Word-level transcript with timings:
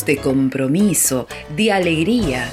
de 0.00 0.16
compromiso, 0.16 1.28
de 1.54 1.70
alegría. 1.70 2.50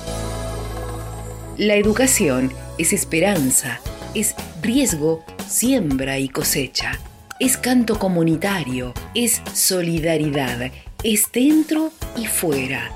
La 1.58 1.76
educación 1.76 2.52
es 2.78 2.92
esperanza, 2.92 3.80
es 4.14 4.36
riesgo, 4.62 5.24
siembra 5.48 6.20
y 6.20 6.28
cosecha. 6.28 7.00
Es 7.40 7.56
canto 7.56 7.98
comunitario, 7.98 8.94
es 9.16 9.42
solidaridad, 9.54 10.72
es 11.04 11.32
dentro 11.32 11.94
y 12.18 12.26
fuera. 12.26 12.92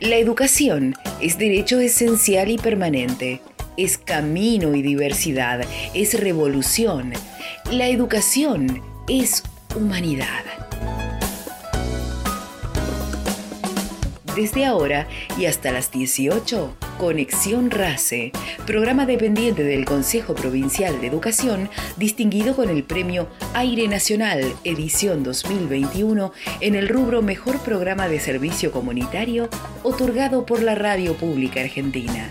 La 0.00 0.16
educación 0.16 0.94
es 1.20 1.36
derecho 1.36 1.80
esencial 1.80 2.50
y 2.50 2.56
permanente, 2.56 3.42
es 3.76 3.98
camino 3.98 4.74
y 4.74 4.80
diversidad, 4.80 5.60
es 5.92 6.18
revolución. 6.18 7.12
La 7.70 7.88
educación 7.88 8.82
es 9.06 9.42
humanidad. 9.76 10.67
Desde 14.38 14.66
ahora 14.66 15.08
y 15.36 15.46
hasta 15.46 15.72
las 15.72 15.90
18, 15.90 16.76
Conexión 16.96 17.72
RACE, 17.72 18.30
programa 18.68 19.04
dependiente 19.04 19.64
del 19.64 19.84
Consejo 19.84 20.36
Provincial 20.36 21.00
de 21.00 21.08
Educación, 21.08 21.68
distinguido 21.96 22.54
con 22.54 22.68
el 22.68 22.84
premio 22.84 23.26
Aire 23.54 23.88
Nacional 23.88 24.44
edición 24.62 25.24
2021 25.24 26.30
en 26.60 26.76
el 26.76 26.88
rubro 26.88 27.20
Mejor 27.20 27.58
Programa 27.64 28.06
de 28.06 28.20
Servicio 28.20 28.70
Comunitario, 28.70 29.48
otorgado 29.82 30.46
por 30.46 30.62
la 30.62 30.76
Radio 30.76 31.14
Pública 31.14 31.60
Argentina. 31.60 32.30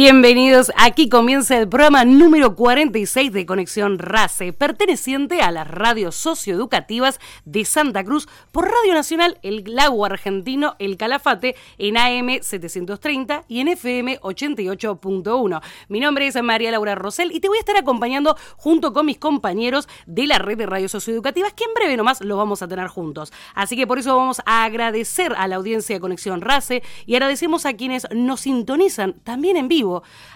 Bienvenidos, 0.00 0.70
aquí 0.76 1.08
comienza 1.08 1.58
el 1.58 1.68
programa 1.68 2.04
número 2.04 2.54
46 2.54 3.32
de 3.32 3.44
Conexión 3.44 3.98
RACE, 3.98 4.52
perteneciente 4.52 5.42
a 5.42 5.50
las 5.50 5.68
radios 5.68 6.14
socioeducativas 6.14 7.18
de 7.44 7.64
Santa 7.64 8.04
Cruz 8.04 8.28
por 8.52 8.66
Radio 8.66 8.94
Nacional 8.94 9.38
El 9.42 9.64
Lago 9.66 10.04
Argentino 10.04 10.76
El 10.78 10.96
Calafate 10.98 11.56
en 11.78 11.96
AM 11.96 12.38
730 12.40 13.42
y 13.48 13.58
en 13.58 13.66
FM 13.66 14.20
88.1. 14.20 15.62
Mi 15.88 15.98
nombre 15.98 16.28
es 16.28 16.40
María 16.44 16.70
Laura 16.70 16.94
Rosell 16.94 17.32
y 17.32 17.40
te 17.40 17.48
voy 17.48 17.56
a 17.58 17.62
estar 17.62 17.76
acompañando 17.76 18.36
junto 18.56 18.92
con 18.92 19.04
mis 19.04 19.18
compañeros 19.18 19.88
de 20.06 20.28
la 20.28 20.38
red 20.38 20.58
de 20.58 20.66
radios 20.66 20.92
socioeducativas 20.92 21.54
que 21.54 21.64
en 21.64 21.74
breve 21.74 21.96
nomás 21.96 22.20
lo 22.20 22.36
vamos 22.36 22.62
a 22.62 22.68
tener 22.68 22.86
juntos. 22.86 23.32
Así 23.52 23.74
que 23.74 23.88
por 23.88 23.98
eso 23.98 24.16
vamos 24.16 24.42
a 24.46 24.62
agradecer 24.62 25.34
a 25.36 25.48
la 25.48 25.56
audiencia 25.56 25.96
de 25.96 26.00
Conexión 26.00 26.40
RACE 26.40 26.84
y 27.04 27.16
agradecemos 27.16 27.66
a 27.66 27.72
quienes 27.72 28.06
nos 28.14 28.42
sintonizan 28.42 29.14
también 29.24 29.56
en 29.56 29.66
vivo 29.66 29.87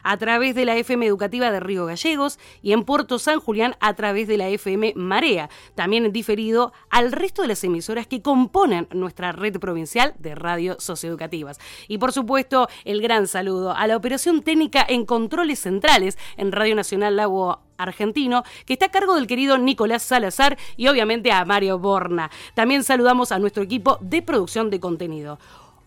a 0.02 0.16
través 0.16 0.54
de 0.54 0.64
la 0.64 0.76
FM 0.76 1.06
Educativa 1.06 1.50
de 1.50 1.60
Río 1.60 1.86
Gallegos 1.86 2.38
y 2.62 2.72
en 2.72 2.84
Puerto 2.84 3.18
San 3.18 3.40
Julián 3.40 3.76
a 3.80 3.94
través 3.94 4.28
de 4.28 4.36
la 4.36 4.48
FM 4.48 4.94
Marea. 4.96 5.48
También 5.74 6.12
diferido 6.12 6.72
al 6.90 7.12
resto 7.12 7.42
de 7.42 7.48
las 7.48 7.64
emisoras 7.64 8.06
que 8.06 8.22
componen 8.22 8.88
nuestra 8.92 9.32
red 9.32 9.58
provincial 9.58 10.14
de 10.18 10.34
radio 10.34 10.76
socioeducativas. 10.78 11.58
Y 11.88 11.98
por 11.98 12.12
supuesto, 12.12 12.68
el 12.84 13.02
gran 13.02 13.26
saludo 13.26 13.72
a 13.72 13.86
la 13.86 13.96
operación 13.96 14.42
técnica 14.42 14.84
en 14.88 15.04
controles 15.04 15.60
centrales 15.60 16.18
en 16.36 16.52
Radio 16.52 16.74
Nacional 16.74 17.16
Lago 17.16 17.60
argentino, 17.82 18.44
que 18.64 18.74
está 18.74 18.86
a 18.86 18.90
cargo 18.90 19.14
del 19.14 19.26
querido 19.26 19.58
Nicolás 19.58 20.02
Salazar 20.02 20.56
y 20.76 20.88
obviamente 20.88 21.32
a 21.32 21.44
Mario 21.44 21.78
Borna. 21.78 22.30
También 22.54 22.84
saludamos 22.84 23.32
a 23.32 23.38
nuestro 23.38 23.62
equipo 23.62 23.98
de 24.00 24.22
producción 24.22 24.70
de 24.70 24.80
contenido. 24.80 25.38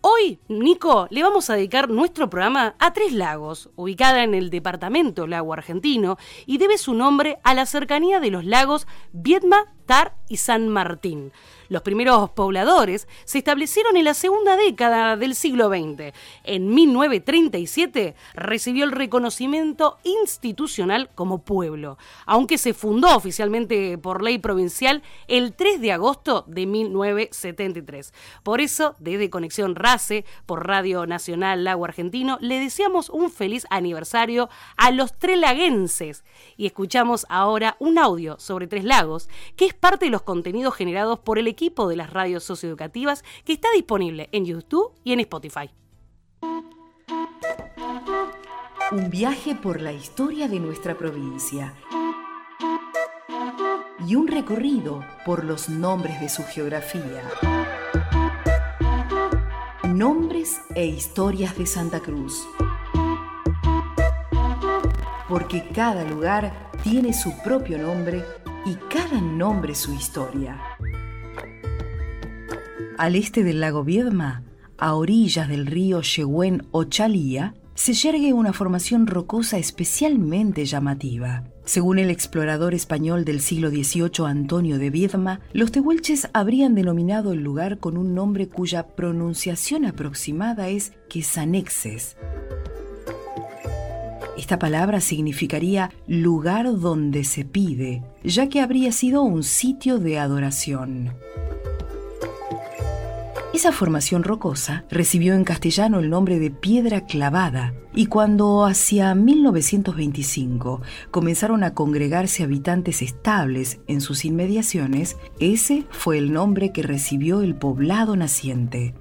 Hoy, 0.08 0.38
Nico, 0.46 1.08
le 1.10 1.24
vamos 1.24 1.50
a 1.50 1.56
dedicar 1.56 1.90
nuestro 1.90 2.30
programa 2.30 2.76
a 2.78 2.92
Tres 2.92 3.12
Lagos, 3.12 3.70
ubicada 3.74 4.22
en 4.22 4.34
el 4.34 4.50
departamento 4.50 5.26
Lago 5.26 5.52
Argentino, 5.52 6.16
y 6.46 6.58
debe 6.58 6.78
su 6.78 6.94
nombre 6.94 7.38
a 7.42 7.54
la 7.54 7.66
cercanía 7.66 8.20
de 8.20 8.30
los 8.30 8.44
lagos 8.44 8.86
Viedma, 9.12 9.74
Tar 9.84 10.14
y 10.28 10.36
San 10.36 10.68
Martín. 10.68 11.32
Los 11.68 11.82
primeros 11.82 12.30
pobladores 12.30 13.08
se 13.24 13.38
establecieron 13.38 13.96
en 13.96 14.04
la 14.04 14.14
segunda 14.14 14.56
década 14.56 15.16
del 15.16 15.34
siglo 15.34 15.68
XX. 15.68 16.12
En 16.44 16.74
1937 16.74 18.14
recibió 18.34 18.84
el 18.84 18.92
reconocimiento 18.92 19.98
institucional 20.04 21.10
como 21.14 21.42
pueblo, 21.42 21.98
aunque 22.24 22.58
se 22.58 22.74
fundó 22.74 23.16
oficialmente 23.16 23.98
por 23.98 24.22
ley 24.22 24.38
provincial 24.38 25.02
el 25.28 25.54
3 25.54 25.80
de 25.80 25.92
agosto 25.92 26.44
de 26.46 26.66
1973. 26.66 28.12
Por 28.42 28.60
eso, 28.60 28.94
desde 28.98 29.30
Conexión 29.30 29.74
RACE, 29.74 30.24
por 30.46 30.66
Radio 30.66 31.06
Nacional 31.06 31.64
Lago 31.64 31.84
Argentino, 31.84 32.38
le 32.40 32.60
deseamos 32.60 33.10
un 33.10 33.30
feliz 33.30 33.66
aniversario 33.70 34.48
a 34.76 34.90
los 34.90 35.18
trelaguenses 35.18 36.24
y 36.56 36.66
escuchamos 36.66 37.26
ahora 37.28 37.76
un 37.78 37.98
audio 37.98 38.38
sobre 38.38 38.66
Tres 38.66 38.84
Lagos, 38.84 39.28
que 39.56 39.66
es 39.66 39.74
parte 39.74 40.06
de 40.06 40.10
los 40.10 40.22
contenidos 40.22 40.74
generados 40.74 41.18
por 41.18 41.38
el 41.38 41.48
equipo 41.56 41.88
de 41.88 41.96
las 41.96 42.12
radios 42.12 42.44
socioeducativas 42.44 43.24
que 43.46 43.54
está 43.54 43.68
disponible 43.74 44.28
en 44.32 44.44
YouTube 44.44 44.92
y 45.04 45.12
en 45.14 45.20
Spotify. 45.20 45.70
Un 48.92 49.10
viaje 49.10 49.54
por 49.54 49.80
la 49.80 49.92
historia 49.92 50.48
de 50.48 50.60
nuestra 50.60 50.96
provincia 50.96 51.74
y 54.06 54.14
un 54.14 54.28
recorrido 54.28 55.02
por 55.24 55.44
los 55.44 55.70
nombres 55.70 56.20
de 56.20 56.28
su 56.28 56.44
geografía. 56.44 57.22
Nombres 59.82 60.60
e 60.74 60.86
historias 60.86 61.56
de 61.56 61.66
Santa 61.66 62.00
Cruz. 62.00 62.46
Porque 65.28 65.66
cada 65.74 66.04
lugar 66.04 66.70
tiene 66.82 67.14
su 67.14 67.36
propio 67.42 67.78
nombre 67.78 68.22
y 68.66 68.74
cada 68.74 69.20
nombre 69.20 69.74
su 69.74 69.92
historia. 69.92 70.60
Al 72.98 73.14
este 73.14 73.44
del 73.44 73.60
lago 73.60 73.84
Viedma, 73.84 74.42
a 74.78 74.94
orillas 74.94 75.48
del 75.48 75.66
río 75.66 76.00
Yehuen 76.00 76.66
o 76.70 76.84
Chalía, 76.84 77.54
se 77.74 77.92
yergue 77.92 78.32
una 78.32 78.54
formación 78.54 79.06
rocosa 79.06 79.58
especialmente 79.58 80.64
llamativa. 80.64 81.44
Según 81.66 81.98
el 81.98 82.10
explorador 82.10 82.72
español 82.72 83.26
del 83.26 83.40
siglo 83.40 83.68
XVIII 83.68 84.26
Antonio 84.26 84.78
de 84.78 84.88
Viedma, 84.88 85.40
los 85.52 85.72
tehuelches 85.72 86.30
habrían 86.32 86.74
denominado 86.74 87.32
el 87.32 87.42
lugar 87.42 87.78
con 87.78 87.98
un 87.98 88.14
nombre 88.14 88.48
cuya 88.48 88.86
pronunciación 88.86 89.84
aproximada 89.84 90.68
es 90.68 90.92
Quesanexes, 91.10 92.16
esta 94.36 94.58
palabra 94.58 95.00
significaría 95.00 95.90
lugar 96.06 96.78
donde 96.78 97.24
se 97.24 97.46
pide, 97.46 98.02
ya 98.22 98.48
que 98.48 98.60
habría 98.60 98.92
sido 98.92 99.22
un 99.22 99.42
sitio 99.42 99.98
de 99.98 100.18
adoración. 100.18 101.14
Esa 103.52 103.72
formación 103.72 104.22
rocosa 104.22 104.84
recibió 104.90 105.34
en 105.34 105.44
castellano 105.44 106.00
el 106.00 106.10
nombre 106.10 106.38
de 106.38 106.50
piedra 106.50 107.06
clavada 107.06 107.72
y 107.94 108.06
cuando 108.06 108.66
hacia 108.66 109.14
1925 109.14 110.82
comenzaron 111.10 111.64
a 111.64 111.72
congregarse 111.72 112.42
habitantes 112.42 113.00
estables 113.00 113.80
en 113.86 114.02
sus 114.02 114.24
inmediaciones, 114.26 115.16
ese 115.40 115.86
fue 115.90 116.18
el 116.18 116.32
nombre 116.32 116.72
que 116.72 116.82
recibió 116.82 117.40
el 117.40 117.54
poblado 117.54 118.14
naciente. 118.16 118.94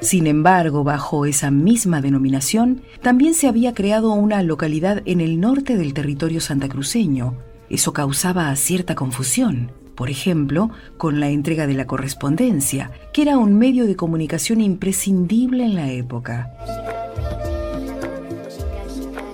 Sin 0.00 0.26
embargo, 0.26 0.82
bajo 0.82 1.26
esa 1.26 1.52
misma 1.52 2.00
denominación, 2.00 2.82
también 3.02 3.34
se 3.34 3.46
había 3.46 3.74
creado 3.74 4.12
una 4.12 4.42
localidad 4.42 5.02
en 5.04 5.20
el 5.20 5.40
norte 5.40 5.76
del 5.76 5.94
territorio 5.94 6.40
santacruceño. 6.40 7.36
Eso 7.68 7.92
causaba 7.92 8.56
cierta 8.56 8.96
confusión, 8.96 9.70
por 10.00 10.08
ejemplo, 10.08 10.70
con 10.96 11.20
la 11.20 11.28
entrega 11.28 11.66
de 11.66 11.74
la 11.74 11.86
correspondencia, 11.86 12.90
que 13.12 13.20
era 13.20 13.36
un 13.36 13.58
medio 13.58 13.86
de 13.86 13.96
comunicación 13.96 14.62
imprescindible 14.62 15.62
en 15.62 15.74
la 15.74 15.92
época. 15.92 16.54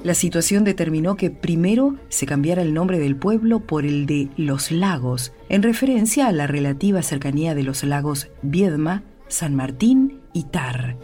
La 0.02 0.14
situación 0.14 0.64
determinó 0.64 1.16
que 1.16 1.30
primero 1.30 1.94
se 2.08 2.26
cambiara 2.26 2.62
el 2.62 2.74
nombre 2.74 2.98
del 2.98 3.14
pueblo 3.14 3.60
por 3.60 3.86
el 3.86 4.06
de 4.06 4.28
Los 4.36 4.72
Lagos, 4.72 5.32
en 5.48 5.62
referencia 5.62 6.26
a 6.26 6.32
la 6.32 6.48
relativa 6.48 7.00
cercanía 7.00 7.54
de 7.54 7.62
los 7.62 7.84
lagos 7.84 8.26
Viedma, 8.42 9.04
San 9.28 9.54
Martín 9.54 10.18
y 10.32 10.46
Tar. 10.46 10.96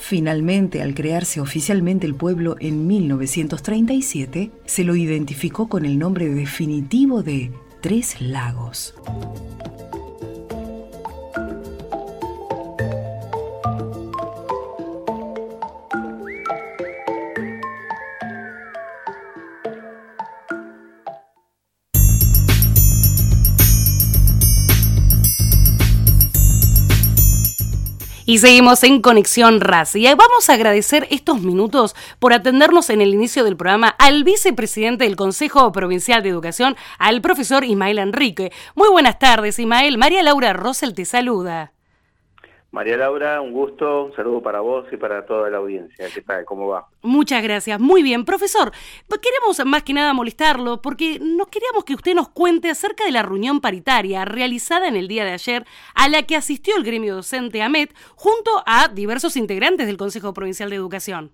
Finalmente, 0.00 0.82
al 0.82 0.92
crearse 0.92 1.40
oficialmente 1.40 2.06
el 2.06 2.14
pueblo 2.14 2.56
en 2.60 2.86
1937, 2.86 4.50
se 4.66 4.84
lo 4.84 4.96
identificó 4.96 5.70
con 5.70 5.86
el 5.86 5.98
nombre 5.98 6.28
definitivo 6.28 7.22
de 7.22 7.52
Tres 7.82 8.20
Lagos. 8.20 8.94
Y 28.32 28.38
seguimos 28.38 28.82
en 28.82 29.02
Conexión 29.02 29.60
RAS. 29.60 29.94
Y 29.94 30.06
vamos 30.06 30.48
a 30.48 30.54
agradecer 30.54 31.06
estos 31.10 31.42
minutos 31.42 31.94
por 32.18 32.32
atendernos 32.32 32.88
en 32.88 33.02
el 33.02 33.12
inicio 33.12 33.44
del 33.44 33.58
programa 33.58 33.88
al 33.88 34.24
vicepresidente 34.24 35.04
del 35.04 35.16
Consejo 35.16 35.70
Provincial 35.70 36.22
de 36.22 36.30
Educación, 36.30 36.74
al 36.98 37.20
profesor 37.20 37.62
Ismael 37.62 37.98
Enrique. 37.98 38.50
Muy 38.74 38.88
buenas 38.88 39.18
tardes, 39.18 39.58
Ismael. 39.58 39.98
María 39.98 40.22
Laura 40.22 40.54
Rosel 40.54 40.94
te 40.94 41.04
saluda. 41.04 41.74
María 42.72 42.96
Laura, 42.96 43.38
un 43.42 43.52
gusto, 43.52 44.06
un 44.06 44.16
saludo 44.16 44.42
para 44.42 44.60
vos 44.60 44.86
y 44.90 44.96
para 44.96 45.26
toda 45.26 45.50
la 45.50 45.58
audiencia. 45.58 46.06
¿Qué 46.12 46.22
tal? 46.22 46.46
¿Cómo 46.46 46.68
va? 46.68 46.86
Muchas 47.02 47.42
gracias, 47.42 47.78
muy 47.78 48.02
bien. 48.02 48.24
Profesor, 48.24 48.72
queremos 49.20 49.62
más 49.66 49.82
que 49.82 49.92
nada 49.92 50.14
molestarlo 50.14 50.80
porque 50.80 51.18
nos 51.20 51.48
queríamos 51.48 51.84
que 51.84 51.94
usted 51.94 52.14
nos 52.14 52.30
cuente 52.30 52.70
acerca 52.70 53.04
de 53.04 53.12
la 53.12 53.22
reunión 53.22 53.60
paritaria 53.60 54.24
realizada 54.24 54.88
en 54.88 54.96
el 54.96 55.06
día 55.06 55.26
de 55.26 55.32
ayer 55.32 55.64
a 55.94 56.08
la 56.08 56.22
que 56.22 56.34
asistió 56.34 56.74
el 56.78 56.82
gremio 56.82 57.14
docente 57.14 57.60
AMET 57.60 57.94
junto 58.16 58.50
a 58.64 58.88
diversos 58.88 59.36
integrantes 59.36 59.86
del 59.86 59.98
Consejo 59.98 60.32
Provincial 60.32 60.70
de 60.70 60.76
Educación. 60.76 61.30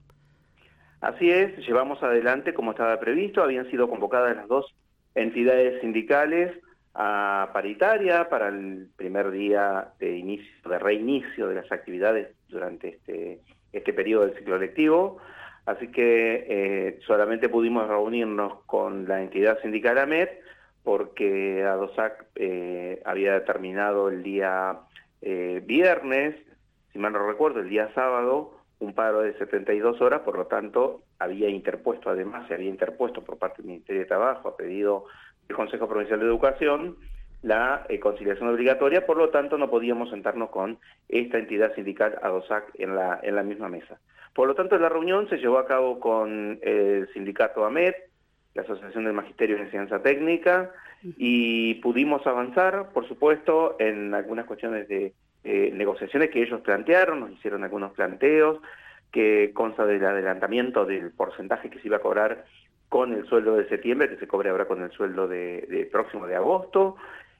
Así 1.00 1.31
es, 1.31 1.56
llevamos 1.64 2.02
adelante 2.02 2.52
como 2.52 2.73
estaba 2.73 2.99
previsto, 2.99 3.44
habían 3.44 3.70
sido 3.70 3.88
convocadas 3.88 4.35
las 4.35 4.49
dos 4.49 4.75
entidades 5.14 5.81
sindicales 5.82 6.58
a 7.00 7.50
paritaria 7.53 8.29
para 8.29 8.49
el 8.49 8.89
primer 8.97 9.31
día 9.31 9.93
de 10.00 10.17
inicio, 10.17 10.69
de 10.69 10.81
reinicio 10.81 11.47
de 11.47 11.55
las 11.55 11.71
actividades 11.71 12.35
durante 12.49 12.89
este, 12.89 13.39
este 13.73 13.93
periodo 13.93 14.27
del 14.27 14.37
ciclo 14.37 14.59
lectivo. 14.59 15.19
Así 15.65 15.93
que 15.93 16.47
eh, 16.49 16.99
solamente 17.06 17.49
pudimos 17.49 17.87
reunirnos 17.87 18.65
con 18.67 19.06
la 19.06 19.23
entidad 19.23 19.61
sindical 19.62 19.97
AMET 19.97 20.41
porque 20.83 21.62
ADOSAC 21.65 22.27
eh, 22.35 23.00
había 23.05 23.35
determinado 23.35 24.09
el 24.09 24.25
día 24.25 24.81
eh, 25.23 25.62
viernes, 25.65 26.35
si 26.93 26.99
mal 26.99 27.12
no 27.12 27.25
recuerdo, 27.25 27.61
el 27.61 27.69
día 27.69 27.93
sábado, 27.95 28.59
un 28.81 28.93
paro 28.95 29.21
de 29.21 29.39
72 29.39 30.00
horas, 30.00 30.23
por 30.23 30.37
lo 30.37 30.47
tanto 30.47 31.03
había 31.21 31.49
interpuesto, 31.49 32.11
además 32.11 32.49
se 32.49 32.55
había 32.55 32.71
interpuesto 32.71 33.23
por 33.23 33.39
parte 33.39 33.62
del 33.62 33.71
Ministerio 33.71 34.03
de 34.03 34.09
Trabajo, 34.09 34.49
ha 34.49 34.56
pedido 34.56 35.05
el 35.49 35.56
Consejo 35.56 35.89
Provincial 35.89 36.21
de 36.21 36.27
Educación 36.27 36.97
la 37.43 37.87
eh, 37.89 38.00
conciliación 38.00 38.49
obligatoria, 38.49 39.06
por 39.06 39.17
lo 39.17 39.31
tanto 39.31 39.59
no 39.59 39.71
podíamos 39.71 40.11
sentarnos 40.11 40.50
con 40.50 40.79
esta 41.09 41.39
entidad 41.39 41.75
sindical 41.75 42.19
ADOSAC 42.23 42.65
en 42.75 42.97
la, 42.97 43.21
en 43.23 43.37
la 43.37 43.43
misma 43.43 43.69
mesa. 43.69 43.99
Por 44.35 44.49
lo 44.49 44.55
tanto, 44.55 44.79
la 44.79 44.89
reunión 44.89 45.29
se 45.29 45.39
llevó 45.39 45.59
a 45.59 45.67
cabo 45.67 46.00
con 46.00 46.59
el 46.62 47.09
sindicato 47.12 47.65
AMET, 47.65 47.97
la 48.55 48.62
Asociación 48.62 49.05
del 49.05 49.12
Magisterio 49.12 49.56
en 49.56 49.65
Enseñanza 49.65 50.03
Técnica, 50.03 50.73
y 51.17 51.75
pudimos 51.77 52.27
avanzar, 52.27 52.91
por 52.93 53.06
supuesto, 53.06 53.77
en 53.79 54.15
algunas 54.15 54.47
cuestiones 54.47 54.89
de 54.89 55.15
negociaciones 55.45 56.31
que 56.31 56.43
ellos 56.43 56.61
plantearon, 56.61 57.21
nos 57.21 57.31
hicieron 57.31 57.65
algunos 57.65 57.93
planteos, 57.93 58.61
que 59.12 59.53
consta 59.55 59.87
del 59.87 60.05
adelantamiento 60.05 60.85
del 60.85 61.11
porcentaje 61.12 61.71
que 61.71 61.79
se 61.81 61.87
iba 61.87 61.97
a 61.97 62.00
cobrar 62.00 62.45
con 62.88 63.12
el 63.12 63.26
sueldo 63.26 63.56
de 63.56 63.69
septiembre, 63.69 64.08
que 64.08 64.17
se 64.17 64.26
cobre 64.26 64.50
ahora 64.50 64.67
con 64.67 64.82
el 64.82 64.90
sueldo 64.90 65.29
de, 65.29 65.88
próximo 65.93 66.26
de 66.26 66.37
agosto. 66.37 66.96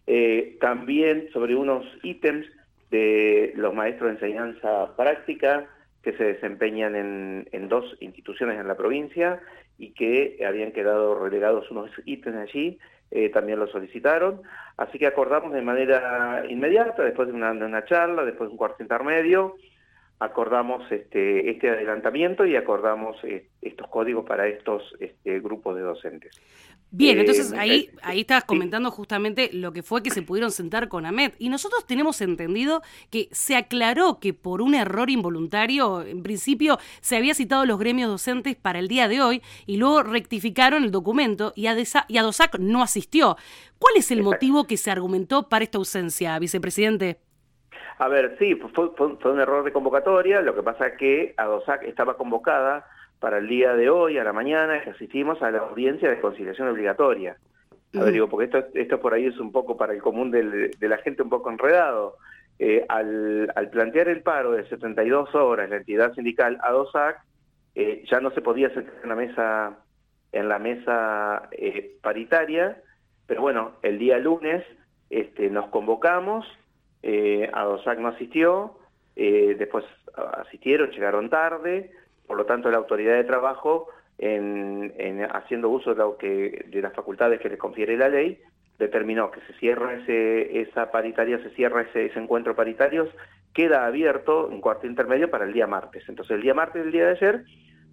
Eh, 0.07 0.57
también 0.61 1.29
sobre 1.33 1.55
unos 1.55 1.85
ítems 2.03 2.47
de 2.91 3.53
los 3.57 3.75
maestros 3.75 4.09
de 4.09 4.15
enseñanza 4.15 4.97
práctica 4.97 5.67
que 6.03 6.13
se 6.13 6.25
desempeñan 6.25 6.95
en, 6.97 7.69
dos 7.69 7.97
instituciones 8.01 8.59
en 8.59 8.69
la 8.69 8.77
provincia 8.77 9.41
y 9.79 9.91
que 9.93 10.43
habían 10.47 10.73
quedado 10.73 11.19
relegados 11.23 11.71
unos 11.71 11.91
ítems 12.05 12.37
allí, 12.37 12.79
eh, 13.11 13.29
también 13.31 13.59
lo 13.59 13.67
solicitaron. 13.69 14.43
Así 14.77 14.99
que 14.99 15.07
acordamos 15.07 15.53
de 15.53 15.63
manera 15.63 16.45
inmediata, 16.49 17.03
después 17.03 17.29
de 17.29 17.35
una, 17.35 17.53
de 17.53 17.65
una 17.65 17.85
charla, 17.85 18.25
después 18.25 18.49
de 18.49 18.53
un 18.53 18.59
cuarto 18.59 18.83
intermedio, 18.83 19.57
acordamos 20.21 20.91
este, 20.91 21.51
este 21.51 21.71
adelantamiento 21.71 22.45
y 22.45 22.57
acordamos 22.57 23.17
eh, 23.25 23.49
estos 23.63 23.89
códigos 23.89 24.25
para 24.25 24.49
estos 24.49 24.83
este, 24.99 25.41
grupos 25.41 25.77
de 25.77 25.83
docentes. 25.83 26.41
Bien, 26.91 27.19
entonces 27.19 27.53
eh, 27.53 27.59
ahí, 27.59 27.91
eh, 27.93 27.99
ahí 28.03 28.21
estabas 28.21 28.45
comentando 28.45 28.91
justamente 28.91 29.51
lo 29.53 29.73
que 29.73 29.83
fue 29.83 30.03
que 30.03 30.11
se 30.11 30.23
pudieron 30.23 30.51
sentar 30.51 30.89
con 30.89 31.05
AMET. 31.05 31.35
Y 31.39 31.51
nosotros 31.51 31.87
tenemos 31.87 32.21
entendido 32.21 32.83
que 33.11 33.29
se 33.31 33.57
aclaró 33.57 34.19
que 34.19 34.33
por 34.33 34.63
un 34.63 34.75
error 34.75 35.11
involuntario, 35.11 36.03
en 36.03 36.23
principio 36.23 36.79
se 37.01 37.17
había 37.17 37.35
citado 37.35 37.67
los 37.67 37.79
gremios 37.79 38.11
docentes 38.11 38.57
para 38.57 38.79
el 38.79 38.89
día 38.89 39.07
de 39.07 39.21
hoy 39.21 39.43
y 39.67 39.77
luego 39.77 40.03
rectificaron 40.03 40.83
el 40.83 40.91
documento 40.91 41.53
y, 41.55 41.67
y 41.67 42.19
ADOSAC 42.19 42.59
no 42.59 42.83
asistió. 42.83 43.37
¿Cuál 43.79 43.95
es 43.97 44.11
el 44.11 44.23
motivo 44.23 44.67
que 44.67 44.77
se 44.77 44.91
argumentó 44.91 45.49
para 45.49 45.65
esta 45.65 45.79
ausencia, 45.79 46.39
vicepresidente? 46.39 47.21
A 47.99 48.09
ver, 48.09 48.37
sí, 48.39 48.55
fue, 48.55 48.91
fue, 48.97 49.33
un 49.33 49.41
error 49.41 49.65
de 49.65 49.73
convocatoria, 49.73 50.41
lo 50.41 50.55
que 50.55 50.63
pasa 50.63 50.87
es 50.87 50.99
que 50.99 51.35
ADOSAC 51.37 51.83
estaba 51.83 52.17
convocada 52.17 52.87
para 53.19 53.39
el 53.39 53.49
día 53.49 53.75
de 53.75 53.91
hoy, 53.91 54.19
a 54.19 54.25
la 54.25 54.33
mañana, 54.33 54.81
que 54.83 54.91
asistimos 54.91 55.43
a 55.43 55.51
la 55.51 55.59
audiencia 55.59 56.09
de 56.09 56.21
conciliación 56.21 56.69
obligatoria. 56.69 57.37
A 57.95 58.05
ver, 58.05 58.13
digo, 58.13 58.29
porque 58.29 58.45
esto, 58.45 58.65
esto 58.75 59.01
por 59.01 59.15
ahí 59.15 59.27
es 59.27 59.39
un 59.39 59.51
poco 59.51 59.77
para 59.77 59.93
el 59.93 60.01
común 60.01 60.31
de 60.31 60.89
la 60.89 60.99
gente 60.99 61.23
un 61.23 61.31
poco 61.31 61.51
enredado. 61.51 62.17
Eh, 62.61 62.85
al, 62.89 63.71
plantear 63.71 64.09
el 64.09 64.23
paro 64.23 64.53
de 64.53 64.69
72 64.69 65.33
horas, 65.35 65.71
la 65.71 65.77
entidad 65.77 66.13
sindical 66.15 66.59
ADOSAC 66.63 67.21
eh, 67.77 68.05
ya 68.11 68.21
no 68.21 68.31
se 68.33 68.41
podía 68.41 68.69
sentar 68.75 68.95
en 69.03 69.09
la 69.09 69.15
mesa, 69.15 69.79
en 70.33 70.49
la 70.49 70.59
mesa 70.59 71.49
eh, 71.53 71.97
paritaria, 72.03 72.83
pero 73.27 73.43
bueno, 73.43 73.73
el 73.83 73.99
día 73.99 74.19
lunes 74.19 74.65
este, 75.09 75.51
nos 75.51 75.69
convocamos, 75.69 76.47
eh, 77.03 77.51
ADOSAC 77.53 77.99
no 77.99 78.09
asistió, 78.09 78.79
eh, 79.17 79.57
después 79.59 79.85
asistieron, 80.15 80.91
llegaron 80.91 81.31
tarde, 81.31 81.93
por 82.27 82.37
lo 82.37 82.47
tanto 82.47 82.71
la 82.71 82.79
autoridad 82.79 83.15
de 83.15 83.25
trabajo, 83.25 83.89
en, 84.19 84.93
haciendo 85.31 85.69
uso 85.69 85.95
de, 85.95 85.99
lo 85.99 86.17
que, 86.17 86.67
de 86.69 86.83
las 86.83 86.93
facultades 86.93 87.41
que 87.41 87.49
les 87.49 87.59
confiere 87.59 87.97
la 87.97 88.09
ley, 88.09 88.41
determinó 88.79 89.31
que 89.31 89.41
se 89.43 89.53
cierra 89.55 89.95
ese, 89.95 90.61
esa 90.61 90.91
paritaria, 90.91 91.39
se 91.43 91.51
cierra 91.51 91.83
ese, 91.83 92.07
ese 92.07 92.19
encuentro 92.19 92.55
paritario, 92.55 93.09
queda 93.55 93.87
abierto 93.87 94.47
un 94.47 94.61
cuarto 94.61 94.87
intermedio 94.87 95.31
para 95.31 95.45
el 95.45 95.53
día 95.53 95.67
martes. 95.67 96.05
Entonces 96.09 96.37
el 96.37 96.43
día 96.43 96.55
martes 96.55 96.83
del 96.83 96.93
día 96.93 97.07
de 97.07 97.11
ayer 97.13 97.45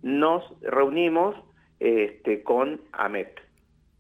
nos 0.03 0.43
reunimos 0.61 1.35
este, 1.79 2.43
con 2.43 2.81
AMET 2.91 3.39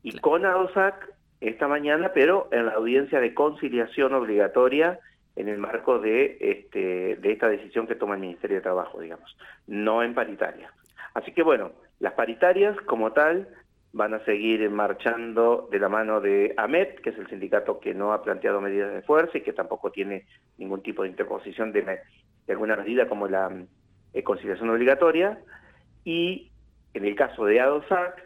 y 0.03 0.17
con 0.19 0.45
ADOSAC 0.45 1.14
esta 1.41 1.67
mañana, 1.67 2.11
pero 2.13 2.47
en 2.51 2.67
la 2.67 2.73
audiencia 2.73 3.19
de 3.19 3.33
conciliación 3.33 4.13
obligatoria 4.13 4.99
en 5.35 5.49
el 5.49 5.57
marco 5.57 5.99
de, 5.99 6.37
este, 6.39 7.17
de 7.17 7.31
esta 7.31 7.49
decisión 7.49 7.87
que 7.87 7.95
toma 7.95 8.15
el 8.15 8.21
Ministerio 8.21 8.57
de 8.57 8.61
Trabajo, 8.61 8.99
digamos, 9.01 9.37
no 9.67 10.01
en 10.01 10.13
paritaria. 10.13 10.71
Así 11.13 11.31
que 11.33 11.43
bueno, 11.43 11.71
las 11.99 12.13
paritarias 12.13 12.75
como 12.81 13.11
tal 13.11 13.47
van 13.95 14.13
a 14.13 14.23
seguir 14.25 14.69
marchando 14.69 15.69
de 15.71 15.79
la 15.79 15.87
mano 15.87 16.19
de 16.19 16.53
AMET, 16.57 16.99
que 16.99 17.11
es 17.11 17.17
el 17.17 17.27
sindicato 17.27 17.79
que 17.79 17.93
no 17.93 18.11
ha 18.11 18.23
planteado 18.23 18.59
medidas 18.59 18.93
de 18.93 19.01
fuerza 19.01 19.37
y 19.37 19.41
que 19.41 19.53
tampoco 19.53 19.89
tiene 19.91 20.25
ningún 20.57 20.83
tipo 20.83 21.03
de 21.03 21.09
interposición 21.09 21.71
de, 21.71 22.01
alguna 22.49 22.75
medida 22.75 23.07
como 23.07 23.29
la 23.29 23.49
eh, 24.13 24.23
conciliación 24.23 24.69
obligatoria, 24.69 25.39
y 26.03 26.51
en 26.93 27.05
el 27.05 27.15
caso 27.15 27.45
de 27.45 27.61
ADOSAC, 27.61 28.24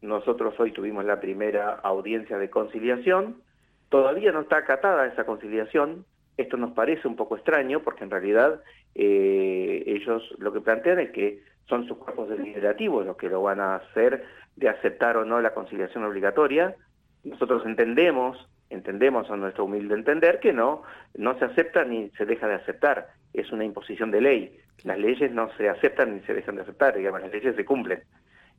nosotros 0.00 0.54
hoy 0.58 0.72
tuvimos 0.72 1.04
la 1.04 1.20
primera 1.20 1.74
audiencia 1.82 2.38
de 2.38 2.50
conciliación. 2.50 3.42
Todavía 3.88 4.32
no 4.32 4.42
está 4.42 4.58
acatada 4.58 5.06
esa 5.06 5.24
conciliación. 5.24 6.04
Esto 6.36 6.56
nos 6.56 6.72
parece 6.72 7.08
un 7.08 7.16
poco 7.16 7.36
extraño 7.36 7.80
porque 7.80 8.04
en 8.04 8.10
realidad 8.10 8.62
eh, 8.94 9.82
ellos 9.86 10.22
lo 10.38 10.52
que 10.52 10.60
plantean 10.60 11.00
es 11.00 11.10
que 11.10 11.42
son 11.68 11.86
sus 11.86 11.98
cuerpos 11.98 12.28
deliberativos 12.28 13.04
los 13.04 13.16
que 13.16 13.28
lo 13.28 13.42
van 13.42 13.60
a 13.60 13.76
hacer 13.76 14.24
de 14.56 14.68
aceptar 14.68 15.16
o 15.16 15.24
no 15.24 15.40
la 15.40 15.52
conciliación 15.52 16.04
obligatoria. 16.04 16.76
Nosotros 17.24 17.66
entendemos, 17.66 18.48
entendemos 18.70 19.28
a 19.30 19.36
nuestro 19.36 19.64
humilde 19.64 19.94
entender 19.94 20.38
que 20.38 20.52
no, 20.52 20.82
no 21.14 21.38
se 21.38 21.44
acepta 21.44 21.84
ni 21.84 22.10
se 22.10 22.24
deja 22.24 22.46
de 22.46 22.54
aceptar. 22.54 23.08
Es 23.34 23.50
una 23.50 23.64
imposición 23.64 24.10
de 24.12 24.20
ley. 24.20 24.58
Las 24.84 24.98
leyes 24.98 25.32
no 25.32 25.50
se 25.56 25.68
aceptan 25.68 26.14
ni 26.14 26.20
se 26.20 26.34
dejan 26.34 26.54
de 26.54 26.62
aceptar, 26.62 26.96
digamos, 26.96 27.20
las 27.20 27.32
leyes 27.32 27.56
se 27.56 27.64
cumplen. 27.64 28.02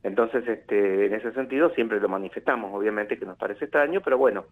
Entonces, 0.02 0.46
este, 0.48 1.06
en 1.06 1.14
ese 1.14 1.32
sentido, 1.32 1.70
siempre 1.74 2.00
lo 2.00 2.08
manifestamos, 2.08 2.72
obviamente 2.72 3.18
que 3.18 3.26
nos 3.26 3.36
parece 3.36 3.66
extraño, 3.66 4.00
pero 4.00 4.16
bueno, 4.16 4.46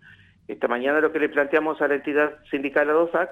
esta 0.47 0.69
mañana 0.69 1.01
lo 1.01 1.13
que 1.13 1.19
le 1.19 1.29
planteamos 1.29 1.81
a 1.81 1.89
la 1.89 1.95
entidad 1.95 2.39
sindical 2.51 2.91
ADOSAC, 2.91 3.31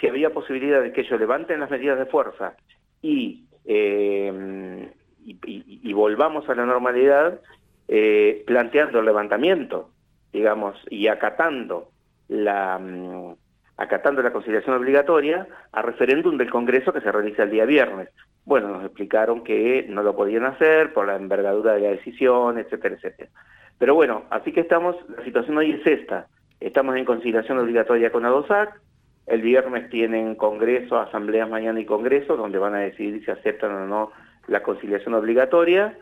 si 0.00 0.08
había 0.08 0.30
posibilidad 0.30 0.82
de 0.82 0.92
que 0.92 1.02
ellos 1.02 1.18
levanten 1.18 1.60
las 1.60 1.70
medidas 1.70 1.98
de 1.98 2.06
fuerza 2.06 2.56
y, 3.00 3.44
eh, 3.64 4.90
y, 5.24 5.92
volvamos 5.92 6.48
a 6.48 6.54
la 6.54 6.66
normalidad, 6.66 7.40
eh, 7.88 8.42
planteando 8.46 8.98
el 8.98 9.06
levantamiento, 9.06 9.90
digamos, 10.32 10.76
y 10.90 11.08
acatando 11.08 11.90
la, 12.28 12.78
mm, 12.78 13.36
acatando 13.76 14.22
la 14.22 14.32
conciliación 14.32 14.76
obligatoria 14.76 15.46
a 15.72 15.82
referéndum 15.82 16.36
del 16.36 16.50
Congreso 16.50 16.92
que 16.92 17.00
se 17.00 17.10
realiza 17.10 17.42
el 17.42 17.50
día 17.50 17.64
viernes. 17.64 18.08
Bueno, 18.44 18.68
nos 18.68 18.84
explicaron 18.84 19.42
que 19.42 19.86
no 19.88 20.02
lo 20.02 20.14
podían 20.14 20.44
hacer 20.44 20.92
por 20.92 21.06
la 21.06 21.16
envergadura 21.16 21.74
de 21.74 21.80
la 21.80 21.88
decisión, 21.88 22.58
etcétera, 22.58 22.94
etcétera. 22.94 23.30
Pero 23.78 23.94
bueno, 23.94 24.24
así 24.30 24.52
que 24.52 24.60
estamos, 24.60 24.96
la 25.16 25.24
situación 25.24 25.56
hoy 25.58 25.72
es 25.72 25.86
esta. 25.86 26.28
Estamos 26.60 26.96
en 26.96 27.04
conciliación 27.04 27.58
obligatoria 27.58 28.12
con 28.12 28.24
ADOSAC, 28.24 28.80
El 29.26 29.42
viernes 29.42 29.88
tienen 29.88 30.34
congreso, 30.34 30.98
asambleas 30.98 31.48
mañana 31.48 31.80
y 31.80 31.86
congreso, 31.86 32.36
donde 32.36 32.58
van 32.58 32.74
a 32.74 32.80
decidir 32.80 33.24
si 33.24 33.30
aceptan 33.30 33.72
o 33.72 33.86
no 33.86 34.12
la 34.46 34.62
conciliación 34.62 35.14
obligatoria. 35.14 35.98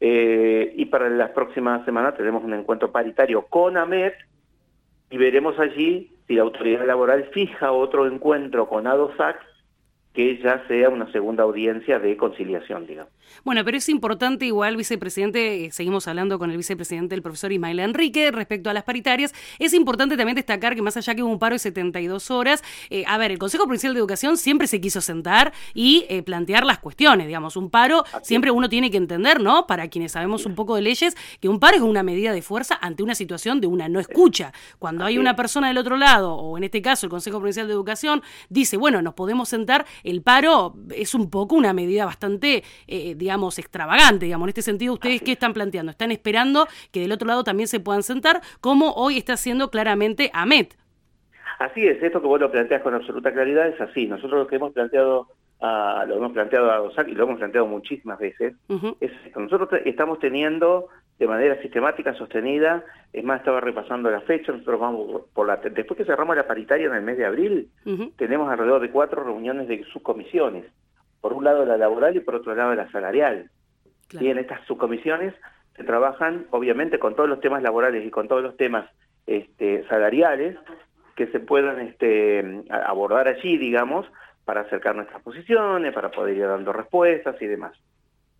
Eh, 0.00 0.72
y 0.76 0.86
para 0.86 1.10
las 1.10 1.30
próximas 1.30 1.84
semanas 1.84 2.16
tenemos 2.16 2.42
un 2.42 2.54
encuentro 2.54 2.90
paritario 2.90 3.42
con 3.42 3.76
AMET 3.76 4.14
y 5.10 5.18
veremos 5.18 5.58
allí 5.58 6.12
si 6.30 6.36
la 6.36 6.42
autoridad 6.42 6.86
laboral 6.86 7.24
fija 7.32 7.72
otro 7.72 8.06
encuentro 8.06 8.68
con 8.68 8.86
ADOSAC 8.86 9.49
que 10.12 10.40
ya 10.42 10.66
sea 10.66 10.88
una 10.88 11.10
segunda 11.12 11.44
audiencia 11.44 11.98
de 11.98 12.16
conciliación, 12.16 12.86
digamos. 12.86 13.12
Bueno, 13.44 13.64
pero 13.64 13.76
es 13.76 13.88
importante 13.88 14.44
igual, 14.44 14.76
vicepresidente, 14.76 15.66
eh, 15.66 15.70
seguimos 15.70 16.08
hablando 16.08 16.38
con 16.38 16.50
el 16.50 16.56
vicepresidente, 16.56 17.14
el 17.14 17.22
profesor 17.22 17.52
Ismael 17.52 17.78
Enrique, 17.78 18.30
respecto 18.30 18.70
a 18.70 18.74
las 18.74 18.82
paritarias, 18.82 19.32
es 19.58 19.72
importante 19.72 20.16
también 20.16 20.34
destacar 20.34 20.74
que 20.74 20.82
más 20.82 20.96
allá 20.96 21.14
que 21.14 21.22
hubo 21.22 21.30
un 21.30 21.38
paro 21.38 21.54
de 21.54 21.60
72 21.60 22.30
horas, 22.30 22.62
eh, 22.90 23.04
a 23.06 23.18
ver, 23.18 23.30
el 23.30 23.38
Consejo 23.38 23.64
Provincial 23.64 23.94
de 23.94 24.00
Educación 24.00 24.36
siempre 24.36 24.66
se 24.66 24.80
quiso 24.80 25.00
sentar 25.00 25.52
y 25.74 26.06
eh, 26.08 26.22
plantear 26.22 26.64
las 26.64 26.78
cuestiones, 26.78 27.26
digamos, 27.26 27.56
un 27.56 27.70
paro, 27.70 28.04
siempre 28.22 28.50
uno 28.50 28.68
tiene 28.68 28.90
que 28.90 28.96
entender, 28.96 29.40
¿no? 29.40 29.66
Para 29.66 29.88
quienes 29.88 30.12
sabemos 30.12 30.44
un 30.44 30.54
poco 30.54 30.74
de 30.74 30.82
leyes, 30.82 31.16
que 31.40 31.48
un 31.48 31.60
paro 31.60 31.76
es 31.76 31.82
una 31.82 32.02
medida 32.02 32.32
de 32.32 32.42
fuerza 32.42 32.78
ante 32.80 33.02
una 33.02 33.14
situación 33.14 33.60
de 33.60 33.68
una 33.68 33.88
no 33.88 34.00
escucha. 34.00 34.52
Cuando 34.78 35.04
hay 35.04 35.18
una 35.18 35.36
persona 35.36 35.68
del 35.68 35.78
otro 35.78 35.96
lado, 35.96 36.34
o 36.34 36.58
en 36.58 36.64
este 36.64 36.82
caso 36.82 37.06
el 37.06 37.10
Consejo 37.10 37.38
Provincial 37.38 37.66
de 37.66 37.72
Educación, 37.72 38.22
dice, 38.48 38.76
bueno, 38.76 39.02
nos 39.02 39.14
podemos 39.14 39.48
sentar, 39.48 39.86
el 40.04 40.22
paro 40.22 40.74
es 40.94 41.14
un 41.14 41.30
poco 41.30 41.54
una 41.56 41.72
medida 41.72 42.04
bastante, 42.04 42.62
eh, 42.86 43.14
digamos, 43.16 43.58
extravagante, 43.58 44.26
digamos. 44.26 44.46
En 44.46 44.50
este 44.50 44.62
sentido, 44.62 44.94
¿ustedes 44.94 45.22
qué 45.22 45.32
están 45.32 45.52
planteando? 45.52 45.90
¿Están 45.90 46.12
esperando 46.12 46.66
que 46.92 47.00
del 47.00 47.12
otro 47.12 47.26
lado 47.26 47.44
también 47.44 47.68
se 47.68 47.80
puedan 47.80 48.02
sentar, 48.02 48.40
como 48.60 48.92
hoy 48.92 49.18
está 49.18 49.34
haciendo 49.34 49.70
claramente 49.70 50.30
AMET? 50.32 50.76
Así 51.58 51.86
es, 51.86 52.02
esto 52.02 52.22
que 52.22 52.26
vos 52.26 52.40
lo 52.40 52.50
planteas 52.50 52.82
con 52.82 52.94
absoluta 52.94 53.32
claridad 53.32 53.68
es 53.68 53.80
así. 53.80 54.06
Nosotros 54.06 54.40
lo 54.40 54.46
que 54.46 54.56
hemos 54.56 54.72
planteado, 54.72 55.28
a, 55.60 56.06
lo 56.08 56.16
hemos 56.16 56.32
planteado 56.32 56.70
a 56.70 56.78
DOSAC 56.78 57.08
y 57.08 57.12
lo 57.12 57.24
hemos 57.24 57.38
planteado 57.38 57.66
muchísimas 57.66 58.18
veces, 58.18 58.54
es 59.00 59.12
esto. 59.26 59.40
Nosotros 59.40 59.68
estamos 59.84 60.18
teniendo 60.20 60.88
de 61.20 61.28
manera 61.28 61.60
sistemática, 61.60 62.14
sostenida. 62.14 62.82
Es 63.12 63.22
más, 63.22 63.40
estaba 63.40 63.60
repasando 63.60 64.10
la 64.10 64.22
fecha, 64.22 64.52
nosotros 64.52 64.80
vamos 64.80 65.22
por 65.34 65.46
la... 65.46 65.56
Después 65.56 65.98
que 65.98 66.06
cerramos 66.06 66.34
la 66.34 66.46
paritaria 66.46 66.86
en 66.86 66.94
el 66.94 67.02
mes 67.02 67.18
de 67.18 67.26
abril, 67.26 67.68
tenemos 68.16 68.50
alrededor 68.50 68.80
de 68.80 68.90
cuatro 68.90 69.22
reuniones 69.22 69.68
de 69.68 69.84
subcomisiones. 69.92 70.64
Por 71.20 71.34
un 71.34 71.44
lado 71.44 71.66
la 71.66 71.76
laboral 71.76 72.16
y 72.16 72.20
por 72.20 72.36
otro 72.36 72.54
lado 72.54 72.74
la 72.74 72.90
salarial. 72.90 73.50
Y 74.18 74.28
en 74.28 74.38
estas 74.38 74.64
subcomisiones 74.66 75.34
se 75.76 75.84
trabajan, 75.84 76.46
obviamente, 76.50 76.98
con 76.98 77.14
todos 77.14 77.28
los 77.28 77.40
temas 77.40 77.62
laborales 77.62 78.04
y 78.04 78.10
con 78.10 78.26
todos 78.26 78.42
los 78.42 78.56
temas 78.56 78.88
este, 79.26 79.86
salariales 79.88 80.56
que 81.16 81.26
se 81.26 81.38
puedan 81.38 81.80
este, 81.80 82.62
abordar 82.70 83.28
allí, 83.28 83.58
digamos, 83.58 84.06
para 84.46 84.62
acercar 84.62 84.96
nuestras 84.96 85.22
posiciones, 85.22 85.92
para 85.92 86.10
poder 86.10 86.34
ir 86.34 86.46
dando 86.46 86.72
respuestas 86.72 87.36
y 87.42 87.46
demás. 87.46 87.76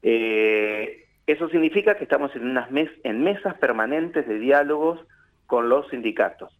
Eh, 0.02 1.04
eso 1.30 1.49
significa 1.49 1.96
que 1.96 2.04
estamos 2.04 2.34
en, 2.34 2.49
unas 2.50 2.70
mesas 2.70 3.54
permanentes 3.58 4.26
de 4.26 4.38
diálogos 4.38 5.00
con 5.46 5.68
los 5.68 5.88
sindicatos. 5.88 6.52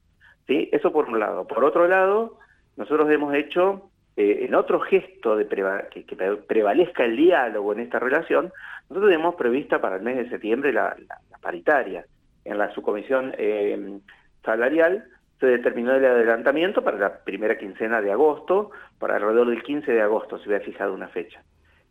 ¿sí? 0.47 0.69
Eso 0.73 0.93
por 0.93 1.09
un 1.09 1.19
lado. 1.19 1.47
Por 1.47 1.65
otro 1.65 1.89
lado, 1.89 2.39
nosotros 2.77 3.11
hemos 3.11 3.35
hecho, 3.35 3.91
eh, 4.17 4.47
en 4.49 4.55
otro 4.55 4.81
gesto 4.81 5.37
de 5.37 5.47
que, 5.47 6.37
prevalezca 6.47 7.05
el 7.05 7.17
diálogo 7.17 7.73
en 7.73 7.81
esta 7.81 7.99
relación, 7.99 8.53
nosotros 8.89 9.11
tenemos 9.11 9.35
prevista 9.37 9.81
para 9.81 9.97
el 9.97 10.03
mes 10.03 10.17
de 10.17 10.29
septiembre 10.29 10.73
la, 10.73 10.97
paritaria. 11.41 12.05
En 12.45 12.59
la 12.59 12.73
subcomisión 12.75 13.35
eh, 13.39 13.99
salarial 14.45 15.05
se 15.39 15.47
determinó 15.47 15.95
el 15.95 16.05
adelantamiento 16.05 16.83
para 16.83 16.99
la 16.99 17.19
primera 17.25 17.57
quincena 17.57 18.03
de 18.03 18.13
agosto, 18.13 18.71
para 18.99 19.17
alrededor 19.17 19.49
del 19.49 19.63
15 19.63 19.91
de 19.91 20.03
agosto 20.03 20.39
se 20.39 20.45
había 20.45 20.61
fijado 20.61 20.93
una 20.93 21.09
fecha. 21.09 21.43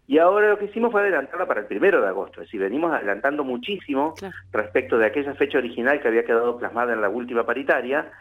Y 0.09 0.17
ahora 0.17 0.49
lo 0.49 0.57
que 0.57 0.65
hicimos 0.65 0.91
fue 0.91 1.01
adelantarla 1.01 1.45
para 1.45 1.59
el 1.59 1.67
primero 1.67 2.01
de 2.01 2.07
agosto, 2.07 2.41
es 2.41 2.47
decir, 2.47 2.59
venimos 2.59 2.91
adelantando 2.91 3.43
muchísimo 3.43 4.15
respecto 4.51 4.97
de 4.97 5.05
aquella 5.05 5.35
fecha 5.35 5.59
original 5.59 6.01
que 6.01 6.07
había 6.07 6.25
quedado 6.25 6.57
plasmada 6.57 6.93
en 6.93 7.01
la 7.01 7.09
última 7.09 7.45
paritaria, 7.45 8.11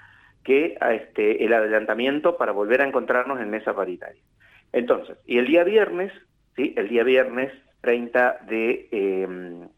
que 0.45 0.77
este, 0.83 1.47
el 1.47 1.55
adelantamiento 1.55 2.37
para 2.37 2.53
volver 2.53 2.83
a 2.83 2.87
encontrarnos 2.87 3.41
en 3.41 3.49
mesa 3.49 3.75
paritaria. 3.75 4.21
Entonces, 4.71 5.17
y 5.25 5.39
el 5.39 5.47
día 5.47 5.65
viernes, 5.65 6.13
¿sí? 6.57 6.75
el 6.77 6.91
día 6.91 7.05
viernes 7.05 7.55
30 7.81 8.41
de, 8.47 8.89
em, 8.93 9.69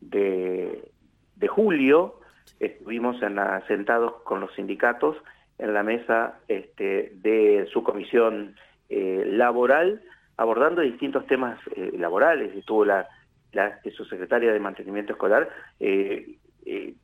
de, 0.00 1.46
julio, 1.46 2.18
estuvimos 2.58 3.22
en 3.22 3.38
sentados 3.68 4.22
con 4.24 4.40
los 4.40 4.52
sindicatos 4.56 5.16
en 5.58 5.72
la 5.72 5.84
mesa 5.84 6.40
este, 6.48 7.12
de 7.14 7.68
su 7.72 7.84
comisión 7.84 8.56
eh, 8.88 9.22
laboral, 9.24 10.02
abordando 10.36 10.82
distintos 10.82 11.26
temas 11.26 11.58
eh, 11.76 11.92
laborales. 11.98 12.54
Estuvo 12.54 12.84
la, 12.84 13.08
la 13.52 13.78
subsecretaria 13.96 14.52
de 14.52 14.60
Mantenimiento 14.60 15.12
Escolar 15.12 15.48
eh, 15.80 16.36
eh, 16.66 16.94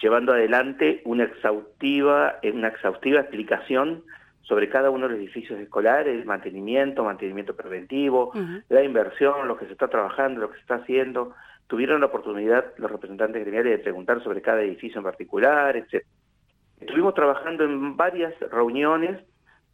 llevando 0.00 0.32
adelante 0.32 1.02
una 1.04 1.24
exhaustiva, 1.24 2.38
una 2.52 2.68
exhaustiva 2.68 3.20
explicación 3.20 4.04
sobre 4.42 4.68
cada 4.68 4.90
uno 4.90 5.08
de 5.08 5.14
los 5.14 5.22
edificios 5.22 5.58
escolares, 5.58 6.14
el 6.14 6.26
mantenimiento, 6.26 7.02
mantenimiento 7.02 7.56
preventivo, 7.56 8.32
la 8.68 8.84
inversión, 8.84 9.48
lo 9.48 9.56
que 9.56 9.66
se 9.66 9.72
está 9.72 9.88
trabajando, 9.88 10.42
lo 10.42 10.50
que 10.50 10.56
se 10.56 10.60
está 10.60 10.76
haciendo. 10.76 11.34
Tuvieron 11.66 12.00
la 12.00 12.06
oportunidad 12.06 12.66
los 12.76 12.92
representantes 12.92 13.42
gremiales 13.42 13.72
de 13.72 13.82
preguntar 13.82 14.22
sobre 14.22 14.42
cada 14.42 14.62
edificio 14.62 14.98
en 14.98 15.04
particular, 15.04 15.76
etc. 15.76 16.04
Estuvimos 16.78 17.14
trabajando 17.14 17.64
en 17.64 17.96
varias 17.96 18.38
reuniones 18.52 19.18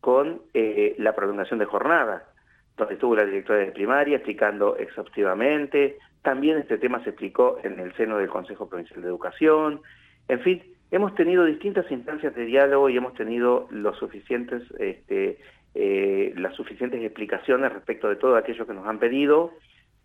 con 0.01 0.41
la 0.55 1.15
prolongación 1.15 1.59
de 1.59 1.67
jornada 1.67 2.32
donde 2.77 2.95
estuvo 2.95 3.17
la 3.17 3.25
directora 3.25 3.61
de 3.61 3.73
primaria 3.73 4.17
explicando 4.17 4.77
exhaustivamente. 4.77 5.99
También 6.23 6.59
este 6.59 6.79
tema 6.79 7.03
se 7.03 7.11
explicó 7.11 7.59
en 7.63 7.81
el 7.81 7.95
seno 7.95 8.19
del 8.19 8.29
Consejo 8.29 8.69
Provincial 8.69 9.03
de 9.03 9.09
Educación. 9.09 9.81
En 10.29 10.41
fin, 10.41 10.63
hemos 10.91 11.15
tenido 11.15 11.45
distintas 11.45 11.91
instancias 11.91 12.35
de 12.35 12.45
diálogo 12.45 12.89
y 12.89 12.97
hemos 12.97 13.15
tenido 13.15 13.67
los 13.71 13.99
suficientes, 13.99 14.63
este, 14.79 15.39
eh, 15.75 16.33
las 16.37 16.55
suficientes 16.55 17.03
explicaciones 17.03 17.73
respecto 17.73 18.09
de 18.09 18.17
todo 18.17 18.37
aquello 18.37 18.67
que 18.67 18.75
nos 18.75 18.87
han 18.87 18.99
pedido. 18.99 19.53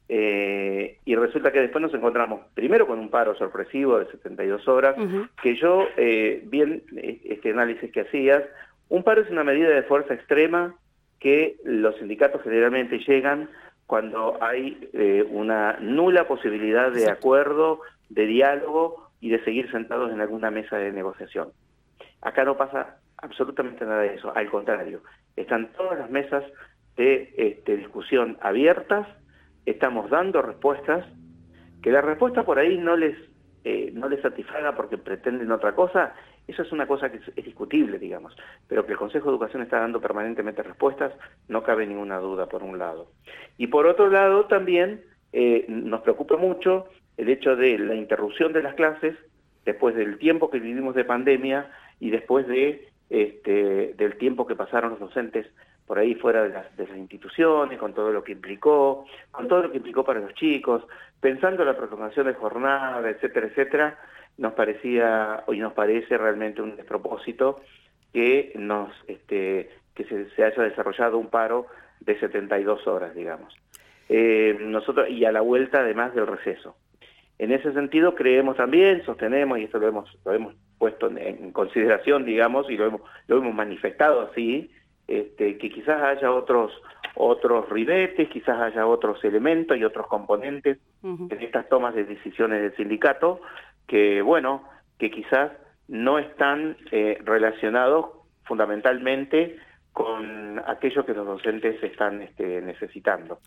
Eh, 0.09 0.99
y 1.03 1.15
resulta 1.15 1.51
que 1.51 1.59
después 1.59 1.81
nos 1.81 1.93
encontramos 1.93 2.39
primero 2.53 2.87
con 2.87 2.97
un 2.97 3.09
paro 3.09 3.35
sorpresivo 3.35 3.99
de 3.99 4.05
72 4.05 4.65
horas, 4.67 4.95
que 5.41 5.55
yo, 5.55 5.85
eh, 5.97 6.41
bien 6.45 6.83
este 7.25 7.51
análisis 7.51 7.91
que 7.91 8.01
hacías, 8.01 8.43
un 8.89 9.03
paro 9.03 9.21
es 9.21 9.29
una 9.29 9.43
medida 9.43 9.69
de 9.69 9.83
fuerza 9.83 10.13
extrema 10.13 10.73
que 11.19 11.57
los 11.63 11.95
sindicatos 11.97 12.41
generalmente 12.43 12.99
llegan 12.99 13.49
cuando 13.85 14.37
hay 14.41 14.89
eh, 14.93 15.25
una 15.29 15.77
nula 15.79 16.27
posibilidad 16.27 16.91
de 16.91 17.09
acuerdo, 17.09 17.81
de 18.09 18.25
diálogo 18.25 19.09
y 19.21 19.29
de 19.29 19.43
seguir 19.43 19.71
sentados 19.71 20.11
en 20.11 20.21
alguna 20.21 20.51
mesa 20.51 20.77
de 20.77 20.91
negociación. 20.91 21.49
Acá 22.21 22.43
no 22.43 22.57
pasa 22.57 22.97
absolutamente 23.17 23.85
nada 23.85 24.01
de 24.01 24.15
eso, 24.15 24.35
al 24.35 24.49
contrario, 24.49 25.01
están 25.35 25.71
todas 25.73 25.97
las 25.97 26.09
mesas 26.09 26.43
de 26.97 27.33
este, 27.37 27.77
discusión 27.77 28.37
abiertas, 28.41 29.07
estamos 29.65 30.09
dando 30.09 30.41
respuestas, 30.41 31.05
que 31.81 31.91
la 31.91 32.01
respuesta 32.01 32.43
por 32.43 32.59
ahí 32.59 32.77
no 32.77 32.97
les, 32.97 33.17
eh, 33.63 33.91
no 33.93 34.09
les 34.09 34.21
satisfaga 34.21 34.75
porque 34.75 34.97
pretenden 34.97 35.51
otra 35.51 35.73
cosa, 35.73 36.13
eso 36.47 36.61
es 36.61 36.71
una 36.71 36.87
cosa 36.87 37.11
que 37.11 37.17
es, 37.17 37.45
discutible, 37.45 37.99
digamos, 37.99 38.35
pero 38.67 38.85
que 38.85 38.93
el 38.93 38.97
Consejo 38.97 39.25
de 39.25 39.31
Educación 39.31 39.61
está 39.63 39.79
dando 39.79 39.99
permanentemente 39.99 40.63
respuestas, 40.63 41.13
no 41.47 41.63
cabe 41.63 41.85
ninguna 41.85 42.19
duda, 42.19 42.47
por 42.47 42.63
un 42.63 42.77
lado. 42.77 43.07
Y 43.57 43.67
por 43.67 43.85
otro 43.85 44.09
lado, 44.09 44.45
también 44.45 45.01
eh, 45.33 45.65
nos 45.67 46.01
preocupa 46.01 46.37
mucho 46.37 46.87
el 47.17 47.29
hecho 47.29 47.55
de 47.55 47.77
la 47.79 47.95
interrupción 47.95 48.53
de 48.53 48.63
las 48.63 48.75
clases 48.75 49.15
después 49.65 49.95
del 49.95 50.17
tiempo 50.17 50.49
que 50.49 50.59
vivimos 50.59 50.95
de 50.95 51.03
pandemia 51.03 51.69
y 51.99 52.09
después 52.09 52.47
de 52.47 52.87
este, 53.09 53.93
del 53.95 54.17
tiempo 54.17 54.45
que 54.45 54.55
pasaron 54.55 54.91
los 54.91 54.99
docentes 54.99 55.47
por 55.85 55.97
ahí 55.97 56.15
fuera 56.15 56.43
de 56.43 56.49
las, 56.49 56.97
instituciones, 56.97 57.79
con 57.79 57.93
todo 57.93 58.11
lo 58.11 58.23
que 58.23 58.33
implicó, 58.33 59.05
con 59.31 59.47
todo 59.47 59.63
lo 59.63 59.71
que 59.71 59.77
implicó 59.77 60.03
para 60.03 60.19
los 60.19 60.33
chicos, 60.33 60.83
pensando 61.21 61.63
en 61.63 61.69
la 61.69 61.77
prolongación 61.77 62.27
de 62.27 62.33
jornada, 62.33 63.09
etcétera, 63.09 63.47
etcétera, 63.47 63.99
nos 64.37 64.53
parecía 64.53 65.43
y 65.47 65.57
nos 65.57 65.73
parece 65.73 66.17
realmente 66.17 66.61
un 66.61 66.75
despropósito 66.75 67.61
que 68.13 68.53
nos 68.55 68.89
este, 69.07 69.69
que 69.95 70.05
se, 70.05 70.43
haya 70.43 70.63
desarrollado 70.63 71.17
un 71.17 71.27
paro 71.27 71.65
de 71.99 72.19
72 72.19 72.87
horas, 72.87 73.15
digamos. 73.15 73.55
Eh, 74.09 74.57
nosotros 74.61 75.09
y 75.09 75.25
a 75.25 75.31
la 75.31 75.41
vuelta 75.41 75.79
además 75.79 76.13
del 76.13 76.27
receso. 76.27 76.75
En 77.39 77.51
ese 77.51 77.73
sentido 77.73 78.15
creemos 78.15 78.57
también, 78.57 79.03
sostenemos 79.05 79.59
y 79.59 79.63
esto 79.63 79.79
lo 79.79 79.87
hemos 79.87 80.17
lo 80.25 80.33
hemos 80.33 80.55
puesto 80.77 81.07
en, 81.15 81.51
consideración, 81.51 82.25
digamos, 82.25 82.69
y 82.69 82.77
lo 82.77 82.85
hemos 82.85 83.01
lo 83.27 83.37
hemos 83.37 83.53
manifestado 83.53 84.21
así, 84.21 84.71
este, 85.07 85.57
que 85.57 85.69
quizás 85.69 86.01
haya 86.01 86.31
otros 86.31 86.71
otros 87.15 87.67
ribetes, 87.69 88.29
quizás 88.29 88.59
haya 88.59 88.85
otros 88.85 89.23
elementos 89.23 89.75
y 89.77 89.83
otros 89.83 90.07
componentes 90.07 90.77
en 91.03 91.41
estas 91.41 91.67
tomas 91.67 91.95
de 91.95 92.03
decisiones 92.03 92.61
del 92.61 92.75
sindicato 92.75 93.41
que, 93.87 94.21
bueno, 94.21 94.63
que 94.99 95.09
quizás 95.09 95.51
no 95.87 96.19
están 96.19 96.77
eh, 96.91 97.17
relacionados 97.23 98.07
fundamentalmente 98.43 99.57
con 99.93 100.61
aquello 100.67 101.05
que 101.05 101.13
los 101.13 101.25
docentes 101.25 101.81
están 101.81 102.21
este, 102.21 102.61
necesitando. 102.61 103.39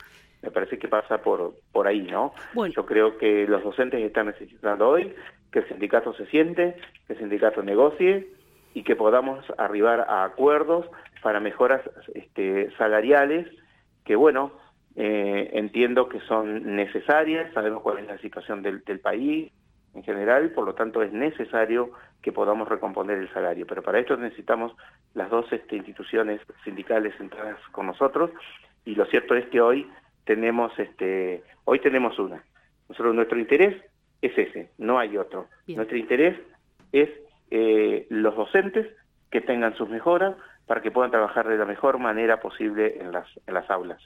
Me 0.42 0.50
parece 0.50 0.78
que 0.78 0.88
pasa 0.88 1.18
por, 1.18 1.54
por 1.70 1.86
ahí, 1.86 2.02
¿no? 2.02 2.32
Yo 2.74 2.86
creo 2.86 3.18
que 3.18 3.46
los 3.46 3.62
docentes 3.62 4.00
están 4.00 4.26
necesitando 4.26 4.88
hoy 4.88 5.14
que 5.52 5.60
el 5.60 5.68
sindicato 5.68 6.14
se 6.14 6.26
siente, 6.26 6.76
que 7.06 7.12
el 7.12 7.18
sindicato 7.18 7.62
negocie 7.62 8.28
y 8.72 8.82
que 8.84 8.96
podamos 8.96 9.44
arribar 9.58 10.00
a 10.08 10.24
acuerdos 10.24 10.86
para 11.22 11.40
mejoras 11.40 11.82
este, 12.14 12.70
salariales 12.76 13.46
que, 14.04 14.16
bueno, 14.16 14.52
eh, 14.96 15.50
entiendo 15.52 16.08
que 16.08 16.20
son 16.20 16.74
necesarias, 16.74 17.52
sabemos 17.52 17.82
cuál 17.82 17.98
es 17.98 18.06
la 18.06 18.18
situación 18.18 18.62
del, 18.62 18.82
del 18.84 19.00
país 19.00 19.52
en 19.94 20.02
general, 20.02 20.50
por 20.50 20.64
lo 20.64 20.74
tanto 20.74 21.02
es 21.02 21.12
necesario 21.12 21.90
que 22.22 22.32
podamos 22.32 22.68
recomponer 22.68 23.18
el 23.18 23.32
salario. 23.32 23.66
Pero 23.66 23.82
para 23.82 23.98
esto 23.98 24.16
necesitamos 24.16 24.72
las 25.14 25.30
dos 25.30 25.50
este, 25.52 25.76
instituciones 25.76 26.40
sindicales 26.64 27.14
entradas 27.20 27.58
con 27.72 27.86
nosotros 27.86 28.30
y 28.84 28.94
lo 28.94 29.06
cierto 29.06 29.34
es 29.34 29.46
que 29.48 29.60
hoy 29.60 29.90
tenemos 30.24 30.76
este 30.78 31.42
hoy 31.64 31.80
tenemos 31.80 32.18
una. 32.18 32.42
Nosotros 32.88 33.14
nuestro 33.14 33.38
interés 33.38 33.82
es 34.22 34.36
ese, 34.36 34.70
no 34.78 34.98
hay 34.98 35.16
otro. 35.16 35.48
Nuestro 35.66 35.96
interés 35.96 36.38
es 36.92 37.08
eh, 37.50 38.06
los 38.10 38.36
docentes 38.36 38.86
que 39.30 39.40
tengan 39.40 39.76
sus 39.76 39.88
mejoras 39.88 40.36
para 40.66 40.82
que 40.82 40.90
puedan 40.90 41.10
trabajar 41.10 41.48
de 41.48 41.56
la 41.56 41.64
mejor 41.64 41.98
manera 41.98 42.40
posible 42.40 42.98
en 43.00 43.12
las, 43.12 43.26
en 43.46 43.54
las 43.54 43.68
aulas. 43.70 44.00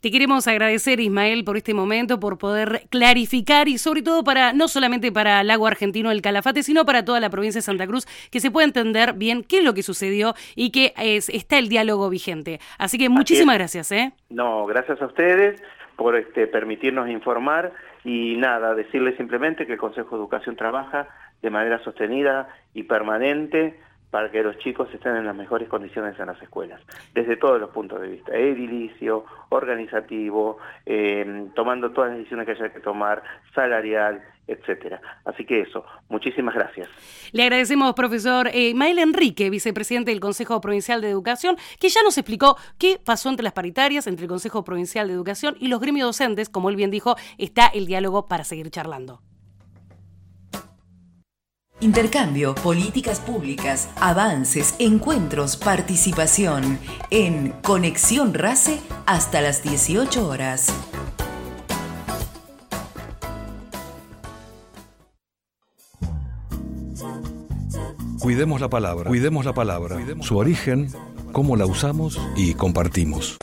Te 0.00 0.10
queremos 0.10 0.48
agradecer, 0.48 0.98
Ismael, 0.98 1.44
por 1.44 1.58
este 1.58 1.74
momento, 1.74 2.18
por 2.18 2.38
poder 2.38 2.84
clarificar 2.88 3.68
y 3.68 3.76
sobre 3.76 4.00
todo 4.00 4.24
para, 4.24 4.54
no 4.54 4.66
solamente 4.66 5.12
para 5.12 5.42
el 5.42 5.50
agua 5.50 5.68
argentino 5.68 6.08
del 6.08 6.22
Calafate, 6.22 6.62
sino 6.62 6.86
para 6.86 7.04
toda 7.04 7.20
la 7.20 7.28
provincia 7.28 7.58
de 7.58 7.62
Santa 7.62 7.86
Cruz, 7.86 8.06
que 8.30 8.40
se 8.40 8.50
pueda 8.50 8.66
entender 8.66 9.12
bien 9.12 9.44
qué 9.44 9.58
es 9.58 9.64
lo 9.64 9.74
que 9.74 9.82
sucedió 9.82 10.32
y 10.56 10.70
que 10.70 10.94
es, 10.96 11.28
está 11.28 11.58
el 11.58 11.68
diálogo 11.68 12.08
vigente. 12.08 12.60
Así 12.78 12.96
que 12.96 13.10
muchísimas 13.10 13.58
gracias. 13.58 13.92
¿eh? 13.92 14.12
No, 14.30 14.64
gracias 14.64 15.02
a 15.02 15.04
ustedes 15.04 15.62
por 15.96 16.16
este, 16.16 16.46
permitirnos 16.46 17.10
informar 17.10 17.74
y 18.02 18.36
nada, 18.38 18.74
decirles 18.74 19.18
simplemente 19.18 19.66
que 19.66 19.74
el 19.74 19.78
Consejo 19.78 20.16
de 20.16 20.22
Educación 20.22 20.56
trabaja 20.56 21.08
de 21.42 21.50
manera 21.50 21.78
sostenida 21.84 22.48
y 22.72 22.84
permanente 22.84 23.78
para 24.10 24.30
que 24.30 24.42
los 24.42 24.58
chicos 24.58 24.88
estén 24.92 25.16
en 25.16 25.26
las 25.26 25.36
mejores 25.36 25.68
condiciones 25.68 26.18
en 26.18 26.26
las 26.26 26.40
escuelas, 26.42 26.80
desde 27.14 27.36
todos 27.36 27.60
los 27.60 27.70
puntos 27.70 28.00
de 28.00 28.08
vista, 28.08 28.34
edilicio, 28.34 29.24
organizativo, 29.50 30.58
eh, 30.86 31.46
tomando 31.54 31.90
todas 31.92 32.10
las 32.10 32.18
decisiones 32.18 32.46
que 32.46 32.52
haya 32.52 32.72
que 32.72 32.80
tomar, 32.80 33.22
salarial, 33.54 34.22
etcétera. 34.46 35.00
Así 35.24 35.44
que 35.44 35.60
eso, 35.60 35.84
muchísimas 36.08 36.54
gracias. 36.54 36.88
Le 37.32 37.44
agradecemos, 37.44 37.94
profesor 37.94 38.48
eh, 38.52 38.74
Mael 38.74 38.98
Enrique, 38.98 39.48
vicepresidente 39.48 40.10
del 40.10 40.20
Consejo 40.20 40.60
Provincial 40.60 41.00
de 41.00 41.08
Educación, 41.08 41.56
que 41.78 41.88
ya 41.88 42.02
nos 42.02 42.18
explicó 42.18 42.56
qué 42.78 42.98
pasó 43.04 43.28
entre 43.28 43.44
las 43.44 43.52
paritarias, 43.52 44.06
entre 44.06 44.24
el 44.24 44.28
Consejo 44.28 44.64
Provincial 44.64 45.06
de 45.06 45.14
Educación 45.14 45.56
y 45.60 45.68
los 45.68 45.80
gremios 45.80 46.08
docentes. 46.08 46.48
Como 46.48 46.68
él 46.68 46.76
bien 46.76 46.90
dijo, 46.90 47.14
está 47.38 47.68
el 47.68 47.86
diálogo 47.86 48.26
para 48.26 48.44
seguir 48.44 48.70
charlando. 48.70 49.20
Intercambio, 51.82 52.54
políticas 52.56 53.20
públicas, 53.20 53.88
avances, 53.98 54.74
encuentros, 54.78 55.56
participación 55.56 56.78
en 57.08 57.52
Conexión 57.62 58.34
RACE 58.34 58.78
hasta 59.06 59.40
las 59.40 59.62
18 59.62 60.28
horas. 60.28 60.74
Cuidemos 68.20 68.60
la 68.60 68.68
palabra, 68.68 69.08
cuidemos 69.08 69.46
la 69.46 69.54
palabra, 69.54 69.96
su 70.20 70.36
origen, 70.36 70.92
cómo 71.32 71.56
la 71.56 71.64
usamos 71.64 72.20
y 72.36 72.52
compartimos. 72.52 73.38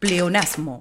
Pleonasmo. 0.00 0.80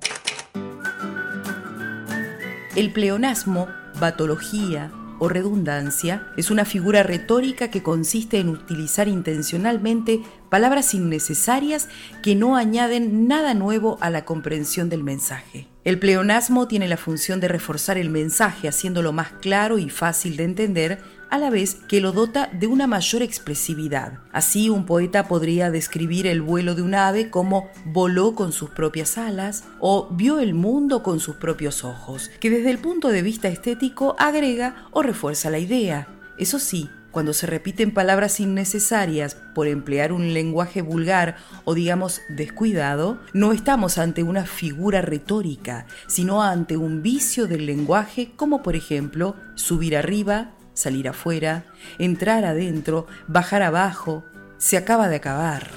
El 2.76 2.92
pleonasmo, 2.92 3.68
batología, 4.00 4.92
o 5.20 5.30
redundancia 5.30 6.28
es 6.38 6.50
una 6.50 6.66
figura 6.66 7.04
retórica 7.04 7.70
que 7.70 7.84
consiste 7.84 8.40
en 8.40 8.50
utilizar 8.50 9.08
intencionalmente 9.08 10.22
palabras 10.50 10.94
innecesarias 10.94 11.90
que 12.24 12.36
no 12.36 12.56
añaden 12.56 13.28
nada 13.28 13.54
nuevo 13.54 13.98
a 14.02 14.10
la 14.10 14.26
comprensión 14.26 14.90
del 14.90 15.04
mensaje. 15.04 15.68
El 15.84 16.00
pleonasmo 16.00 16.68
tiene 16.68 16.88
la 16.88 16.98
función 16.98 17.40
de 17.40 17.48
reforzar 17.48 17.98
el 17.98 18.10
mensaje 18.10 18.68
haciéndolo 18.68 19.12
más 19.12 19.32
claro 19.42 19.78
y 19.78 19.90
fácil 19.90 20.38
de 20.38 20.44
entender 20.44 21.02
a 21.30 21.38
la 21.38 21.50
vez 21.50 21.76
que 21.88 22.02
lo 22.02 22.12
dota 22.12 22.50
de 22.52 22.68
una 22.68 22.88
mayor 22.88 23.22
expresividad. 23.22 24.20
Así 24.32 24.70
un 24.70 24.86
poeta 24.86 25.28
podría 25.28 25.72
describir 25.72 26.28
el 26.28 26.42
vuelo 26.42 26.76
de 26.76 26.82
un 26.82 26.96
ave 26.96 27.30
como 27.30 27.70
voló 27.86 28.36
con 28.36 28.52
sus 28.52 28.70
propias 28.70 29.18
alas 29.18 29.66
o 29.80 30.08
vio 30.12 30.40
el 30.40 30.54
mundo 30.54 31.04
con 31.04 31.20
sus 31.20 31.36
propios 31.36 31.84
ojos, 31.84 32.32
que 32.40 32.50
desde 32.50 32.72
el 32.72 32.80
punto 32.80 33.10
de 33.10 33.22
vista 33.22 33.48
estético 33.48 34.16
agrega 34.20 34.88
o 34.92 35.02
refuerza 35.02 35.50
la 35.50 35.60
idea. 35.60 36.08
Eso 36.38 36.58
sí, 36.60 36.90
cuando 37.12 37.34
se 37.34 37.48
repiten 37.48 37.92
palabras 37.92 38.40
innecesarias 38.40 39.36
por 39.56 39.68
emplear 39.68 40.14
un 40.14 40.34
lenguaje 40.34 40.82
vulgar 40.82 41.38
o 41.66 41.74
digamos 41.74 42.22
descuidado, 42.30 43.20
no 43.34 43.52
estamos 43.52 43.98
ante 43.98 44.22
una 44.22 44.46
figura 44.46 45.02
retórica, 45.02 45.88
sino 46.08 46.44
ante 46.44 46.78
un 46.78 47.02
vicio 47.02 47.48
del 47.48 47.66
lenguaje 47.66 48.32
como 48.36 48.62
por 48.62 48.76
ejemplo 48.76 49.36
subir 49.56 49.98
arriba, 49.98 50.52
salir 50.80 51.10
afuera, 51.10 51.66
entrar 51.98 52.46
adentro, 52.46 53.06
bajar 53.28 53.62
abajo, 53.62 54.24
se 54.58 54.78
acaba 54.78 55.10
de 55.10 55.18
acabar. 55.18 55.70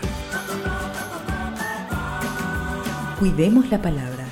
Cuidemos 3.19 3.71
la 3.71 3.83
palabra. 3.83 4.27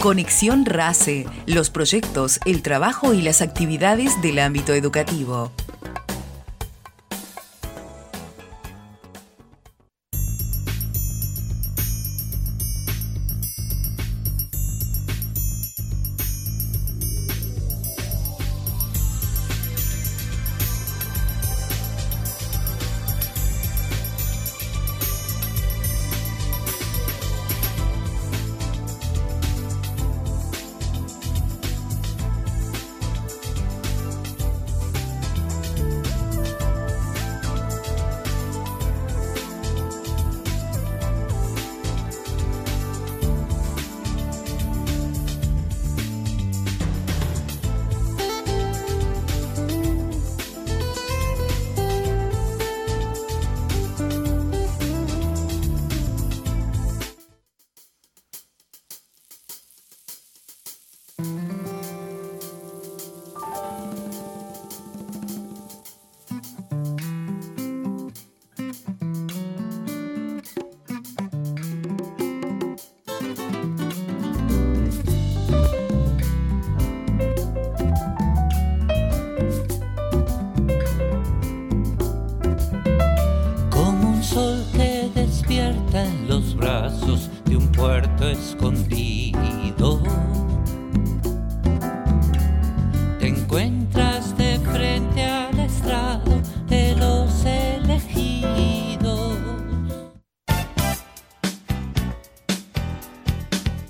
Conexión 0.00 0.64
RACE, 0.64 1.26
los 1.46 1.70
proyectos, 1.70 2.40
el 2.44 2.62
trabajo 2.62 3.14
y 3.14 3.22
las 3.22 3.40
actividades 3.40 4.20
del 4.20 4.40
ámbito 4.40 4.74
educativo. 4.74 5.52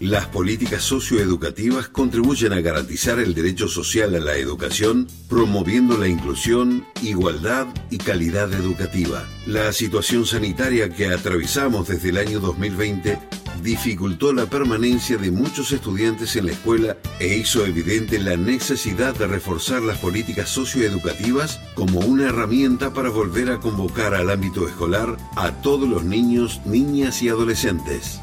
Las 0.03 0.27
políticas 0.27 0.83
socioeducativas 0.83 1.87
contribuyen 1.87 2.53
a 2.53 2.61
garantizar 2.61 3.21
el 3.21 3.35
derecho 3.35 3.69
social 3.69 4.17
a 4.17 4.19
la 4.19 4.35
educación, 4.35 5.07
promoviendo 5.29 5.97
la 5.97 6.09
inclusión, 6.09 6.85
igualdad 7.03 7.69
y 7.88 7.99
calidad 7.99 8.53
educativa. 8.53 9.25
La 9.47 9.73
situación 9.73 10.27
sanitaria 10.27 10.88
que 10.88 11.07
atravesamos 11.07 11.87
desde 11.87 12.09
el 12.09 12.19
año 12.19 12.41
2020 12.41 13.17
dificultó 13.62 14.33
la 14.33 14.47
permanencia 14.47 15.19
de 15.19 15.31
muchos 15.31 15.71
estudiantes 15.71 16.35
en 16.35 16.47
la 16.47 16.53
escuela 16.53 16.97
e 17.21 17.37
hizo 17.37 17.65
evidente 17.65 18.19
la 18.19 18.37
necesidad 18.37 19.15
de 19.15 19.29
reforzar 19.29 19.83
las 19.83 19.99
políticas 19.99 20.49
socioeducativas 20.49 21.61
como 21.77 22.01
una 22.01 22.25
herramienta 22.25 22.93
para 22.93 23.11
volver 23.11 23.53
a 23.53 23.61
convocar 23.61 24.15
al 24.15 24.31
ámbito 24.31 24.67
escolar 24.67 25.17
a 25.37 25.53
todos 25.62 25.88
los 25.88 26.03
niños, 26.03 26.61
niñas 26.67 27.23
y 27.23 27.29
adolescentes. 27.29 28.19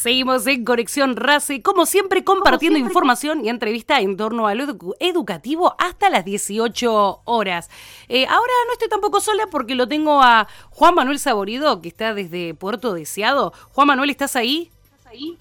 Seguimos 0.00 0.46
en 0.46 0.64
Conexión 0.64 1.14
RACE, 1.14 1.60
como 1.60 1.84
siempre 1.84 2.24
compartiendo 2.24 2.78
información 2.78 3.44
y 3.44 3.50
entrevista 3.50 4.00
en 4.00 4.16
torno 4.16 4.46
a 4.46 4.54
lo 4.54 4.64
educativo 4.98 5.74
hasta 5.78 6.08
las 6.08 6.24
18 6.24 7.20
horas. 7.26 7.68
Eh, 8.08 8.24
ahora 8.24 8.52
no 8.66 8.72
estoy 8.72 8.88
tampoco 8.88 9.20
sola 9.20 9.48
porque 9.50 9.74
lo 9.74 9.88
tengo 9.88 10.22
a 10.22 10.48
Juan 10.70 10.94
Manuel 10.94 11.18
Saborido, 11.18 11.82
que 11.82 11.88
está 11.88 12.14
desde 12.14 12.54
Puerto 12.54 12.94
Deseado. 12.94 13.52
Juan 13.72 13.88
Manuel, 13.88 14.08
¿estás 14.08 14.36
ahí? 14.36 14.70
¿Estás 14.84 15.06
ahí? 15.08 15.36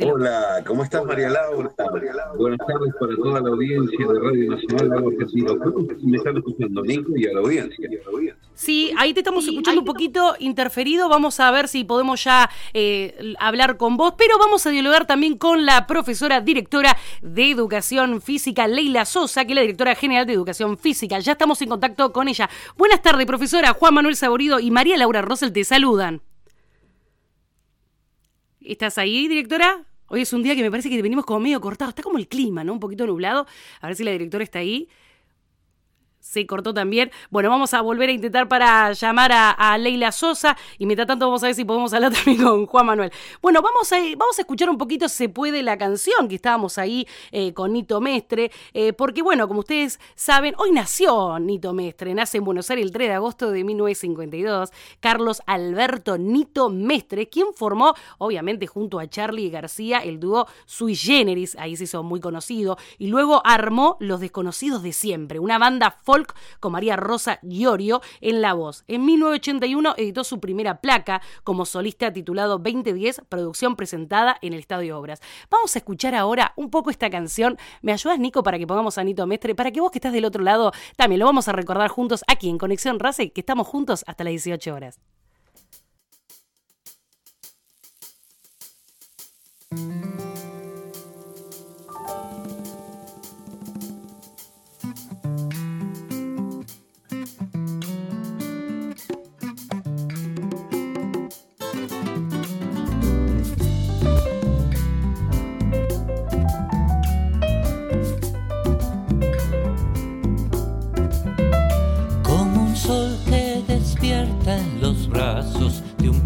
Hola, 0.00 0.62
¿cómo 0.66 0.84
estás 0.84 1.04
María 1.04 1.28
Laura? 1.28 1.70
Buenas 2.36 2.58
tardes 2.58 2.94
para 2.98 3.16
toda 3.16 3.40
la 3.40 3.48
audiencia 3.50 3.98
de 3.98 4.20
Radio 4.20 4.50
Nacional. 4.50 5.04
Me 6.02 6.16
están 6.16 6.36
escuchando, 6.38 6.82
Nico, 6.82 7.12
y 7.16 7.26
a 7.26 7.32
la 7.34 7.40
audiencia. 7.40 7.90
Sí, 8.54 8.92
ahí 8.96 9.12
te 9.12 9.20
estamos 9.20 9.46
escuchando 9.46 9.80
un 9.80 9.84
poquito 9.84 10.34
interferido. 10.38 11.08
Vamos 11.08 11.40
a 11.40 11.50
ver 11.50 11.68
si 11.68 11.84
podemos 11.84 12.24
ya 12.24 12.48
eh, 12.72 13.34
hablar 13.38 13.76
con 13.76 13.96
vos, 13.96 14.14
pero 14.16 14.38
vamos 14.38 14.66
a 14.66 14.70
dialogar 14.70 15.06
también 15.06 15.36
con 15.36 15.66
la 15.66 15.86
profesora 15.86 16.40
directora 16.40 16.96
de 17.20 17.50
Educación 17.50 18.22
Física, 18.22 18.66
Leila 18.66 19.04
Sosa, 19.04 19.44
que 19.44 19.52
es 19.52 19.56
la 19.56 19.62
directora 19.62 19.94
general 19.94 20.26
de 20.26 20.32
Educación 20.32 20.78
Física. 20.78 21.18
Ya 21.18 21.32
estamos 21.32 21.60
en 21.60 21.68
contacto 21.68 22.12
con 22.12 22.28
ella. 22.28 22.48
Buenas 22.76 23.02
tardes, 23.02 23.26
profesora. 23.26 23.72
Juan 23.72 23.94
Manuel 23.94 24.16
Saborido 24.16 24.58
y 24.58 24.70
María 24.70 24.96
Laura 24.96 25.22
Rosel 25.22 25.52
te 25.52 25.64
saludan. 25.64 26.22
¿Estás 28.64 28.98
ahí, 28.98 29.28
directora? 29.28 29.84
Hoy 30.06 30.22
es 30.22 30.32
un 30.32 30.42
día 30.42 30.54
que 30.54 30.62
me 30.62 30.70
parece 30.70 30.88
que 30.88 31.00
venimos 31.02 31.24
como 31.24 31.40
medio 31.40 31.60
cortado. 31.60 31.88
Está 31.88 32.02
como 32.02 32.18
el 32.18 32.28
clima, 32.28 32.62
¿no? 32.62 32.72
Un 32.74 32.80
poquito 32.80 33.06
nublado. 33.06 33.46
A 33.80 33.86
ver 33.86 33.96
si 33.96 34.04
la 34.04 34.12
directora 34.12 34.44
está 34.44 34.60
ahí 34.60 34.88
se 36.22 36.46
cortó 36.46 36.72
también. 36.72 37.10
Bueno, 37.30 37.50
vamos 37.50 37.74
a 37.74 37.82
volver 37.82 38.08
a 38.08 38.12
intentar 38.12 38.48
para 38.48 38.92
llamar 38.92 39.32
a, 39.34 39.76
Leila 39.76 40.12
Sosa 40.12 40.56
y 40.78 40.86
mientras 40.86 41.08
tanto 41.08 41.26
vamos 41.26 41.42
a 41.42 41.46
ver 41.46 41.54
si 41.54 41.64
podemos 41.64 41.92
hablar 41.92 42.12
también 42.14 42.42
con 42.42 42.66
Juan 42.66 42.86
Manuel. 42.86 43.12
Bueno, 43.42 43.60
vamos 43.60 43.92
a, 43.92 43.96
vamos 44.16 44.38
a 44.38 44.42
escuchar 44.42 44.70
un 44.70 44.78
poquito 44.78 45.08
Se 45.08 45.28
puede 45.28 45.62
la 45.62 45.76
canción 45.76 46.28
que 46.28 46.36
estábamos 46.36 46.78
ahí 46.78 47.06
eh, 47.32 47.52
con 47.52 47.72
Nito 47.72 48.00
Mestre, 48.00 48.50
eh, 48.72 48.92
porque 48.92 49.22
bueno, 49.22 49.48
como 49.48 49.60
ustedes 49.60 49.98
saben, 50.14 50.54
hoy 50.58 50.70
nació 50.70 51.38
Nito 51.40 51.72
Mestre, 51.72 52.14
nace 52.14 52.38
en 52.38 52.44
Buenos 52.44 52.70
Aires 52.70 52.86
el 52.86 52.92
3 52.92 53.08
de 53.08 53.14
agosto 53.14 53.50
de 53.50 53.64
1952, 53.64 54.70
Carlos 55.00 55.42
Alberto 55.46 56.18
Nito 56.18 56.70
Mestre, 56.70 57.28
quien 57.28 57.48
formó, 57.54 57.94
obviamente, 58.18 58.66
junto 58.66 59.00
a 59.00 59.08
Charlie 59.08 59.50
García, 59.50 59.98
el 59.98 60.20
dúo 60.20 60.46
Sui 60.66 60.94
Generis, 60.94 61.56
ahí 61.58 61.76
se 61.76 61.84
hizo 61.84 62.02
muy 62.02 62.20
conocido, 62.20 62.78
y 62.98 63.08
luego 63.08 63.42
armó 63.44 63.96
Los 63.98 64.20
Desconocidos 64.20 64.82
de 64.82 64.92
Siempre, 64.92 65.38
una 65.38 65.58
banda 65.58 65.98
con 66.60 66.72
María 66.72 66.96
Rosa 66.96 67.38
Giorio 67.42 68.02
en 68.20 68.42
la 68.42 68.52
voz. 68.54 68.84
En 68.86 69.04
1981 69.04 69.94
editó 69.96 70.24
su 70.24 70.40
primera 70.40 70.80
placa 70.80 71.22
como 71.44 71.64
solista 71.64 72.12
titulado 72.12 72.58
2010, 72.58 73.22
producción 73.28 73.76
presentada 73.76 74.36
en 74.42 74.52
el 74.52 74.60
Estadio 74.60 74.98
Obras. 74.98 75.20
Vamos 75.50 75.74
a 75.74 75.78
escuchar 75.78 76.14
ahora 76.14 76.52
un 76.56 76.70
poco 76.70 76.90
esta 76.90 77.10
canción. 77.10 77.56
¿Me 77.80 77.92
ayudas, 77.92 78.18
Nico, 78.18 78.42
para 78.42 78.58
que 78.58 78.66
pongamos 78.66 78.98
a 78.98 79.04
Nito 79.04 79.26
Mestre? 79.26 79.54
Para 79.54 79.70
que 79.70 79.80
vos 79.80 79.90
que 79.90 79.98
estás 79.98 80.12
del 80.12 80.24
otro 80.24 80.42
lado 80.42 80.72
también 80.96 81.20
lo 81.20 81.26
vamos 81.26 81.48
a 81.48 81.52
recordar 81.52 81.88
juntos 81.88 82.22
aquí 82.26 82.48
en 82.48 82.58
Conexión 82.58 82.98
Race, 82.98 83.32
que 83.32 83.40
estamos 83.40 83.66
juntos 83.66 84.04
hasta 84.06 84.24
las 84.24 84.32
18 84.32 84.74
horas. 84.74 85.00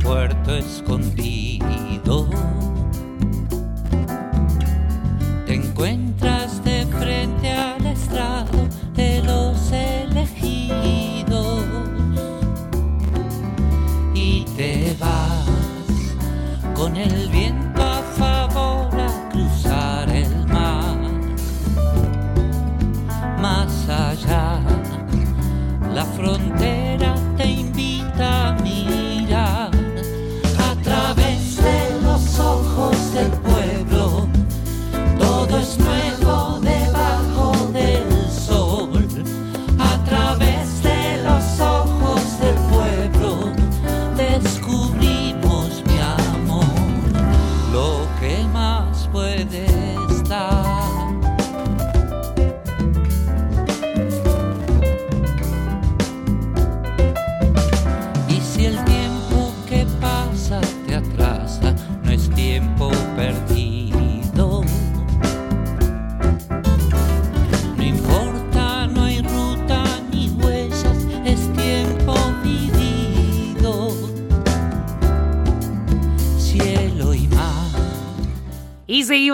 Brazos 0.07 0.83
de 0.83 1.06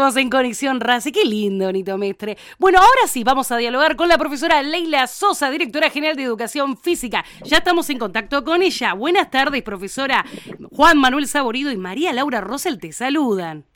seguimos 0.03 0.17
en 0.17 0.31
Conexión 0.31 0.81
Race. 0.81 1.13
Qué 1.13 1.25
lindo, 1.25 1.71
Nito 1.71 1.97
Mestre. 1.97 2.37
Bueno, 2.59 2.79
ahora 2.79 3.07
sí, 3.07 3.23
vamos 3.23 3.53
a 3.53 3.57
dialogar 3.57 3.95
con 3.95 4.09
la 4.09 4.19
profesora 4.19 4.61
Leila 4.63 5.07
Sosa, 5.07 5.49
directora 5.49 5.91
general 5.91 6.17
de 6.17 6.25
Educación 6.25 6.77
Física. 6.77 7.25
Ya 7.45 7.59
estamos 7.59 7.89
en 7.89 7.99
contacto 7.99 8.43
con 8.43 8.63
ella. 8.63 8.95
Buenas 8.95 9.31
tardes, 9.31 9.63
profesora. 9.63 10.25
Juan 10.73 10.99
Manuel 10.99 11.29
Saborido 11.29 11.71
y 11.71 11.77
María 11.77 12.13
Laura 12.13 12.41
Rosel 12.41 12.79
te 12.79 12.93
saludan. 12.93 13.72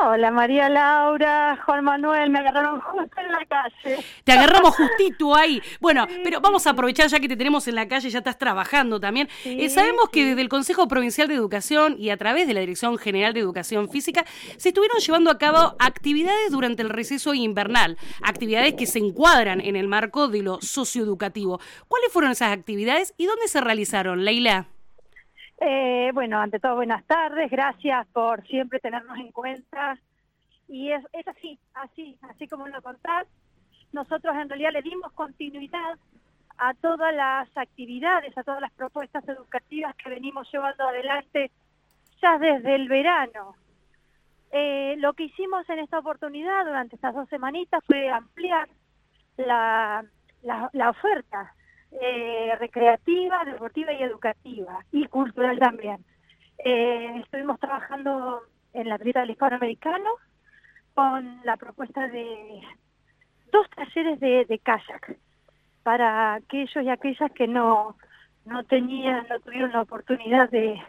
Hola 0.00 0.30
María 0.30 0.68
Laura, 0.68 1.58
Juan 1.66 1.82
Manuel, 1.82 2.30
me 2.30 2.38
agarraron 2.38 2.80
justo 2.80 3.20
en 3.20 3.32
la 3.32 3.44
calle. 3.46 4.04
Te 4.22 4.32
agarramos 4.32 4.76
justito 4.76 5.34
ahí. 5.34 5.60
Bueno, 5.80 6.06
pero 6.22 6.40
vamos 6.40 6.66
a 6.66 6.70
aprovechar 6.70 7.08
ya 7.08 7.18
que 7.18 7.28
te 7.28 7.36
tenemos 7.36 7.66
en 7.66 7.74
la 7.74 7.88
calle, 7.88 8.08
ya 8.08 8.18
estás 8.18 8.38
trabajando 8.38 9.00
también. 9.00 9.28
Eh, 9.44 9.68
sabemos 9.68 10.08
que 10.10 10.24
desde 10.24 10.40
el 10.40 10.48
Consejo 10.48 10.86
Provincial 10.86 11.26
de 11.26 11.34
Educación 11.34 11.96
y 11.98 12.10
a 12.10 12.16
través 12.16 12.46
de 12.46 12.54
la 12.54 12.60
Dirección 12.60 12.96
General 12.96 13.32
de 13.34 13.40
Educación 13.40 13.88
Física 13.88 14.24
se 14.56 14.68
estuvieron 14.68 14.98
llevando 15.00 15.30
a 15.30 15.38
cabo 15.38 15.74
actividades 15.80 16.52
durante 16.52 16.82
el 16.82 16.90
receso 16.90 17.34
invernal, 17.34 17.98
actividades 18.22 18.74
que 18.74 18.86
se 18.86 19.00
encuadran 19.00 19.60
en 19.60 19.74
el 19.74 19.88
marco 19.88 20.28
de 20.28 20.42
lo 20.42 20.60
socioeducativo. 20.60 21.60
¿Cuáles 21.88 22.12
fueron 22.12 22.30
esas 22.30 22.52
actividades 22.52 23.14
y 23.16 23.26
dónde 23.26 23.48
se 23.48 23.60
realizaron, 23.60 24.24
Leila? 24.24 24.68
Eh, 25.60 26.10
bueno, 26.14 26.38
ante 26.38 26.60
todo, 26.60 26.76
buenas 26.76 27.04
tardes. 27.04 27.50
Gracias 27.50 28.06
por 28.08 28.46
siempre 28.46 28.80
tenernos 28.80 29.18
en 29.18 29.32
cuenta. 29.32 29.98
Y 30.68 30.92
es, 30.92 31.04
así, 31.26 31.58
así, 31.74 32.18
así 32.22 32.46
como 32.46 32.68
lo 32.68 32.80
contás. 32.82 33.26
Nosotros 33.92 34.36
en 34.36 34.48
realidad 34.48 34.72
le 34.72 34.82
dimos 34.82 35.12
continuidad 35.12 35.98
a 36.58 36.74
todas 36.74 37.14
las 37.14 37.48
actividades, 37.56 38.36
a 38.36 38.42
todas 38.42 38.60
las 38.60 38.72
propuestas 38.72 39.26
educativas 39.28 39.94
que 39.96 40.10
venimos 40.10 40.50
llevando 40.52 40.84
adelante 40.88 41.50
ya 42.20 42.38
desde 42.38 42.74
el 42.74 42.88
verano. 42.88 43.54
Eh, 44.50 44.96
lo 44.98 45.12
que 45.12 45.24
hicimos 45.24 45.68
en 45.68 45.78
esta 45.78 45.98
oportunidad 45.98 46.64
durante 46.64 46.96
estas 46.96 47.14
dos 47.14 47.28
semanitas 47.28 47.84
fue 47.84 48.08
ampliar 48.10 48.68
la, 49.36 50.04
oferta 50.88 51.54
eh, 51.92 52.52
recreativa, 52.58 53.44
deportiva 53.44 53.92
y 53.92 54.02
educativa, 54.02 54.84
y 54.92 55.06
cultural 55.06 55.58
también. 55.58 56.04
Eh, 56.58 57.20
estuvimos 57.22 57.58
trabajando 57.60 58.42
en 58.72 58.88
la 58.88 58.98
Brita 58.98 59.20
del 59.20 59.30
Hispanoamericano 59.30 60.10
con 60.94 61.40
la 61.44 61.56
propuesta 61.56 62.08
de 62.08 62.60
dos 63.52 63.68
talleres 63.70 64.20
de, 64.20 64.44
de 64.44 64.58
kayak 64.58 65.16
para 65.82 66.34
aquellos 66.34 66.84
y 66.84 66.88
aquellas 66.88 67.32
que 67.32 67.46
no, 67.46 67.96
no 68.44 68.64
tenían, 68.64 69.26
no 69.28 69.40
tuvieron 69.40 69.72
la 69.72 69.82
oportunidad 69.82 70.50
de, 70.50 70.80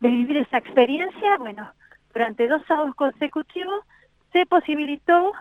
vivir 0.00 0.38
esa 0.38 0.58
experiencia, 0.58 1.36
bueno, 1.38 1.70
durante 2.14 2.48
dos 2.48 2.62
sábados 2.66 2.94
consecutivos 2.94 3.84
se 4.32 4.46
posibilitó 4.46 5.32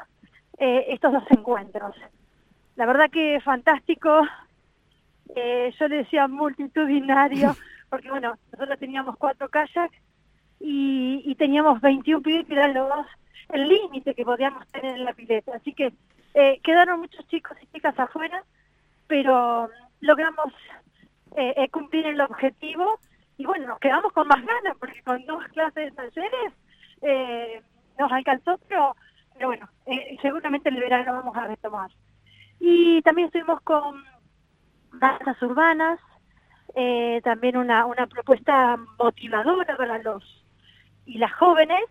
eh, 0.58 0.88
estos 0.89 1.13
dos 1.13 1.24
encuentros. 1.30 1.95
La 2.76 2.86
verdad 2.86 3.10
que 3.10 3.39
fantástico, 3.41 4.28
eh, 5.35 5.73
yo 5.79 5.87
le 5.87 5.97
decía 5.97 6.27
multitudinario, 6.27 7.55
porque 7.89 8.09
bueno, 8.09 8.35
nosotros 8.51 8.79
teníamos 8.79 9.17
cuatro 9.17 9.49
kayaks 9.49 9.97
y, 10.59 11.35
teníamos 11.35 11.79
21 11.79 12.21
pibes 12.21 12.45
que 12.47 12.53
eran 12.53 12.73
los, 12.73 13.05
el 13.49 13.67
límite 13.67 14.13
que 14.13 14.25
podíamos 14.25 14.67
tener 14.67 14.97
en 14.97 15.05
la 15.05 15.13
pileta. 15.13 15.55
Así 15.55 15.73
que 15.73 15.93
eh, 16.33 16.59
quedaron 16.63 16.99
muchos 16.99 17.25
chicos 17.27 17.57
y 17.61 17.67
chicas 17.67 17.97
afuera, 17.97 18.43
pero 19.07 19.69
logramos 20.01 20.53
eh, 21.35 21.53
eh, 21.57 21.69
cumplir 21.69 22.07
el 22.07 22.19
objetivo 22.21 22.99
y 23.37 23.45
bueno, 23.45 23.67
nos 23.67 23.79
quedamos 23.79 24.11
con 24.13 24.27
más 24.27 24.43
ganas 24.43 24.75
porque 24.79 25.01
con 25.03 25.23
dos 25.25 25.43
clases 25.49 25.85
de 25.85 25.91
talleres 25.91 26.53
eh, 27.01 27.61
nos 27.97 28.11
alcanzó, 28.11 28.59
pero, 28.67 28.95
pero 29.33 29.47
bueno, 29.47 29.69
seguramente 30.21 30.69
el 30.69 30.79
verano 30.79 31.13
vamos 31.13 31.37
a 31.37 31.47
retomar. 31.47 31.89
Y 32.59 33.01
también 33.03 33.27
estuvimos 33.27 33.61
con 33.61 34.03
danzas 34.93 35.41
urbanas, 35.41 35.99
también 37.23 37.58
una, 37.58 37.86
una 37.86 38.08
propuesta 38.08 38.78
motivadora 38.97 39.75
para 39.75 39.97
los 39.99 40.45
y 41.06 41.17
las 41.17 41.34
jóvenes 41.34 41.84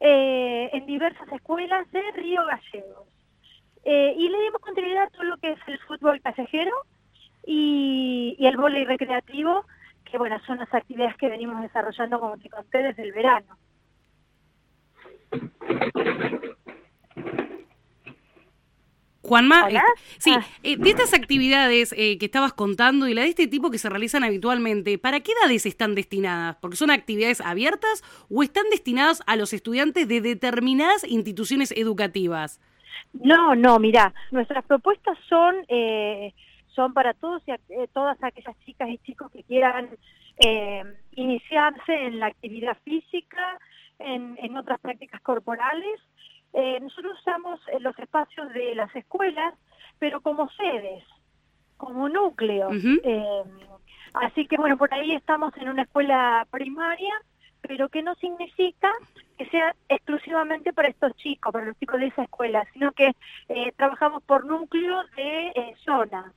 en 0.00 0.86
diversas 0.86 1.30
escuelas 1.32 1.90
de 1.92 2.02
Río 2.12 2.44
Gallegos. 2.44 3.06
Eh, 3.88 4.16
y 4.18 4.28
le 4.28 4.42
dimos 4.42 4.60
continuidad 4.60 5.04
a 5.04 5.10
todo 5.10 5.22
lo 5.22 5.36
que 5.36 5.52
es 5.52 5.60
el 5.68 5.78
fútbol 5.78 6.20
callejero 6.20 6.72
y, 7.46 8.36
el 8.40 8.56
vóley 8.56 8.84
recreativo, 8.84 9.64
que 10.04 10.18
bueno, 10.18 10.40
son 10.44 10.58
las 10.58 10.74
actividades 10.74 11.16
que 11.16 11.28
venimos 11.28 11.62
desarrollando, 11.62 12.18
como 12.18 12.36
te 12.36 12.50
conté, 12.50 12.82
desde 12.82 13.04
el 13.04 13.12
verano. 13.12 13.56
Juanma, 19.26 19.68
eh, 19.70 19.80
sí, 20.18 20.32
ah. 20.34 20.44
eh, 20.62 20.76
de 20.76 20.90
estas 20.90 21.12
actividades 21.14 21.90
que 21.92 22.18
estabas 22.20 22.52
contando 22.52 23.08
y 23.08 23.14
la 23.14 23.22
de 23.22 23.28
este 23.28 23.46
tipo 23.46 23.70
que 23.70 23.78
se 23.78 23.88
realizan 23.88 24.24
habitualmente, 24.24 24.98
¿para 24.98 25.20
qué 25.20 25.32
edades 25.32 25.66
están 25.66 25.94
destinadas? 25.94 26.56
¿Porque 26.60 26.76
son 26.76 26.90
actividades 26.90 27.40
abiertas 27.40 28.04
o 28.30 28.42
están 28.42 28.64
destinadas 28.70 29.22
a 29.26 29.36
los 29.36 29.52
estudiantes 29.52 30.06
de 30.08 30.20
determinadas 30.20 31.04
instituciones 31.04 31.72
educativas? 31.72 32.60
No, 33.12 33.54
no, 33.54 33.78
mira, 33.78 34.12
nuestras 34.30 34.64
propuestas 34.64 35.18
son 35.28 35.54
eh, 35.68 36.32
son 36.74 36.92
para 36.92 37.14
todos 37.14 37.42
y 37.46 37.52
eh, 37.52 37.88
todas 37.92 38.22
aquellas 38.22 38.56
chicas 38.64 38.88
y 38.88 38.98
chicos 38.98 39.30
que 39.32 39.42
quieran 39.44 39.88
eh, 40.44 40.84
iniciarse 41.12 41.92
en 42.06 42.20
la 42.20 42.26
actividad 42.26 42.76
física, 42.84 43.58
en, 43.98 44.36
en 44.42 44.56
otras 44.56 44.78
prácticas 44.80 45.20
corporales. 45.22 46.00
Nosotros 46.80 47.18
usamos 47.20 47.60
los 47.80 47.98
espacios 47.98 48.52
de 48.52 48.74
las 48.74 48.94
escuelas, 48.96 49.54
pero 49.98 50.20
como 50.20 50.48
sedes, 50.50 51.04
como 51.76 52.08
núcleos. 52.08 52.72
así 54.14 54.46
que 54.46 54.56
bueno, 54.56 54.76
por 54.76 54.92
ahí 54.94 55.12
estamos 55.12 55.54
en 55.58 55.68
una 55.68 55.82
escuela 55.82 56.46
primaria, 56.50 57.14
pero 57.60 57.88
que 57.88 58.02
no 58.02 58.14
significa 58.16 58.90
que 59.36 59.46
sea 59.46 59.74
exclusivamente 59.88 60.72
para 60.72 60.88
estos 60.88 61.14
chicos, 61.16 61.52
para 61.52 61.66
los 61.66 61.78
chicos 61.78 62.00
de 62.00 62.06
esa 62.06 62.22
escuela, 62.22 62.66
sino 62.72 62.92
que 62.92 63.12
eh, 63.48 63.72
trabajamos 63.76 64.22
por 64.22 64.46
núcleo 64.46 65.02
de 65.16 65.48
eh, 65.48 65.74
zona. 65.84 66.32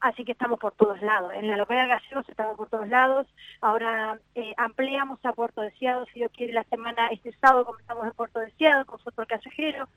Eh, 0.00 0.08
así 0.08 0.24
que 0.24 0.32
estamos 0.32 0.58
por 0.58 0.72
todos 0.72 1.00
lados. 1.02 1.32
En 1.34 1.48
la 1.48 1.56
localidad 1.56 2.00
de 2.00 2.20
estamos 2.28 2.56
por 2.56 2.68
todos 2.68 2.88
lados. 2.88 3.26
Ahora 3.60 4.18
ampliamos 4.56 5.18
a 5.24 5.32
Puerto 5.32 5.60
Deseado, 5.60 6.06
si 6.06 6.20
Dios 6.20 6.32
quiere, 6.34 6.52
la 6.52 6.64
semana, 6.64 7.08
este 7.08 7.32
sábado 7.40 7.64
comenzamos 7.64 8.06
en 8.06 8.12
Puerto 8.12 8.40
Deseado 8.40 8.84
con 8.86 8.98
fútbol 8.98 9.26
callejero. 9.26 9.88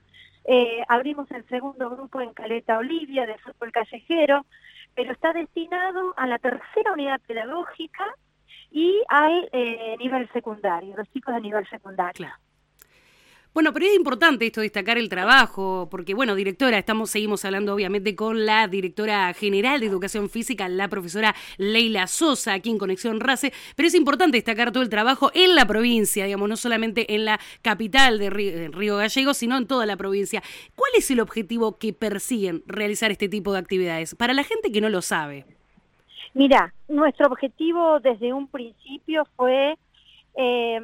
abrimos 0.88 1.30
el 1.30 1.46
segundo 1.48 1.90
grupo 1.90 2.20
en 2.20 2.34
Caleta 2.34 2.78
Olivia 2.78 3.26
de 3.26 3.38
fútbol 3.38 3.72
callejero, 3.72 4.44
pero 4.94 5.12
está 5.12 5.32
destinado 5.32 6.14
a 6.16 6.26
la 6.26 6.38
tercera 6.38 6.92
unidad 6.92 7.20
pedagógica 7.26 8.04
y 8.74 9.02
al 9.08 9.48
eh, 9.52 9.96
nivel 10.00 10.28
secundario, 10.32 10.96
los 10.96 11.08
chicos 11.12 11.32
de 11.32 11.40
nivel 11.40 11.64
secundario. 11.68 12.28
Bueno, 13.54 13.72
pero 13.72 13.86
es 13.86 13.94
importante 13.94 14.46
esto 14.46 14.62
destacar 14.62 14.98
el 14.98 15.08
trabajo, 15.08 15.86
porque 15.88 16.12
bueno, 16.12 16.34
directora, 16.34 16.76
estamos 16.76 17.10
seguimos 17.10 17.44
hablando 17.44 17.72
obviamente 17.72 18.16
con 18.16 18.44
la 18.44 18.66
directora 18.66 19.32
general 19.32 19.78
de 19.78 19.86
Educación 19.86 20.28
Física, 20.28 20.68
la 20.68 20.88
profesora 20.88 21.36
Leila 21.56 22.08
Sosa, 22.08 22.54
aquí 22.54 22.70
en 22.70 22.78
Conexión 22.78 23.20
RACE, 23.20 23.52
pero 23.76 23.86
es 23.86 23.94
importante 23.94 24.38
destacar 24.38 24.72
todo 24.72 24.82
el 24.82 24.88
trabajo 24.88 25.30
en 25.34 25.54
la 25.54 25.66
provincia, 25.66 26.24
digamos, 26.24 26.48
no 26.48 26.56
solamente 26.56 27.14
en 27.14 27.26
la 27.26 27.38
capital 27.62 28.18
de 28.18 28.28
Río, 28.28 28.96
Gallegos, 28.96 29.36
sino 29.36 29.56
en 29.56 29.68
toda 29.68 29.86
la 29.86 29.96
provincia. 29.96 30.42
¿Cuál 30.74 30.90
es 30.98 31.08
el 31.12 31.20
objetivo 31.20 31.78
que 31.78 31.92
persiguen 31.92 32.64
realizar 32.66 33.12
este 33.12 33.28
tipo 33.28 33.52
de 33.52 33.60
actividades? 33.60 34.16
Para 34.16 34.34
la 34.34 34.42
gente 34.42 34.72
que 34.72 34.80
no 34.80 34.88
lo 34.88 35.00
sabe. 35.00 35.46
Mira, 36.32 36.74
nuestro 36.88 37.28
objetivo 37.28 38.00
desde 38.00 38.32
un 38.32 38.48
principio 38.48 39.28
fue, 39.36 39.78
eh, 40.36 40.80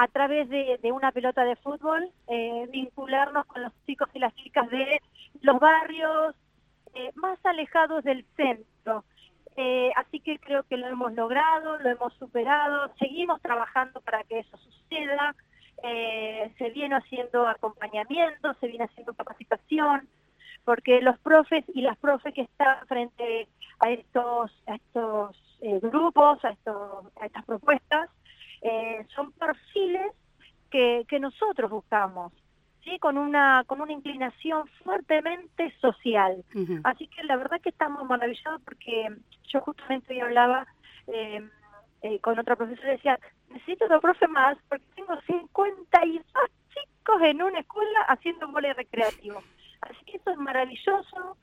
a 0.00 0.06
través 0.06 0.48
de, 0.48 0.78
una 0.92 1.10
pelota 1.10 1.44
de 1.44 1.56
fútbol, 1.56 2.08
eh, 2.28 2.68
vincularnos 2.70 3.44
con 3.46 3.62
los 3.62 3.72
chicos 3.84 4.08
y 4.14 4.20
las 4.20 4.34
chicas 4.36 4.70
de 4.70 5.00
los 5.42 5.58
barrios 5.58 6.36
eh, 6.94 7.10
más 7.16 7.38
alejados 7.44 8.04
del 8.04 8.24
centro. 8.36 9.04
así 9.96 10.20
que 10.20 10.38
creo 10.38 10.62
que 10.62 10.76
lo 10.76 10.86
hemos 10.86 11.12
logrado, 11.14 11.78
lo 11.80 11.88
hemos 11.90 12.14
superado, 12.14 12.92
seguimos 13.00 13.42
trabajando 13.42 14.00
para 14.02 14.22
que 14.22 14.38
eso 14.38 14.56
suceda. 14.58 15.34
se 16.58 16.70
viene 16.70 16.94
haciendo 16.94 17.48
acompañamiento, 17.48 18.54
se 18.60 18.68
viene 18.68 18.84
haciendo 18.84 19.14
capacitación, 19.14 20.08
porque 20.64 21.00
los 21.00 21.18
profes 21.20 21.64
y 21.74 21.80
las 21.80 21.96
profes 21.98 22.34
que 22.34 22.42
están 22.42 22.86
frente 22.86 23.48
a 23.80 23.90
estos, 23.90 24.52
a 24.66 24.74
estos 24.74 25.36
eh, 25.60 25.80
grupos, 25.82 26.44
a, 26.44 26.50
estos, 26.50 27.06
a 27.20 27.26
estas 27.26 27.44
propuestas, 27.44 28.10
eh, 28.62 29.06
son 29.14 29.32
perfiles 29.32 30.12
que, 30.70 31.04
que 31.08 31.20
nosotros 31.20 31.70
buscamos, 31.70 32.32
¿sí? 32.84 32.98
con, 32.98 33.18
una, 33.18 33.64
con 33.66 33.80
una 33.80 33.92
inclinación 33.92 34.66
fuertemente 34.84 35.72
social. 35.80 36.44
Así 36.84 37.08
que 37.08 37.24
la 37.24 37.36
verdad 37.36 37.60
que 37.60 37.70
estamos 37.70 38.04
maravillados 38.04 38.60
porque 38.62 39.08
yo 39.48 39.60
justamente 39.60 40.14
hoy 40.14 40.20
hablaba 40.20 40.66
eh, 41.06 41.48
con 42.20 42.38
otra 42.38 42.56
profesora 42.56 42.88
y 42.88 42.96
decía, 42.96 43.18
necesito 43.50 43.86
otro 43.86 44.00
profe 44.00 44.28
más 44.28 44.56
porque 44.68 44.84
tengo 44.94 45.18
52 45.22 46.24
chicos 46.68 47.22
en 47.22 47.42
una 47.42 47.60
escuela 47.60 48.00
haciendo 48.08 48.46
un 48.46 48.52
vole 48.52 48.74
recreativo. 48.74 49.42
Así 49.80 50.04
que 50.06 50.16
eso 50.18 50.30
es 50.30 50.38
maravilloso, 50.38 51.36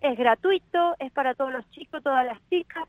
es 0.00 0.16
gratuito, 0.16 0.94
es 0.98 1.10
para 1.12 1.34
todos 1.34 1.52
los 1.52 1.68
chicos, 1.70 2.02
todas 2.02 2.24
las 2.24 2.38
chicas 2.48 2.84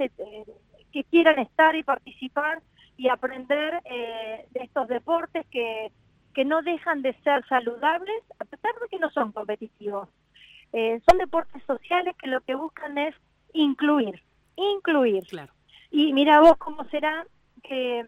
que 0.91 1.03
quieran 1.05 1.39
estar 1.39 1.75
y 1.75 1.83
participar 1.83 2.61
y 2.99 3.07
aprender 3.07 3.81
eh, 3.85 4.45
de 4.51 4.59
estos 4.59 4.89
deportes 4.89 5.45
que, 5.47 5.89
que 6.33 6.43
no 6.43 6.61
dejan 6.61 7.01
de 7.01 7.13
ser 7.23 7.47
saludables, 7.47 8.21
a 8.39 8.43
pesar 8.43 8.73
de 8.81 8.89
que 8.89 8.99
no 8.99 9.09
son 9.11 9.31
competitivos. 9.31 10.09
Eh, 10.73 10.99
son 11.09 11.17
deportes 11.17 11.63
sociales 11.63 12.13
que 12.21 12.27
lo 12.27 12.41
que 12.41 12.55
buscan 12.55 12.97
es 12.97 13.15
incluir, 13.53 14.21
incluir. 14.57 15.25
Claro. 15.27 15.53
Y 15.89 16.11
mira 16.11 16.41
vos 16.41 16.57
cómo 16.57 16.83
será 16.89 17.25
que, 17.63 18.05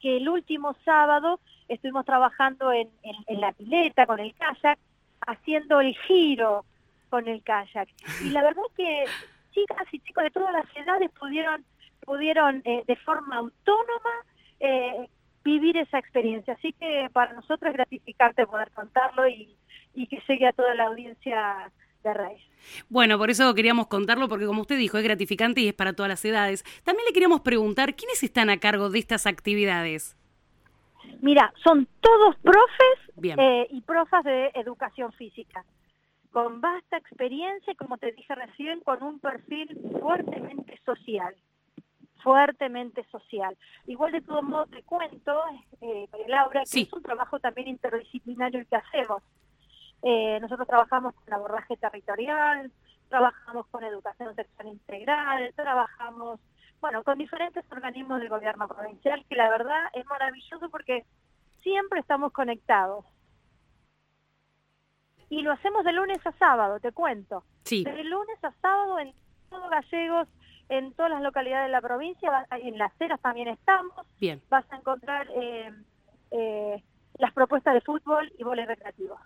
que 0.00 0.16
el 0.16 0.28
último 0.28 0.74
sábado 0.84 1.38
estuvimos 1.68 2.04
trabajando 2.04 2.72
en, 2.72 2.90
en 3.04 3.40
la 3.40 3.52
pileta 3.52 4.06
con 4.06 4.18
el 4.18 4.34
kayak, 4.34 4.80
haciendo 5.20 5.80
el 5.80 5.96
giro 5.98 6.64
con 7.10 7.28
el 7.28 7.44
kayak. 7.44 7.88
Y 8.24 8.30
la 8.30 8.42
verdad 8.42 8.64
es 8.70 8.74
que 8.74 9.04
chicas 9.52 9.86
y 9.92 10.00
chicos 10.00 10.24
de 10.24 10.30
todas 10.32 10.52
las 10.52 10.66
edades 10.76 11.12
pudieron, 11.12 11.64
pudieron 12.04 12.62
eh, 12.64 12.84
de 12.86 12.96
forma 12.96 13.36
autónoma 13.36 14.10
eh, 14.60 15.08
vivir 15.44 15.76
esa 15.76 15.98
experiencia. 15.98 16.54
Así 16.54 16.72
que 16.72 17.08
para 17.12 17.32
nosotros 17.34 17.70
es 17.70 17.74
gratificante 17.74 18.46
poder 18.46 18.70
contarlo 18.72 19.28
y, 19.28 19.56
y 19.94 20.06
que 20.06 20.22
llegue 20.28 20.46
a 20.46 20.52
toda 20.52 20.74
la 20.74 20.84
audiencia 20.84 21.70
de 22.02 22.14
raíz. 22.14 22.42
Bueno, 22.88 23.18
por 23.18 23.30
eso 23.30 23.54
queríamos 23.54 23.88
contarlo, 23.88 24.28
porque 24.28 24.46
como 24.46 24.62
usted 24.62 24.78
dijo, 24.78 24.98
es 24.98 25.04
gratificante 25.04 25.60
y 25.60 25.68
es 25.68 25.74
para 25.74 25.92
todas 25.92 26.08
las 26.08 26.24
edades. 26.24 26.64
También 26.84 27.06
le 27.06 27.12
queríamos 27.12 27.40
preguntar, 27.40 27.94
¿quiénes 27.94 28.22
están 28.22 28.50
a 28.50 28.58
cargo 28.58 28.90
de 28.90 28.98
estas 28.98 29.26
actividades? 29.26 30.16
Mira, 31.20 31.52
son 31.62 31.86
todos 32.00 32.36
profes 32.36 33.38
eh, 33.38 33.66
y 33.70 33.80
profas 33.82 34.24
de 34.24 34.50
educación 34.54 35.12
física, 35.12 35.64
con 36.32 36.60
vasta 36.60 36.96
experiencia 36.96 37.72
y, 37.72 37.76
como 37.76 37.98
te 37.98 38.12
dije 38.12 38.34
recién, 38.34 38.80
con 38.80 39.02
un 39.02 39.18
perfil 39.20 39.78
fuertemente 40.00 40.78
social 40.84 41.34
fuertemente 42.24 43.04
social. 43.12 43.56
Igual 43.86 44.12
de 44.12 44.22
todo 44.22 44.42
modo 44.42 44.66
te 44.66 44.82
cuento, 44.82 45.40
eh, 45.82 46.08
Laura, 46.26 46.62
que 46.68 46.80
es 46.80 46.92
un 46.92 47.02
trabajo 47.02 47.38
también 47.38 47.68
interdisciplinario 47.68 48.60
el 48.60 48.66
que 48.66 48.76
hacemos. 48.76 49.22
Eh, 50.02 50.38
nosotros 50.40 50.66
trabajamos 50.66 51.14
con 51.14 51.32
abordaje 51.32 51.76
territorial, 51.76 52.72
trabajamos 53.10 53.66
con 53.68 53.84
educación 53.84 54.34
sexual 54.34 54.68
integral, 54.68 55.52
trabajamos, 55.54 56.40
bueno, 56.80 57.04
con 57.04 57.18
diferentes 57.18 57.64
organismos 57.70 58.20
del 58.20 58.30
gobierno 58.30 58.66
provincial, 58.68 59.24
que 59.28 59.36
la 59.36 59.50
verdad 59.50 59.90
es 59.92 60.06
maravilloso 60.06 60.70
porque 60.70 61.04
siempre 61.62 62.00
estamos 62.00 62.32
conectados. 62.32 63.04
Y 65.28 65.42
lo 65.42 65.52
hacemos 65.52 65.84
de 65.84 65.92
lunes 65.92 66.26
a 66.26 66.32
sábado, 66.32 66.80
te 66.80 66.92
cuento. 66.92 67.44
Sí. 67.64 67.84
De 67.84 68.04
lunes 68.04 68.42
a 68.42 68.52
sábado 68.62 68.98
en 68.98 69.12
todo 69.50 69.68
Gallegos, 69.68 70.28
en 70.68 70.92
todas 70.94 71.10
las 71.10 71.22
localidades 71.22 71.66
de 71.66 71.72
la 71.72 71.80
provincia, 71.80 72.46
en 72.50 72.78
las 72.78 72.92
ceras 72.96 73.20
también 73.20 73.48
estamos. 73.48 73.94
Bien. 74.20 74.40
Vas 74.50 74.64
a 74.70 74.76
encontrar 74.76 75.28
eh, 75.34 75.72
eh, 76.30 76.82
las 77.18 77.32
propuestas 77.32 77.74
de 77.74 77.80
fútbol 77.80 78.32
y 78.38 78.44
voleibol 78.44 78.74
recreativo. 78.76 79.18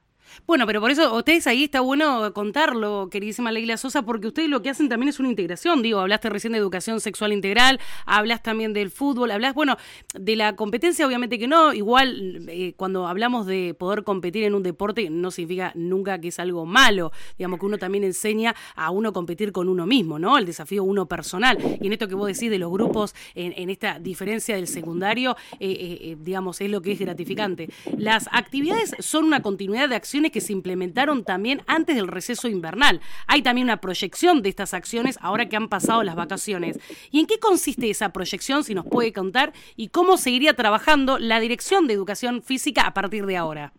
Bueno, 0.47 0.67
pero 0.67 0.81
por 0.81 0.91
eso 0.91 1.15
ustedes 1.15 1.47
ahí 1.47 1.65
está 1.65 1.81
bueno 1.81 2.33
contarlo, 2.33 3.09
queridísima 3.11 3.53
Leila 3.53 3.77
Sosa, 3.77 4.03
porque 4.03 4.29
ustedes 4.29 4.49
lo 4.49 4.63
que 4.63 4.71
hacen 4.71 4.89
también 4.89 5.09
es 5.09 5.19
una 5.21 5.29
integración. 5.29 5.83
Digo, 5.83 6.01
hablaste 6.01 6.31
recién 6.31 6.53
de 6.53 6.59
educación 6.59 7.01
sexual 7.01 7.33
integral, 7.33 7.81
hablas 8.07 8.43
también 8.43 8.73
del 8.73 8.91
fútbol, 8.91 9.31
hablas, 9.31 9.55
bueno, 9.55 9.77
de 10.15 10.37
la 10.37 10.57
competencia, 10.57 11.07
obviamente 11.07 11.39
que 11.39 11.49
no. 11.49 11.73
Igual, 11.73 12.47
eh, 12.49 12.75
cuando 12.77 13.07
hablamos 13.07 13.47
de 13.47 13.75
poder 13.79 14.05
competir 14.05 14.45
en 14.45 14.55
un 14.55 14.63
deporte, 14.63 15.11
no 15.11 15.31
significa 15.31 15.73
nunca 15.75 16.19
que 16.21 16.29
es 16.29 16.39
algo 16.39 16.67
malo. 16.67 17.13
Digamos 17.37 17.61
que 17.61 17.67
uno 17.67 17.79
también 17.79 18.05
enseña 18.05 18.55
a 18.75 18.91
uno 18.91 19.13
competir 19.13 19.53
con 19.53 19.69
uno 19.69 19.87
mismo, 19.87 20.19
¿no? 20.19 20.39
El 20.39 20.47
desafío 20.47 20.85
uno 20.85 21.07
personal. 21.07 21.59
Y 21.81 21.87
en 21.87 21.93
esto 21.93 22.09
que 22.09 22.15
vos 22.15 22.27
decís 22.27 22.51
de 22.51 22.59
los 22.59 22.71
grupos, 22.71 23.15
en, 23.35 23.69
esta 23.69 23.99
diferencia 23.99 24.57
del 24.57 24.67
secundario, 24.67 25.37
eh, 25.61 25.99
eh, 26.01 26.17
digamos, 26.21 26.61
es 26.61 26.71
lo 26.71 26.81
que 26.81 26.93
es 26.93 26.99
gratificante. 26.99 27.69
Las 27.97 28.29
actividades 28.33 28.95
son 29.01 29.25
una 29.25 29.43
continuidad 29.43 29.89
de 29.89 29.97
acción 30.09 30.31
que 30.31 30.41
se 30.41 30.53
implementaron 30.53 31.23
también 31.23 31.63
antes 31.67 31.95
del 31.95 32.09
receso 32.09 32.49
invernal. 32.49 33.01
Hay 33.27 33.43
también 33.43 33.67
una 33.67 33.81
proyección 33.81 34.43
de 34.43 34.49
estas 34.49 34.73
acciones 34.73 35.19
ahora 35.21 35.49
que 35.49 35.57
han 35.57 35.69
pasado 35.69 36.03
las 36.03 36.17
vacaciones. 36.17 36.79
¿Y 37.11 37.21
en 37.21 37.27
qué 37.27 37.39
consiste 37.39 37.91
esa 37.91 38.11
proyección, 38.11 38.65
si 38.65 38.75
nos 38.75 38.87
puede 38.87 39.13
contar, 39.13 39.53
y 39.77 39.89
cómo 39.89 40.17
seguiría 40.17 40.55
trabajando 40.55 41.19
la 41.19 41.41
Dirección 41.41 41.87
de 41.87 41.95
Educación 41.95 42.43
Física 42.43 42.87
a 42.87 42.95
partir 42.95 43.27
de 43.27 43.37
ahora? 43.37 43.73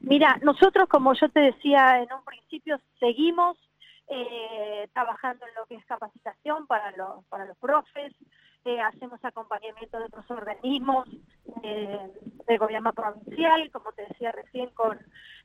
Mira, 0.00 0.38
nosotros, 0.42 0.88
como 0.88 1.14
yo 1.14 1.28
te 1.28 1.40
decía 1.40 1.98
en 2.02 2.12
un 2.12 2.24
principio, 2.24 2.80
seguimos 2.98 3.56
eh, 4.08 4.88
trabajando 4.92 5.46
en 5.46 5.54
lo 5.54 5.66
que 5.66 5.76
es 5.76 5.84
capacitación 5.86 6.66
para 6.66 6.90
los, 6.96 7.24
para 7.26 7.44
los 7.46 7.56
profes, 7.58 8.12
eh, 8.64 8.80
hacemos 8.80 9.22
acompañamiento 9.22 9.98
de 9.98 10.04
otros 10.06 10.30
organismos 10.30 11.06
eh, 11.62 12.10
del 12.46 12.58
gobierno 12.58 12.94
provincial, 12.94 13.70
como 13.70 13.92
te 13.92 14.06
decía 14.06 14.32
recién, 14.32 14.70
con 14.70 14.98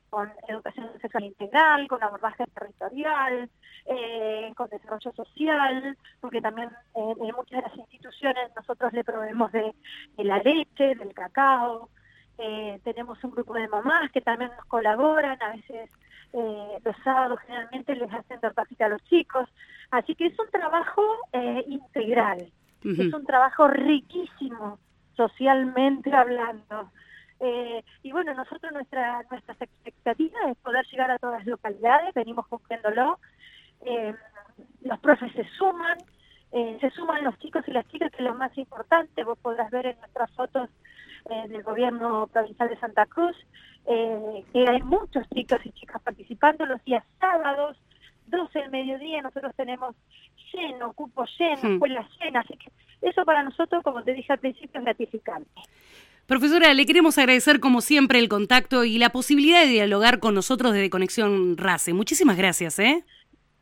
con 0.09 0.31
educación 0.47 0.89
sexual 1.01 1.25
integral, 1.25 1.87
con 1.87 2.03
abordaje 2.03 2.45
territorial, 2.47 3.49
eh, 3.85 4.51
con 4.55 4.69
desarrollo 4.69 5.11
social, 5.13 5.97
porque 6.19 6.41
también 6.41 6.69
eh, 6.95 7.13
en 7.19 7.35
muchas 7.35 7.61
de 7.63 7.69
las 7.69 7.77
instituciones 7.77 8.51
nosotros 8.55 8.91
le 8.93 9.03
proveemos 9.03 9.51
de, 9.51 9.73
la 10.17 10.39
leche, 10.39 10.95
del 10.95 11.13
cacao, 11.13 11.89
eh, 12.37 12.79
tenemos 12.83 13.23
un 13.23 13.31
grupo 13.31 13.53
de 13.53 13.67
mamás 13.67 14.11
que 14.11 14.21
también 14.21 14.51
nos 14.55 14.65
colaboran, 14.65 15.41
a 15.41 15.55
veces 15.55 15.89
los 16.31 16.95
sábados 17.03 17.39
generalmente 17.39 17.95
les 17.95 18.13
hacen 18.13 18.39
dorpacita 18.39 18.85
a 18.85 18.89
los 18.89 19.03
chicos, 19.05 19.49
así 19.89 20.13
que 20.13 20.27
es 20.27 20.37
un 20.37 20.47
trabajo 20.51 21.01
integral, 21.65 22.51
es 22.83 23.11
un 23.11 23.25
trabajo 23.25 23.67
riquísimo 23.67 24.77
socialmente 25.17 26.13
hablando. 26.13 26.91
Eh, 27.39 27.83
y 28.03 28.11
bueno, 28.11 28.33
nosotros 28.33 28.71
nuestra, 28.73 29.23
nuestras 29.31 29.61
expectativas 29.61 30.41
es 30.49 30.57
poder 30.57 30.85
llegar 30.87 31.11
a 31.11 31.19
todas 31.19 31.39
las 31.39 31.47
localidades, 31.47 32.13
venimos 32.13 32.47
cumpliéndolo. 32.47 33.19
Eh, 33.85 34.13
los 34.81 34.99
profes 34.99 35.31
se 35.33 35.45
suman, 35.57 35.97
eh, 36.51 36.77
se 36.81 36.89
suman 36.91 37.23
los 37.23 37.37
chicos 37.39 37.63
y 37.67 37.71
las 37.71 37.87
chicas, 37.87 38.11
que 38.11 38.17
es 38.17 38.23
lo 38.23 38.35
más 38.35 38.57
importante. 38.57 39.23
Vos 39.23 39.37
podrás 39.39 39.71
ver 39.71 39.85
en 39.85 39.99
nuestras 39.99 40.31
fotos 40.31 40.69
del 41.49 41.61
gobierno 41.63 42.27
provincial 42.27 42.69
de 42.69 42.79
Santa 42.79 43.05
Cruz 43.05 43.35
que 43.85 44.67
hay 44.67 44.81
muchos 44.81 45.27
chicos 45.29 45.59
y 45.63 45.71
chicas 45.71 46.01
participando 46.01 46.65
los 46.65 46.83
días 46.85 47.03
sábados, 47.19 47.77
12 48.27 48.59
del 48.59 48.71
mediodía, 48.71 49.21
nosotros 49.21 49.53
tenemos 49.55 49.95
lleno, 50.53 50.93
cupo 50.93 51.25
lleno, 51.37 51.61
hmm. 51.61 51.73
escuelas 51.73 52.07
llenas, 52.19 52.45
así 52.45 52.57
que 52.57 52.71
eso 53.01 53.23
para 53.25 53.43
nosotros, 53.43 53.83
como 53.83 54.03
te 54.03 54.13
dije 54.13 54.33
al 54.33 54.39
principio, 54.39 54.79
es 54.79 54.85
gratificante. 54.85 55.61
Profesora, 56.29 56.75
le 56.75 56.85
queremos 56.85 57.17
agradecer 57.17 57.59
como 57.59 57.81
siempre 57.81 58.19
el 58.19 58.29
contacto 58.29 58.83
y 58.83 58.99
la 58.99 59.09
posibilidad 59.09 59.61
de 59.61 59.69
dialogar 59.69 60.19
con 60.19 60.35
nosotros 60.35 60.73
desde 60.73 60.91
Conexión 60.91 61.57
RACE. 61.57 61.91
Muchísimas 61.93 62.37
gracias, 62.37 62.77
¿eh? 62.77 63.03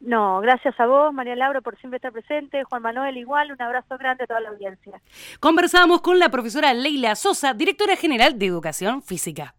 No, 0.01 0.41
gracias 0.41 0.77
a 0.77 0.85
vos, 0.85 1.13
María 1.13 1.37
Laura, 1.37 1.61
por 1.61 1.79
siempre 1.79 1.95
estar 1.95 2.11
presente. 2.11 2.65
Juan 2.65 2.81
Manuel, 2.81 3.15
igual, 3.15 3.53
un 3.53 3.61
abrazo 3.61 3.97
grande 3.97 4.25
a 4.25 4.27
toda 4.27 4.41
la 4.41 4.49
audiencia. 4.49 5.01
Conversamos 5.39 6.01
con 6.01 6.19
la 6.19 6.27
profesora 6.27 6.73
Leila 6.73 7.15
Sosa, 7.15 7.53
directora 7.53 7.95
general 7.95 8.37
de 8.37 8.47
Educación 8.47 9.01
Física. 9.01 9.55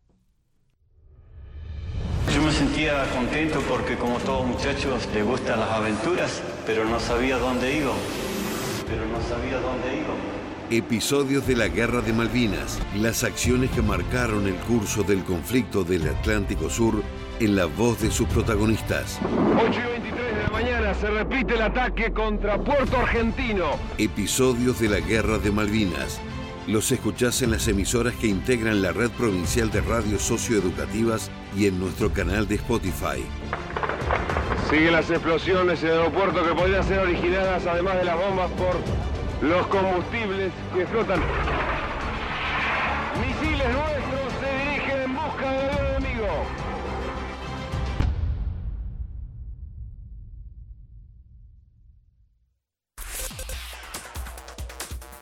Yo 2.35 2.43
me 2.43 2.51
sentía 2.51 3.05
contento 3.17 3.63
porque 3.71 3.97
como 3.97 4.19
todos 4.19 4.47
muchachos 4.47 5.09
les 5.15 5.25
gustan 5.25 5.61
las 5.61 5.71
aventuras, 5.71 6.43
pero 6.67 6.85
no 6.85 7.01
sabía 7.01 7.39
dónde 7.39 7.75
iba. 7.75 7.93
Pero 8.87 9.07
no 9.07 9.19
sabía 9.23 9.59
dónde 9.61 9.97
iba. 9.97 10.38
Episodios 10.71 11.47
de 11.47 11.57
la 11.57 11.69
Guerra 11.69 12.03
de 12.03 12.13
Malvinas, 12.13 12.79
las 12.95 13.25
acciones 13.25 13.71
que 13.71 13.81
marcaron 13.81 14.47
el 14.47 14.57
curso 14.57 15.03
del 15.03 15.25
conflicto 15.25 15.83
del 15.83 16.07
Atlántico 16.07 16.69
Sur 16.69 17.03
en 17.41 17.57
la 17.57 17.65
voz 17.65 18.03
de 18.03 18.11
sus 18.11 18.29
protagonistas. 18.29 19.19
8 19.57 19.71
y 19.73 19.91
23 19.93 20.37
de 20.37 20.43
la 20.43 20.51
mañana 20.51 20.93
se 20.93 21.09
repite 21.09 21.55
el 21.55 21.63
ataque 21.63 22.13
contra 22.13 22.63
Puerto 22.63 22.99
Argentino. 22.99 23.79
Episodios 23.97 24.79
de 24.79 24.91
la 24.91 25.01
Guerra 25.01 25.39
de 25.39 25.51
Malvinas. 25.51 26.21
Los 26.67 26.93
escuchás 26.93 27.41
en 27.41 27.53
las 27.53 27.67
emisoras 27.67 28.13
que 28.17 28.27
integran 28.27 28.83
la 28.83 28.93
red 28.93 29.11
provincial 29.13 29.71
de 29.71 29.81
radios 29.81 30.21
socioeducativas 30.21 31.31
y 31.57 31.67
en 31.67 31.81
nuestro 31.81 32.13
canal 32.13 32.47
de 32.47 32.57
Spotify. 32.57 33.25
Siguen 34.69 34.93
las 34.93 35.09
explosiones 35.09 35.83
en 35.83 35.89
el 35.89 35.99
aeropuerto 36.01 36.45
que 36.47 36.55
podrían 36.55 36.85
ser 36.85 36.99
originadas, 36.99 37.67
además 37.67 37.97
de 37.97 38.05
las 38.05 38.17
bombas, 38.19 38.51
por 38.51 38.77
los 39.41 39.67
combustibles 39.69 40.53
que 40.75 40.87
flotan. 40.87 41.21
Misiles 43.21 43.69
nuestros 43.73 44.33
se 44.41 44.71
dirigen 44.71 45.03
en 45.03 45.15
busca 45.15 45.53
del 45.53 45.97
enemigo. 45.97 46.68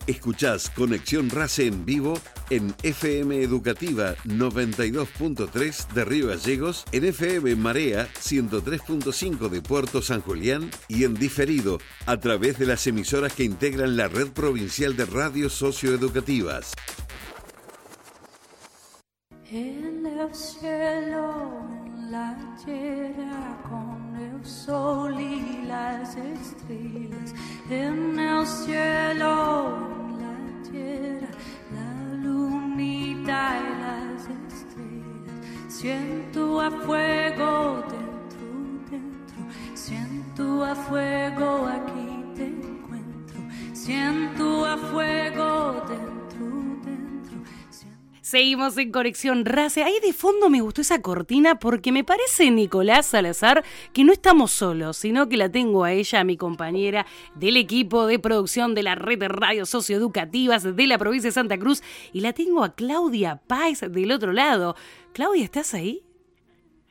Escuchás 0.07 0.71
Conexión 0.71 1.31
RACE 1.31 1.67
en 1.67 1.85
vivo 1.85 2.19
en 2.51 2.75
FM 2.85 3.43
Educativa 3.43 4.15
92.3 4.25 5.93
de 5.93 6.05
Río 6.05 6.29
Gallegos, 6.29 6.85
en 6.93 7.07
FM 7.07 7.57
Marea 7.57 8.09
103.5 8.15 9.49
de 9.49 9.63
Puerto 9.63 10.03
San 10.03 10.21
Julián 10.21 10.71
y 10.87 11.03
en 11.05 11.15
diferido 11.15 11.79
a 12.07 12.19
través 12.19 12.57
de 12.59 12.67
las 12.67 12.87
emisoras 12.87 13.33
que 13.33 13.43
integran 13.43 13.97
la 13.97 14.07
red 14.07 14.29
provincial 14.29 14.97
de 14.97 15.07
radios 15.07 15.55
socioeducativas. 15.55 16.73
La 22.11 22.37
tierra 22.65 23.59
con 23.69 24.17
el 24.17 24.45
sol 24.45 25.19
y 25.21 25.67
las 25.67 26.17
estrellas. 26.17 27.35
En 27.69 28.19
el 28.19 28.47
cielo, 28.47 29.79
la 30.21 30.71
tierra 30.71 31.29
lunita 32.23 33.59
y 33.59 33.83
las 33.83 34.23
estrellas. 34.23 35.39
Siento 35.69 36.61
a 36.61 36.71
fuego 36.71 37.83
dentro, 37.89 38.47
dentro. 38.91 39.39
Siento 39.75 40.65
a 40.65 40.75
fuego 40.75 41.67
aquí 41.67 42.25
te 42.37 42.47
encuentro. 42.47 43.41
Siento 43.73 44.65
a 44.65 44.77
fuego 44.77 45.85
dentro. 45.89 46.16
Seguimos 48.27 48.77
en 48.77 48.91
Conexión 48.91 49.45
Race. 49.45 49.85
Ahí 49.85 50.01
de 50.01 50.13
fondo 50.13 50.51
me 50.51 50.61
gustó 50.61 50.81
esa 50.81 51.01
cortina 51.01 51.61
porque 51.61 51.93
me 51.93 52.03
parece, 52.03 52.51
Nicolás 52.51 53.07
Salazar, 53.07 53.63
que 53.93 54.03
no 54.03 54.13
estamos 54.13 54.51
solos, 54.51 54.97
sino 54.97 55.29
que 55.29 55.37
la 55.37 55.49
tengo 55.49 55.85
a 55.85 55.93
ella, 55.93 56.19
a 56.19 56.25
mi 56.25 56.37
compañera 56.37 57.07
del 57.37 57.57
equipo 57.57 58.09
de 58.09 58.19
producción 58.19 58.75
de 58.75 58.83
la 58.83 58.97
red 58.97 59.21
de 59.21 59.29
radios 59.29 59.69
socioeducativas 59.69 60.65
de 60.65 60.87
la 60.89 60.99
provincia 60.99 61.29
de 61.29 61.35
Santa 61.35 61.57
Cruz, 61.57 61.85
y 62.13 62.21
la 62.21 62.33
tengo 62.33 62.65
a 62.65 62.75
Claudia 62.75 63.41
Páez 63.47 63.83
del 63.83 64.11
otro 64.11 64.33
lado. 64.33 64.75
Claudia, 65.13 65.45
¿estás 65.45 65.73
ahí? 65.73 66.03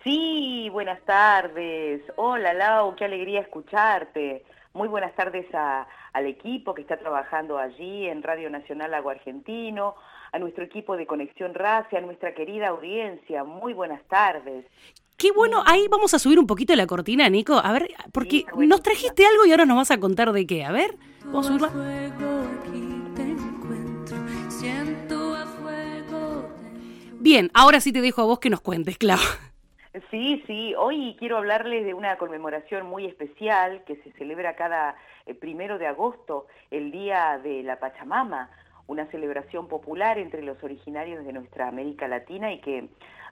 Sí, 0.06 0.70
buenas 0.72 1.02
tardes. 1.04 2.02
Hola 2.16 2.54
Lau, 2.54 2.96
qué 2.96 3.04
alegría 3.04 3.42
escucharte. 3.42 4.46
Muy 4.72 4.88
buenas 4.88 5.14
tardes 5.16 5.48
al 5.54 6.28
equipo 6.28 6.74
que 6.74 6.84
está 6.84 6.96
trabajando 6.96 7.58
allí 7.58 8.08
en 8.08 8.24
Radio 8.24 8.50
Nacional 8.50 8.94
Agua 8.94 9.12
Argentino, 9.12 9.96
a 10.36 10.40
nuestro 10.40 10.66
equipo 10.66 10.98
de 10.98 11.08
Conexión 11.08 11.54
Racia, 11.54 12.00
a 12.00 12.02
nuestra 12.02 12.34
querida 12.34 12.68
audiencia. 12.68 13.46
Muy 13.46 13.74
buenas 13.74 14.04
tardes. 14.10 14.66
Qué 15.16 15.32
bueno, 15.32 15.64
ahí 15.66 15.88
vamos 15.90 16.14
a 16.14 16.20
subir 16.20 16.40
un 16.40 16.46
poquito 16.46 16.76
la 16.76 16.86
cortina, 16.86 17.30
Nico. 17.30 17.54
A 17.64 17.72
ver, 17.72 17.88
porque 18.12 18.44
nos 18.58 18.82
trajiste 18.82 19.26
algo 19.26 19.46
y 19.46 19.52
ahora 19.52 19.66
nos 19.66 19.78
vas 19.78 19.92
a 19.92 20.00
contar 20.02 20.34
de 20.34 20.46
qué. 20.46 20.66
A 20.66 20.74
ver, 20.74 20.96
vamos 21.24 21.46
a 21.46 21.58
subirla. 21.58 21.70
Bien, 27.14 27.50
ahora 27.54 27.80
sí 27.80 27.94
te 27.94 28.02
dejo 28.02 28.22
a 28.22 28.26
vos 28.26 28.40
que 28.40 28.50
nos 28.50 28.60
cuentes, 28.60 28.98
Clau. 28.98 29.18
Sí, 30.12 30.44
sí, 30.46 30.74
hoy 30.78 31.16
quiero 31.18 31.38
hablarles 31.38 31.86
de 31.86 31.94
una 31.94 32.18
conmemoración 32.18 32.86
muy 32.86 33.06
especial 33.06 33.86
que 33.86 33.96
se 34.04 34.12
celebra 34.18 34.58
cada 34.58 34.98
eh, 35.26 35.34
primero 35.34 35.78
de 35.78 35.88
agosto, 35.88 36.48
el 36.72 36.92
Día 36.92 37.40
de 37.42 37.64
la 37.64 37.80
Pachamama, 37.80 38.50
una 38.88 39.06
celebración 39.08 39.68
popular 39.68 40.18
entre 40.18 40.42
los 40.42 40.62
originarios 40.64 41.26
de 41.26 41.34
nuestra 41.34 41.68
América 41.68 42.08
Latina 42.08 42.52
y 42.54 42.60
que, 42.60 42.90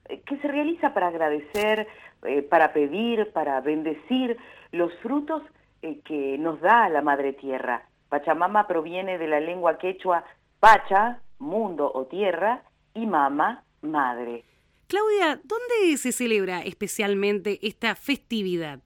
eh, 0.09 0.21
que 0.25 0.37
se 0.37 0.47
realiza 0.47 0.93
para 0.93 1.07
agradecer, 1.07 1.87
eh, 2.23 2.41
para 2.41 2.73
pedir, 2.73 3.31
para 3.31 3.59
bendecir 3.61 4.37
los 4.71 4.93
frutos 4.99 5.43
eh, 5.81 5.99
que 6.05 6.37
nos 6.37 6.59
da 6.61 6.89
la 6.89 7.01
Madre 7.01 7.33
Tierra. 7.33 7.83
Pachamama 8.09 8.67
proviene 8.67 9.17
de 9.17 9.27
la 9.27 9.39
lengua 9.39 9.77
quechua 9.77 10.23
pacha, 10.59 11.19
mundo 11.39 11.91
o 11.93 12.05
tierra, 12.05 12.63
y 12.93 13.05
mama, 13.05 13.63
madre. 13.81 14.43
Claudia, 14.87 15.41
¿dónde 15.43 15.97
se 15.97 16.11
celebra 16.11 16.61
especialmente 16.61 17.59
esta 17.63 17.95
festividad? 17.95 18.79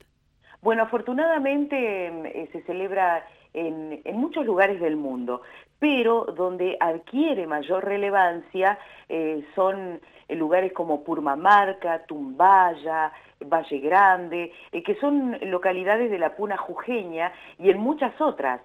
Bueno, 0.62 0.84
afortunadamente 0.84 2.48
se 2.52 2.62
celebra 2.64 3.28
en, 3.54 4.02
en, 4.04 4.18
muchos 4.18 4.46
lugares 4.46 4.80
del 4.80 4.96
mundo 4.96 5.42
pero 5.80 6.26
donde 6.36 6.78
adquiere 6.80 7.48
mayor 7.48 7.86
relevancia 7.86 8.80
eh, 9.10 9.46
son 9.56 10.00
lugares 10.30 10.74
como 10.74 11.04
Purmamarca, 11.04 12.06
Tumbaya, 12.06 13.12
Valle 13.46 13.80
Grande, 13.80 14.52
eh, 14.72 14.84
que 14.84 14.96
son 14.96 15.38
localidades 15.50 16.10
de 16.10 16.20
la 16.20 16.36
Puna 16.36 16.58
Jujeña 16.58 17.32
y 17.60 17.70
en 17.70 17.80
muchas 17.80 18.20
otras. 18.20 18.62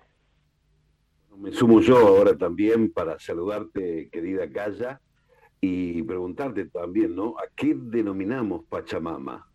Me 1.37 1.51
sumo 1.53 1.81
yo 1.81 1.97
ahora 1.97 2.37
también 2.37 2.93
para 2.93 3.19
saludarte, 3.19 4.09
querida 4.11 4.51
Calla, 4.51 5.01
y 5.61 6.03
preguntarte 6.03 6.67
también, 6.67 7.15
¿no? 7.15 7.37
¿A 7.39 7.45
qué 7.55 7.75
denominamos 7.75 8.65
Pachamama? 8.65 9.47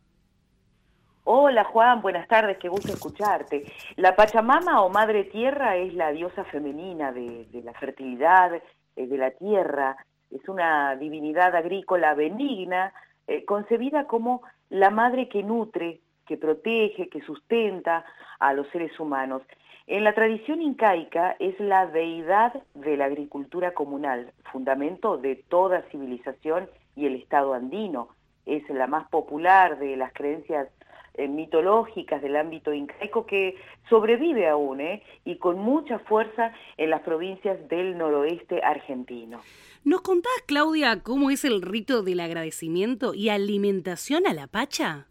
Hola 1.29 1.65
Juan, 1.65 2.01
buenas 2.01 2.25
tardes, 2.29 2.57
qué 2.57 2.69
gusto 2.69 2.93
escucharte. 2.93 3.65
La 3.97 4.15
Pachamama 4.15 4.81
o 4.81 4.89
Madre 4.89 5.25
Tierra 5.25 5.75
es 5.75 5.93
la 5.93 6.13
diosa 6.13 6.45
femenina 6.45 7.11
de, 7.11 7.45
la 7.65 7.73
fertilidad, 7.73 8.53
eh, 8.53 9.07
de 9.07 9.17
la 9.17 9.31
tierra, 9.31 9.97
es 10.31 10.47
una 10.47 10.95
divinidad 10.95 11.53
agrícola 11.53 12.13
benigna, 12.13 12.93
eh, 13.27 13.43
concebida 13.43 14.07
como 14.07 14.41
la 14.69 14.89
madre 14.89 15.27
que 15.27 15.43
nutre, 15.43 15.99
que 16.25 16.37
protege, 16.37 17.09
que 17.09 17.19
sustenta 17.19 18.05
a 18.39 18.53
los 18.53 18.65
seres 18.69 18.97
humanos. 18.97 19.41
En 19.85 20.05
la 20.05 20.13
tradición 20.13 20.61
incaica 20.61 21.35
es 21.39 21.59
la 21.59 21.87
deidad 21.87 22.53
de 22.73 22.95
la 22.95 23.03
agricultura 23.03 23.73
comunal, 23.73 24.31
fundamento 24.53 25.17
de 25.17 25.35
toda 25.35 25.81
civilización 25.91 26.69
y 26.95 27.05
el 27.05 27.15
Estado 27.15 27.53
andino. 27.53 28.07
Es 28.45 28.63
la 28.69 28.87
más 28.87 29.09
popular 29.09 29.77
de 29.77 29.97
las 29.97 30.13
creencias 30.13 30.69
eh, 31.17 31.27
mitológicas 31.27 32.21
del 32.21 32.35
ámbito 32.35 32.73
incaico 32.73 33.25
que 33.25 33.55
sobrevive 33.89 34.47
aún 34.47 34.81
¿eh? 34.81 35.03
y 35.25 35.37
con 35.37 35.57
mucha 35.57 35.99
fuerza 35.99 36.53
en 36.77 36.91
las 36.91 37.01
provincias 37.01 37.67
del 37.69 37.97
noroeste 37.97 38.61
argentino. 38.63 39.41
¿Nos 39.83 40.01
contás, 40.01 40.31
Claudia, 40.45 41.01
cómo 41.01 41.31
es 41.31 41.43
el 41.43 41.61
rito 41.61 42.03
del 42.03 42.19
agradecimiento 42.19 43.13
y 43.13 43.29
alimentación 43.29 44.27
a 44.27 44.33
la 44.33 44.47
pacha? 44.47 45.07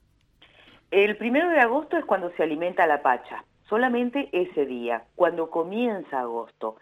El 0.90 1.16
primero 1.16 1.50
de 1.50 1.59
agosto 1.59 1.96
es 1.96 2.04
cuando 2.04 2.30
se 2.36 2.44
alimenta 2.44 2.84
a 2.84 2.86
la 2.86 3.02
pacha, 3.02 3.44
solamente 3.68 4.28
ese 4.32 4.64
día, 4.64 5.04
cuando 5.16 5.50
comienza 5.50 6.20
agosto. 6.20 6.76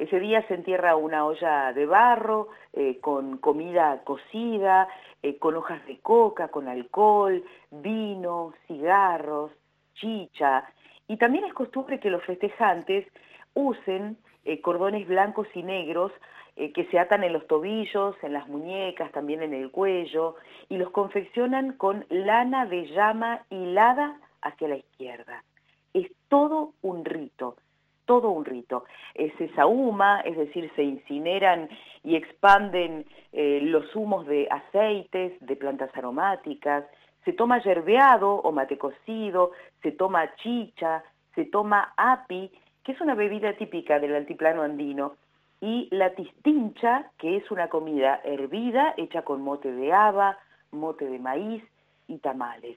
Ese 0.00 0.18
día 0.18 0.40
se 0.48 0.54
entierra 0.54 0.96
una 0.96 1.26
olla 1.26 1.74
de 1.74 1.84
barro 1.84 2.48
eh, 2.72 3.00
con 3.02 3.36
comida 3.36 4.02
cocida, 4.02 4.88
eh, 5.22 5.36
con 5.36 5.54
hojas 5.56 5.86
de 5.86 5.98
coca, 5.98 6.48
con 6.48 6.68
alcohol, 6.68 7.44
vino, 7.70 8.54
cigarros, 8.66 9.52
chicha. 9.92 10.64
Y 11.06 11.18
también 11.18 11.44
es 11.44 11.52
costumbre 11.52 12.00
que 12.00 12.08
los 12.08 12.24
festejantes 12.24 13.06
usen 13.52 14.16
eh, 14.46 14.62
cordones 14.62 15.06
blancos 15.06 15.48
y 15.54 15.62
negros 15.62 16.12
que 16.56 16.84
se 16.90 16.98
atan 16.98 17.24
en 17.24 17.32
los 17.32 17.46
tobillos, 17.46 18.16
en 18.22 18.34
las 18.34 18.46
muñecas, 18.48 19.12
también 19.12 19.42
en 19.42 19.54
el 19.54 19.70
cuello, 19.70 20.36
y 20.68 20.76
los 20.76 20.90
confeccionan 20.90 21.72
con 21.74 22.04
lana 22.10 22.66
de 22.66 22.86
llama 22.88 23.44
hilada 23.48 24.18
hacia 24.42 24.68
la 24.68 24.76
izquierda. 24.76 25.42
Es 25.94 26.10
todo 26.28 26.74
un 26.82 27.04
rito 27.04 27.56
todo 28.10 28.30
un 28.30 28.44
rito. 28.44 28.86
Se 29.14 29.48
sahuma, 29.54 30.22
es 30.22 30.36
decir, 30.36 30.68
se 30.74 30.82
incineran 30.82 31.68
y 32.02 32.16
expanden 32.16 33.06
eh, 33.32 33.60
los 33.62 33.94
humos 33.94 34.26
de 34.26 34.48
aceites, 34.50 35.34
de 35.38 35.54
plantas 35.54 35.96
aromáticas, 35.96 36.86
se 37.24 37.32
toma 37.32 37.62
yerbeado 37.62 38.34
o 38.34 38.50
mate 38.50 38.76
cocido, 38.78 39.52
se 39.80 39.92
toma 39.92 40.34
chicha, 40.42 41.04
se 41.36 41.44
toma 41.44 41.94
api, 41.96 42.50
que 42.82 42.90
es 42.90 43.00
una 43.00 43.14
bebida 43.14 43.52
típica 43.52 44.00
del 44.00 44.16
altiplano 44.16 44.62
andino, 44.62 45.12
y 45.60 45.86
la 45.92 46.10
tistincha, 46.10 47.12
que 47.16 47.36
es 47.36 47.48
una 47.52 47.68
comida 47.68 48.20
hervida 48.24 48.94
hecha 48.96 49.22
con 49.22 49.40
mote 49.40 49.70
de 49.70 49.92
haba, 49.92 50.36
mote 50.72 51.04
de 51.04 51.20
maíz 51.20 51.62
y 52.08 52.18
tamales. 52.18 52.76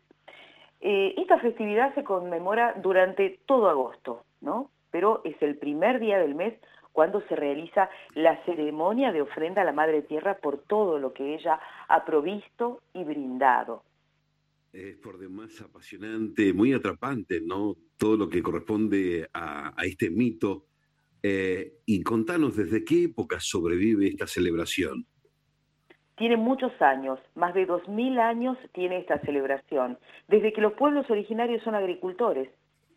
Eh, 0.80 1.16
esta 1.18 1.40
festividad 1.40 1.96
se 1.96 2.04
conmemora 2.04 2.76
durante 2.76 3.40
todo 3.48 3.68
agosto, 3.68 4.26
¿no? 4.42 4.70
Pero 4.94 5.22
es 5.24 5.36
el 5.42 5.58
primer 5.58 6.00
día 6.00 6.20
del 6.20 6.36
mes 6.36 6.54
cuando 6.92 7.22
se 7.28 7.36
realiza 7.36 7.90
la 8.14 8.46
ceremonia 8.46 9.12
de 9.12 9.24
ofrenda 9.24 9.64
a 9.64 9.66
la 9.66 9.74
Madre 9.74 10.04
Tierra 10.04 10.38
por 10.38 10.60
todo 10.60 11.00
lo 11.00 11.14
que 11.14 11.34
ella 11.34 11.60
ha 11.88 12.06
provisto 12.06 12.84
y 12.94 13.04
brindado. 13.04 13.84
Es 14.72 14.96
por 14.98 15.18
demás 15.18 15.60
apasionante, 15.62 16.54
muy 16.54 16.74
atrapante, 16.74 17.42
¿no? 17.42 17.76
Todo 17.98 18.18
lo 18.18 18.30
que 18.30 18.44
corresponde 18.44 19.28
a, 19.34 19.74
este 19.84 20.12
mito. 20.12 20.68
Eh, 21.24 21.80
y 21.88 22.04
contanos, 22.04 22.56
¿desde 22.56 22.86
qué 22.86 23.06
época 23.06 23.40
sobrevive 23.40 24.10
esta 24.10 24.28
celebración? 24.28 25.08
Tiene 26.18 26.38
muchos 26.38 26.72
años, 26.80 27.20
más 27.34 27.56
de 27.56 27.66
dos 27.66 27.88
mil 27.88 28.20
años 28.20 28.60
tiene 28.74 29.00
esta 29.00 29.20
celebración, 29.22 29.98
desde 30.28 30.54
que 30.54 30.62
los 30.62 30.74
pueblos 30.74 31.10
originarios 31.10 31.64
son 31.64 31.74
agricultores. 31.74 32.50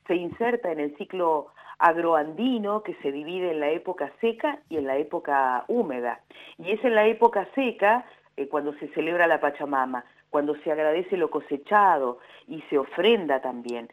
Se 0.07 0.15
inserta 0.15 0.71
en 0.71 0.81
el 0.81 0.97
ciclo 0.97 1.49
agroandino 1.79 2.83
que 2.83 2.95
se 3.03 3.13
divide 3.13 3.51
en 3.51 3.61
la 3.61 3.71
época 3.71 4.11
seca 4.21 4.61
y 4.69 4.79
en 4.79 4.87
la 4.87 4.97
época 4.97 5.65
húmeda. 5.69 6.21
Y 6.59 6.71
es 6.73 6.85
en 6.85 6.95
la 6.95 7.07
época 7.07 7.47
seca 7.55 8.07
eh, 8.37 8.49
cuando 8.49 8.73
se 8.75 8.89
celebra 8.89 9.27
la 9.27 9.41
Pachamama, 9.41 10.05
cuando 10.31 10.55
se 10.57 10.73
agradece 10.73 11.17
lo 11.17 11.31
cosechado 11.31 12.19
y 12.47 12.63
se 12.71 12.79
ofrenda 12.79 13.41
también. 13.41 13.89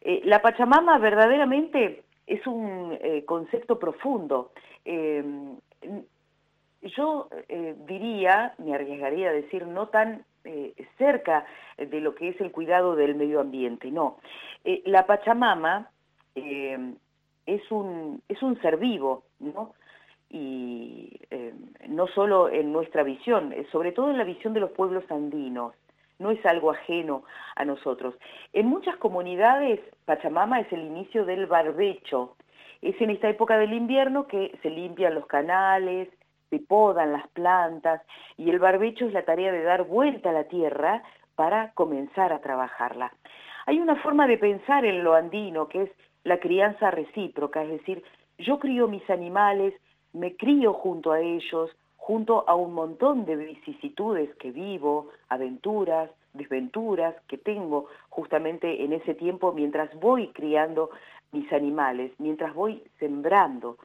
Eh, 0.00 0.22
la 0.24 0.42
Pachamama 0.42 0.98
verdaderamente 0.98 2.02
es 2.26 2.46
un 2.46 2.96
eh, 3.00 3.24
concepto 3.24 3.78
profundo. 3.78 4.52
yo 6.82 7.28
diría, 7.86 8.54
me 8.58 8.74
arriesgaría 8.74 9.30
a 9.30 9.32
decir, 9.32 9.66
no 9.66 9.88
tan 9.88 10.24
cerca 10.96 11.46
de 11.76 12.00
lo 12.00 12.14
que 12.14 12.28
es 12.30 12.40
el 12.40 12.50
cuidado 12.50 12.96
del 12.96 13.14
medio 13.14 13.40
ambiente, 13.40 13.90
no. 13.90 14.18
la 14.84 15.06
Pachamama 15.06 15.90
es 17.48 17.70
un, 17.70 18.22
es 18.28 18.42
un 18.42 18.60
ser 18.60 18.76
vivo, 18.76 19.24
¿no? 19.40 19.74
Y 20.28 21.18
eh, 21.30 21.54
no 21.88 22.06
solo 22.08 22.50
en 22.50 22.72
nuestra 22.72 23.02
visión, 23.02 23.52
eh, 23.54 23.66
sobre 23.72 23.92
todo 23.92 24.10
en 24.10 24.18
la 24.18 24.24
visión 24.24 24.52
de 24.52 24.60
los 24.60 24.72
pueblos 24.72 25.04
andinos, 25.10 25.72
no 26.18 26.30
es 26.30 26.44
algo 26.44 26.70
ajeno 26.70 27.24
a 27.56 27.64
nosotros. 27.64 28.14
En 28.52 28.66
muchas 28.66 28.96
comunidades, 28.96 29.80
Pachamama 30.04 30.60
es 30.60 30.70
el 30.72 30.80
inicio 30.80 31.24
del 31.24 31.46
barbecho. 31.46 32.36
Es 32.82 33.00
en 33.00 33.10
esta 33.10 33.30
época 33.30 33.56
del 33.56 33.72
invierno 33.72 34.26
que 34.26 34.56
se 34.62 34.68
limpian 34.68 35.14
los 35.14 35.26
canales, 35.26 36.08
se 36.50 36.58
podan 36.60 37.12
las 37.12 37.28
plantas 37.28 38.02
y 38.36 38.50
el 38.50 38.58
barbecho 38.58 39.06
es 39.06 39.12
la 39.12 39.24
tarea 39.24 39.52
de 39.52 39.62
dar 39.62 39.84
vuelta 39.84 40.30
a 40.30 40.32
la 40.32 40.44
tierra 40.44 41.02
para 41.34 41.72
comenzar 41.72 42.32
a 42.32 42.40
trabajarla. 42.40 43.12
Hay 43.66 43.80
una 43.80 43.96
forma 43.96 44.26
de 44.26 44.38
pensar 44.38 44.84
en 44.84 45.04
lo 45.04 45.14
andino 45.14 45.68
que 45.68 45.82
es 45.82 45.90
la 46.24 46.38
crianza 46.38 46.90
recíproca, 46.90 47.62
es 47.62 47.70
decir, 47.70 48.02
yo 48.38 48.58
crío 48.58 48.88
mis 48.88 49.08
animales, 49.10 49.74
me 50.12 50.36
crío 50.36 50.72
junto 50.72 51.12
a 51.12 51.20
ellos, 51.20 51.70
junto 51.96 52.48
a 52.48 52.54
un 52.54 52.72
montón 52.72 53.24
de 53.24 53.36
vicisitudes 53.36 54.34
que 54.36 54.50
vivo, 54.50 55.08
aventuras, 55.28 56.10
desventuras 56.32 57.14
que 57.26 57.36
tengo 57.36 57.86
justamente 58.08 58.84
en 58.84 58.92
ese 58.92 59.14
tiempo 59.14 59.52
mientras 59.52 59.94
voy 60.00 60.28
criando 60.28 60.90
mis 61.32 61.52
animales, 61.52 62.12
mientras 62.18 62.54
voy 62.54 62.82
sembrando. 62.98 63.76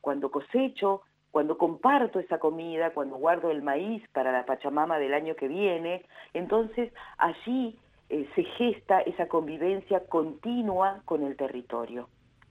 Cuando 0.00 0.30
cosecho, 0.30 1.02
cuando 1.30 1.56
comparto 1.56 2.18
esa 2.18 2.38
comida, 2.38 2.90
cuando 2.90 3.16
guardo 3.16 3.50
el 3.50 3.62
maíz 3.62 4.02
para 4.12 4.32
la 4.32 4.44
Pachamama 4.44 4.98
del 4.98 5.14
año 5.14 5.36
que 5.36 5.48
viene, 5.48 6.04
entonces 6.34 6.92
allí 7.18 7.78
eh, 8.08 8.28
se 8.34 8.42
gesta 8.42 9.00
esa 9.00 9.28
convivencia 9.28 10.00
continua 10.08 11.00
con 11.04 11.22
el 11.22 11.36
territorio. 11.36 12.08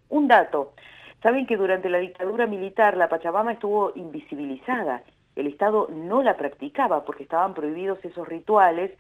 Un 0.07 0.27
dato, 0.27 0.73
saben 1.21 1.45
que 1.45 1.57
durante 1.57 1.89
la 1.89 1.97
dictadura 1.97 2.47
militar 2.47 2.95
la 2.95 3.09
Pachamama 3.09 3.53
estuvo 3.53 3.91
invisibilizada, 3.95 5.03
el 5.35 5.47
Estado 5.47 5.87
no 5.89 6.23
la 6.23 6.37
practicaba 6.37 7.03
porque 7.03 7.23
estaban 7.23 7.53
prohibidos 7.53 8.03
esos 8.03 8.27
rituales, 8.27 8.91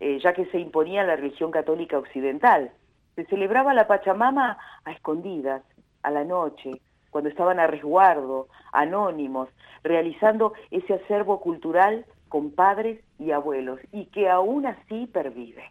eh, 0.00 0.18
ya 0.20 0.32
que 0.32 0.46
se 0.46 0.58
imponía 0.58 1.04
la 1.04 1.16
religión 1.16 1.50
católica 1.50 1.98
occidental. 1.98 2.72
Se 3.16 3.24
celebraba 3.26 3.74
la 3.74 3.86
Pachamama 3.86 4.58
a 4.84 4.92
escondidas, 4.92 5.62
a 6.02 6.10
la 6.10 6.24
noche, 6.24 6.80
cuando 7.14 7.30
estaban 7.30 7.60
a 7.60 7.68
resguardo, 7.68 8.48
anónimos, 8.72 9.48
realizando 9.84 10.52
ese 10.72 10.94
acervo 10.94 11.38
cultural 11.38 12.06
con 12.28 12.50
padres 12.50 13.04
y 13.20 13.30
abuelos, 13.30 13.78
y 13.92 14.06
que 14.06 14.28
aún 14.28 14.66
así 14.66 15.06
pervive. 15.06 15.62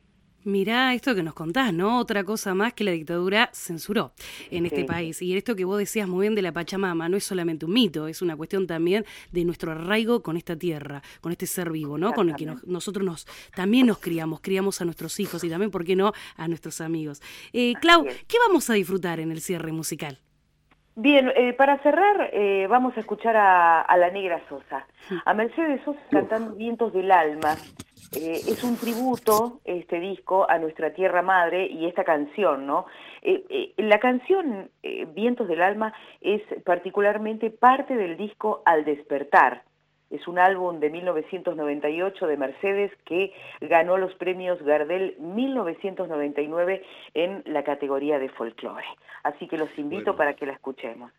Mirá 0.46 0.94
esto 0.94 1.14
que 1.14 1.22
nos 1.22 1.34
contás, 1.34 1.74
¿no? 1.74 2.00
Otra 2.00 2.24
cosa 2.24 2.54
más 2.54 2.72
que 2.72 2.86
la 2.86 2.92
dictadura 2.92 3.50
censuró 3.52 4.14
en 4.52 4.66
este 4.66 4.86
país. 4.86 5.22
Y 5.22 5.36
esto 5.36 5.54
que 5.54 5.66
vos 5.66 5.78
decías 5.78 6.08
muy 6.08 6.22
bien 6.22 6.34
de 6.34 6.42
la 6.42 6.54
Pachamama 6.54 7.10
no 7.10 7.18
es 7.18 7.26
solamente 7.26 7.66
un 7.66 7.74
mito, 7.74 8.08
es 8.08 8.22
una 8.22 8.38
cuestión 8.38 8.66
también 8.66 9.04
de 9.34 9.44
nuestro 9.44 9.74
arraigo 9.74 10.24
con 10.24 10.38
esta 10.38 10.56
tierra, 10.56 11.02
con 11.20 11.34
este 11.34 11.46
ser 11.46 11.72
vivo, 11.72 11.98
¿no? 11.98 12.14
Con 12.14 12.30
el 12.30 12.38
que 12.38 12.46
nosotros 12.66 13.06
nos, 13.06 13.28
también 13.54 13.86
nos 13.86 14.00
criamos, 14.00 14.40
criamos 14.40 14.80
a 14.80 14.86
nuestros 14.86 15.20
hijos 15.20 15.44
y 15.44 15.50
también, 15.50 15.72
¿por 15.72 15.84
qué 15.84 15.98
no?, 15.98 16.14
a 16.38 16.48
nuestros 16.48 16.80
amigos. 16.80 17.22
Eh, 17.52 17.74
Clau, 17.82 18.06
¿qué 18.06 18.38
vamos 18.48 18.70
a 18.70 18.76
disfrutar 18.76 19.20
en 19.20 19.30
el 19.30 19.42
cierre 19.42 19.74
musical? 19.74 20.20
Bien, 20.96 21.32
eh, 21.36 21.54
para 21.54 21.80
cerrar 21.80 22.30
eh, 22.34 22.68
vamos 22.70 22.96
a 22.96 23.00
escuchar 23.00 23.36
a, 23.36 23.98
la 23.98 24.12
Negra 24.12 24.40
Sosa, 24.48 24.86
a 25.26 25.34
Mercedes 25.34 25.82
Sosa 25.84 26.00
cantando 26.12 26.54
Vientos 26.54 26.94
del 26.94 27.12
Alma. 27.12 27.56
Eh, 28.16 28.42
es 28.48 28.64
un 28.64 28.78
tributo 28.78 29.60
este 29.66 30.00
disco 30.00 30.48
a 30.48 30.60
nuestra 30.60 30.94
tierra 30.94 31.24
madre 31.24 31.66
y 31.66 31.88
esta 31.88 32.04
canción, 32.04 32.68
¿no? 32.68 32.86
la 33.78 34.00
canción 34.00 34.70
Vientos 35.16 35.48
del 35.48 35.64
Alma 35.64 35.94
es 36.22 36.42
particularmente 36.64 37.50
parte 37.50 37.96
del 37.96 38.16
disco 38.18 38.62
Al 38.66 38.86
Despertar, 38.86 39.64
es 40.14 40.28
un 40.28 40.38
álbum 40.38 40.80
de 40.80 40.92
1998 40.92 42.28
de 42.28 42.38
Mercedes 42.38 42.92
que 43.04 43.34
ganó 43.62 43.98
los 43.98 44.14
premios 44.14 44.62
Gardel 44.62 45.16
1999 45.20 46.84
en 47.16 47.44
la 47.48 47.64
categoría 47.64 48.20
de 48.20 48.30
folclore. 48.30 48.86
Así 49.24 49.48
que 49.48 49.58
los 49.58 49.70
invito 49.76 50.16
para 50.16 50.36
que 50.36 50.46
la 50.46 50.54
escuchemos. 50.54 51.12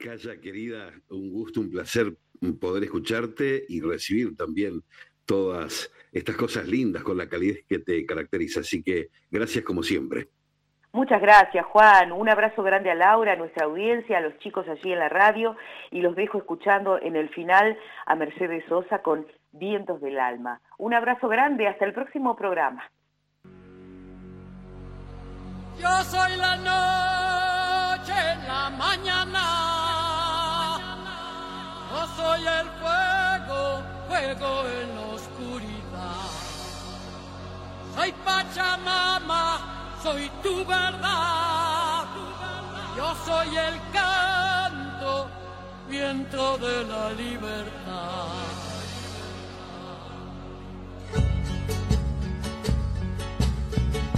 Calla, 0.00 0.40
querida, 0.40 0.92
un 1.10 1.30
gusto, 1.30 1.60
un 1.60 1.70
placer 1.70 2.12
poder 2.60 2.82
escucharte 2.82 3.64
y 3.68 3.80
recibir 3.80 4.36
también 4.36 4.82
todas 5.24 5.92
estas 6.10 6.36
cosas 6.36 6.66
lindas 6.66 7.04
con 7.04 7.16
la 7.16 7.28
calidad 7.28 7.56
que 7.68 7.78
te 7.78 8.04
caracteriza. 8.04 8.60
Así 8.60 8.82
que 8.82 9.10
gracias 9.30 9.64
como 9.64 9.84
siempre. 9.84 10.28
Muchas 10.94 11.20
gracias, 11.20 11.66
Juan. 11.66 12.12
Un 12.12 12.28
abrazo 12.28 12.62
grande 12.62 12.88
a 12.88 12.94
Laura, 12.94 13.32
a 13.32 13.36
nuestra 13.36 13.64
audiencia, 13.66 14.18
a 14.18 14.20
los 14.20 14.38
chicos 14.38 14.68
allí 14.68 14.92
en 14.92 15.00
la 15.00 15.08
radio 15.08 15.56
y 15.90 16.00
los 16.02 16.14
dejo 16.14 16.38
escuchando 16.38 17.00
en 17.02 17.16
el 17.16 17.30
final 17.30 17.76
a 18.06 18.14
Mercedes 18.14 18.62
Sosa 18.68 19.00
con 19.00 19.26
Vientos 19.50 20.00
del 20.00 20.20
Alma. 20.20 20.60
Un 20.78 20.94
abrazo 20.94 21.26
grande, 21.26 21.66
hasta 21.66 21.84
el 21.84 21.94
próximo 21.94 22.36
programa. 22.36 22.84
Yo 25.80 25.88
soy 26.04 26.36
la 26.36 26.54
noche, 26.58 28.14
la 28.46 28.70
mañana. 28.78 29.40
Yo 31.90 32.06
soy 32.06 32.40
el 32.40 32.68
fuego, 32.78 33.82
fuego 34.06 34.68
en 34.68 34.94
la 34.94 35.02
oscuridad. 35.12 36.30
Soy 37.96 38.12
Pachamama 38.24 39.83
soy 40.04 40.30
tu 40.42 40.54
verdad. 40.66 42.04
Yo 42.94 43.08
soy 43.24 43.48
el 43.68 43.76
canto, 43.90 45.30
viento 45.88 46.58
de 46.58 46.84
la 46.84 47.10
libertad. 47.12 48.28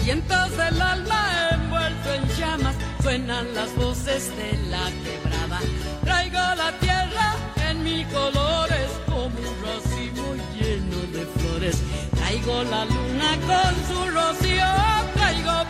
Vientos 0.02 0.50
del 0.56 0.82
alma 0.82 1.22
envuelto 1.52 2.14
en 2.14 2.24
llamas, 2.36 2.74
suenan 3.02 3.54
las 3.54 3.72
voces 3.76 4.36
de 4.36 4.50
la 4.72 4.86
quebrada. 5.04 5.60
Traigo 6.02 6.46
la 6.62 6.70
tierra 6.80 7.28
en 7.68 7.84
mis 7.84 8.04
colores 8.08 8.88
como 9.06 9.38
un 9.50 9.56
racimo 9.68 10.26
lleno 10.58 10.98
de 11.14 11.24
flores. 11.36 11.76
Traigo 12.16 12.64
la 12.64 12.84
luna 12.86 13.30
con 13.50 13.72
su 13.88 14.10
rocío 14.10 14.95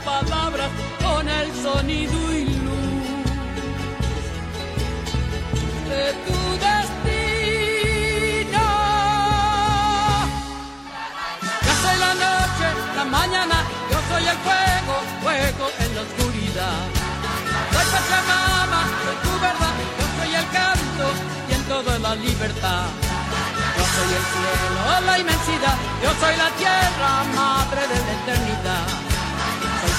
palabras 0.07 0.71
con 1.03 1.29
el 1.29 1.53
sonido 1.65 2.19
y 2.33 2.45
luz 2.65 3.09
de 5.91 6.05
tu 6.27 6.39
destino. 6.67 7.07
Yo 11.67 11.73
soy 11.83 11.97
la 12.07 12.13
noche, 12.27 12.67
la 12.97 13.05
mañana, 13.05 13.57
yo 13.91 13.99
soy 14.11 14.25
el 14.33 14.39
fuego, 14.47 14.95
fuego 15.23 15.65
en 15.83 15.91
la 15.97 16.01
oscuridad. 16.07 16.81
Soy 17.73 17.87
Pachamama, 17.95 18.81
soy 19.03 19.17
tu 19.25 19.33
verdad, 19.47 19.75
yo 19.99 20.07
soy 20.19 20.31
el 20.41 20.47
canto, 20.59 21.07
viento 21.49 21.77
de 21.83 21.99
la 21.99 22.13
libertad. 22.15 22.87
Yo 23.77 23.85
soy 23.95 24.11
el 24.19 24.25
cielo, 24.33 24.81
la 25.05 25.15
inmensidad, 25.19 25.77
yo 26.03 26.11
soy 26.21 26.35
la 26.37 26.51
tierra, 26.61 27.11
madre 27.35 27.83
de 27.93 27.99
la 28.07 28.13
eternidad. 28.21 28.96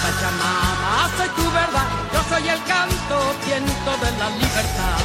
Pachamama, 0.07 1.09
soy 1.17 1.27
tu 1.35 1.51
verdad, 1.51 1.87
yo 2.13 2.23
soy 2.29 2.47
el 2.47 2.63
canto, 2.63 3.35
viento 3.45 3.91
de 3.97 4.11
la 4.17 4.29
libertad. 4.29 4.99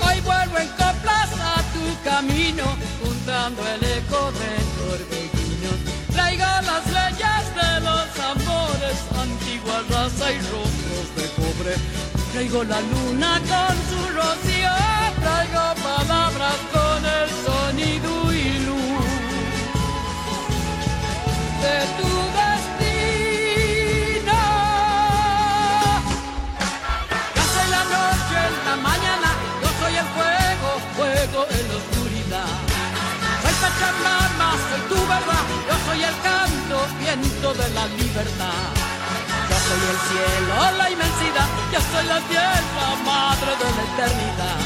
Hoy 0.00 0.20
vuelvo 0.22 0.56
en 0.56 0.68
coplas 0.68 1.30
a 1.38 1.62
tu 1.74 2.02
camino, 2.02 2.64
juntando 3.04 3.62
el 3.74 3.84
eco 3.84 4.32
de 4.40 4.52
torbellino. 4.78 5.70
Traigo 6.12 6.46
las 6.46 6.86
leyes 6.86 7.44
de 7.60 7.80
los 7.80 8.08
amores, 8.32 8.98
antigua 9.20 9.82
raza 9.90 10.32
y 10.32 10.38
ropa 10.38 10.79
Traigo 12.40 12.64
la 12.64 12.80
luna 12.80 13.38
con 13.50 13.76
su 13.90 14.00
rocío, 14.16 14.74
traigo 15.20 15.64
palabras 15.82 16.58
con 16.72 17.04
el 17.04 17.28
sonido 17.44 18.32
y 18.32 18.44
luz 18.60 19.04
de 21.60 21.76
tu 21.98 22.10
destino. 22.40 24.38
Yo 27.36 27.42
soy 27.52 27.68
la 27.76 27.84
noche 27.94 28.36
en 28.48 28.54
la 28.64 28.76
mañana, 28.88 29.28
yo 29.60 29.68
soy 29.78 29.94
el 30.00 30.08
fuego, 30.16 30.68
fuego 30.96 31.40
en 31.50 31.64
la 31.68 31.76
oscuridad. 31.76 32.52
Soy 33.42 33.54
Pachamama, 33.60 34.48
soy 34.66 34.82
tu 34.88 34.98
verdad, 35.12 35.44
yo 35.68 35.74
soy 35.84 36.00
el 36.04 36.16
canto, 36.22 36.76
viento 37.00 37.48
de 37.52 37.66
la 37.74 37.84
libertad 37.86 38.89
soy 39.70 39.82
el 39.94 40.00
cielo, 40.10 40.56
la 40.78 40.90
inmensidad, 40.90 41.48
yo 41.72 41.80
soy 41.92 42.06
la 42.06 42.20
tierra, 42.26 42.86
madre 43.06 43.52
de 43.62 43.68
la 43.76 43.82
eternidad. 43.90 44.58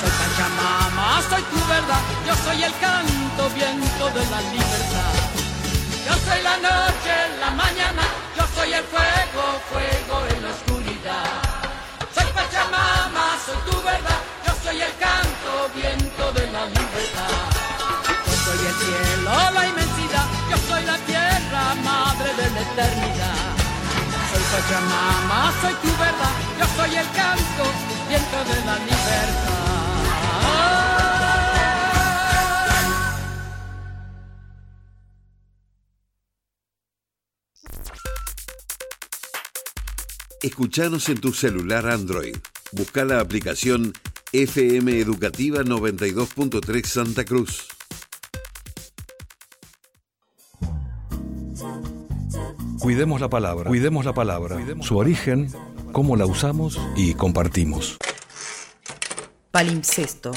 Soy 0.00 0.12
Pachamama, 0.20 1.20
soy 1.28 1.42
tu 1.52 1.60
verdad, 1.68 2.02
yo 2.26 2.34
soy 2.44 2.62
el 2.64 2.74
canto, 2.80 3.42
viento 3.54 4.04
de 4.16 4.24
la 4.32 4.40
libertad. 4.54 5.14
Yo 6.06 6.14
soy 6.24 6.40
la 6.48 6.56
noche, 6.68 7.14
la 7.40 7.50
mañana, 7.50 8.04
yo 8.36 8.44
soy 8.56 8.72
el 8.72 8.84
fuego, 8.84 9.44
fuego 9.68 10.16
en 10.32 10.42
la 10.44 10.50
oscuridad. 10.56 11.28
Soy 12.14 12.28
Pachamama, 12.36 13.26
soy 13.44 13.58
tu 13.68 13.76
verdad, 13.82 14.20
yo 14.46 14.52
soy 14.64 14.80
el 14.80 14.94
canto, 14.96 15.50
viento 15.74 16.24
de 16.32 16.44
la 16.52 16.64
libertad. 16.76 17.36
Yo 18.26 18.34
soy 18.46 18.60
el 18.70 18.76
cielo, 18.80 19.30
la 19.56 19.66
inmensidad, 19.66 20.26
yo 20.50 20.56
soy 20.68 20.82
la 20.84 20.96
tierra, 21.10 21.62
madre 21.84 22.30
de 22.40 22.50
la 22.54 22.60
eternidad. 22.60 23.55
Pachamama, 24.56 25.52
soy 25.60 25.74
tu 25.82 25.88
verdad, 25.98 26.34
yo 26.58 26.64
soy 26.76 26.96
el 26.96 27.06
canto, 27.12 27.64
viento 28.08 28.38
de 28.48 28.64
la 28.64 28.78
libertad. 28.78 29.66
Escuchanos 40.40 41.10
en 41.10 41.20
tu 41.20 41.34
celular 41.34 41.86
Android. 41.90 42.36
Busca 42.72 43.04
la 43.04 43.20
aplicación 43.20 43.92
FM 44.32 44.98
Educativa 44.98 45.64
92.3 45.64 46.86
Santa 46.86 47.26
Cruz. 47.26 47.75
Cuidemos 52.86 53.20
la 53.20 53.28
palabra, 53.28 53.68
cuidemos 53.68 54.04
la 54.04 54.12
palabra, 54.12 54.58
su 54.80 54.96
origen, 54.96 55.50
cómo 55.90 56.14
la 56.14 56.24
usamos 56.24 56.80
y 56.94 57.14
compartimos. 57.14 57.96
Palimpsesto. 59.50 60.30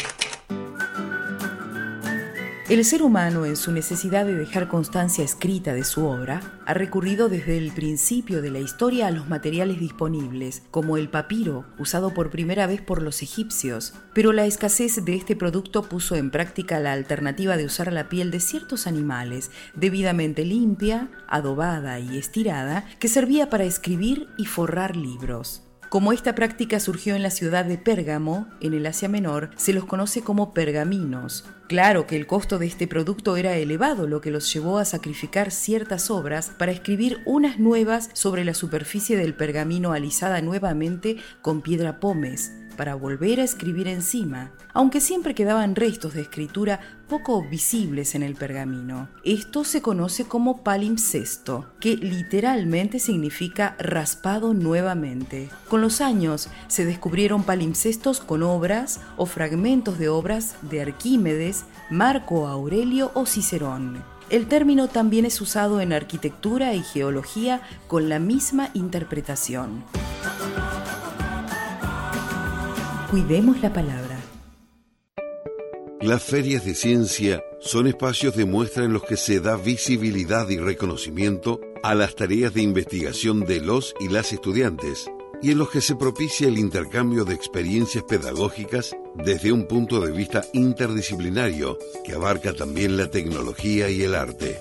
El 2.69 2.85
ser 2.85 3.01
humano, 3.01 3.47
en 3.47 3.55
su 3.55 3.71
necesidad 3.71 4.27
de 4.27 4.35
dejar 4.35 4.67
constancia 4.67 5.23
escrita 5.23 5.73
de 5.73 5.83
su 5.83 6.05
obra, 6.05 6.61
ha 6.67 6.75
recurrido 6.75 7.27
desde 7.27 7.57
el 7.57 7.71
principio 7.71 8.43
de 8.43 8.51
la 8.51 8.59
historia 8.59 9.07
a 9.07 9.11
los 9.11 9.27
materiales 9.27 9.79
disponibles, 9.79 10.61
como 10.69 10.95
el 10.95 11.09
papiro, 11.09 11.65
usado 11.79 12.13
por 12.13 12.29
primera 12.29 12.67
vez 12.67 12.79
por 12.79 13.01
los 13.01 13.23
egipcios, 13.23 13.95
pero 14.13 14.33
la 14.33 14.45
escasez 14.45 15.03
de 15.03 15.15
este 15.15 15.35
producto 15.35 15.81
puso 15.81 16.15
en 16.15 16.29
práctica 16.29 16.79
la 16.79 16.93
alternativa 16.93 17.57
de 17.57 17.65
usar 17.65 17.91
la 17.91 18.07
piel 18.07 18.29
de 18.29 18.39
ciertos 18.39 18.85
animales, 18.85 19.49
debidamente 19.73 20.45
limpia, 20.45 21.09
adobada 21.27 21.99
y 21.99 22.19
estirada, 22.19 22.85
que 22.99 23.07
servía 23.07 23.49
para 23.49 23.63
escribir 23.63 24.27
y 24.37 24.45
forrar 24.45 24.95
libros. 24.95 25.68
Como 25.89 26.13
esta 26.13 26.35
práctica 26.35 26.79
surgió 26.79 27.15
en 27.15 27.23
la 27.23 27.31
ciudad 27.31 27.65
de 27.65 27.79
Pérgamo, 27.79 28.47
en 28.61 28.75
el 28.75 28.85
Asia 28.85 29.09
Menor, 29.09 29.49
se 29.55 29.73
los 29.73 29.85
conoce 29.85 30.21
como 30.21 30.53
pergaminos. 30.53 31.45
Claro 31.67 32.05
que 32.05 32.15
el 32.15 32.27
costo 32.27 32.59
de 32.59 32.67
este 32.67 32.87
producto 32.87 33.37
era 33.37 33.57
elevado, 33.57 34.07
lo 34.07 34.21
que 34.21 34.29
los 34.29 34.53
llevó 34.53 34.77
a 34.77 34.85
sacrificar 34.85 35.49
ciertas 35.49 36.11
obras 36.11 36.51
para 36.59 36.71
escribir 36.71 37.23
unas 37.25 37.57
nuevas 37.57 38.11
sobre 38.13 38.45
la 38.45 38.53
superficie 38.53 39.17
del 39.17 39.33
pergamino 39.33 39.91
alisada 39.91 40.41
nuevamente 40.43 41.17
con 41.41 41.63
piedra 41.63 41.99
pómez, 41.99 42.51
para 42.79 42.95
volver 42.95 43.41
a 43.41 43.43
escribir 43.43 43.89
encima, 43.89 44.53
aunque 44.73 45.01
siempre 45.01 45.35
quedaban 45.35 45.75
restos 45.75 46.13
de 46.13 46.21
escritura 46.21 46.79
poco 47.09 47.43
visibles 47.43 48.15
en 48.15 48.23
el 48.23 48.35
pergamino. 48.35 49.09
Esto 49.25 49.65
se 49.65 49.81
conoce 49.81 50.23
como 50.23 50.63
palimpsesto, 50.63 51.73
que 51.81 51.97
literalmente 51.97 52.99
significa 52.99 53.75
raspado 53.79 54.53
nuevamente. 54.53 55.49
Con 55.67 55.81
los 55.81 55.99
años 55.99 56.47
se 56.69 56.85
descubrieron 56.85 57.43
palimpsestos 57.43 58.21
con 58.21 58.43
obras 58.43 59.01
o 59.17 59.25
fragmentos 59.25 59.99
de 59.99 60.07
obras 60.07 60.55
de 60.61 60.81
Arquímedes, 60.81 61.65
Marco 61.89 62.47
Aurelio 62.47 63.11
o 63.13 63.25
Cicerón. 63.25 64.01
El 64.29 64.47
término 64.47 64.87
también 64.87 65.25
es 65.25 65.41
usado 65.41 65.81
en 65.81 65.91
arquitectura 65.91 66.73
y 66.75 66.83
geología 66.83 67.61
con 67.89 68.07
la 68.07 68.19
misma 68.19 68.69
interpretación. 68.73 69.83
Cuidemos 73.09 73.59
la 73.63 73.73
palabra. 73.73 74.19
Las 75.99 76.23
ferias 76.23 76.63
de 76.63 76.75
ciencia 76.75 77.43
son 77.59 77.87
espacios 77.87 78.35
de 78.35 78.45
muestra 78.45 78.83
en 78.83 78.93
los 78.93 79.03
que 79.03 79.17
se 79.17 79.39
da 79.39 79.57
visibilidad 79.57 80.47
y 80.47 80.57
reconocimiento 80.57 81.59
a 81.81 81.95
las 81.95 82.15
tareas 82.15 82.53
de 82.53 82.61
investigación 82.61 83.45
de 83.45 83.61
los 83.61 83.95
y 83.99 84.09
las 84.09 84.31
estudiantes 84.31 85.09
y 85.41 85.49
en 85.51 85.57
los 85.57 85.71
que 85.71 85.81
se 85.81 85.95
propicia 85.95 86.47
el 86.47 86.59
intercambio 86.59 87.25
de 87.25 87.33
experiencias 87.33 88.03
pedagógicas 88.03 88.95
desde 89.15 89.51
un 89.51 89.65
punto 89.65 90.01
de 90.01 90.11
vista 90.11 90.43
interdisciplinario 90.53 91.79
que 92.05 92.13
abarca 92.13 92.53
también 92.53 92.95
la 92.95 93.09
tecnología 93.09 93.89
y 93.89 94.03
el 94.03 94.13
arte. 94.13 94.59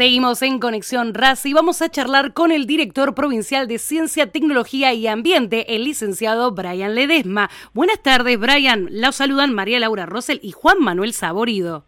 Seguimos 0.00 0.40
en 0.40 0.60
Conexión 0.60 1.12
RAS 1.12 1.44
y 1.44 1.52
vamos 1.52 1.82
a 1.82 1.90
charlar 1.90 2.32
con 2.32 2.52
el 2.52 2.66
director 2.66 3.14
provincial 3.14 3.68
de 3.68 3.76
Ciencia, 3.76 4.32
Tecnología 4.32 4.94
y 4.94 5.06
Ambiente, 5.06 5.76
el 5.76 5.84
licenciado 5.84 6.52
Brian 6.52 6.94
Ledesma. 6.94 7.50
Buenas 7.74 8.02
tardes, 8.02 8.38
Brian. 8.40 8.88
Los 8.90 9.16
saludan 9.16 9.52
María 9.52 9.78
Laura 9.78 10.06
Rosel 10.06 10.40
y 10.42 10.52
Juan 10.52 10.80
Manuel 10.80 11.12
Saborido. 11.12 11.84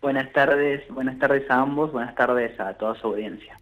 Buenas 0.00 0.32
tardes, 0.32 0.88
buenas 0.88 1.18
tardes 1.18 1.50
a 1.50 1.60
ambos, 1.60 1.92
buenas 1.92 2.14
tardes 2.14 2.58
a 2.58 2.72
toda 2.72 2.98
su 2.98 3.08
audiencia. 3.08 3.60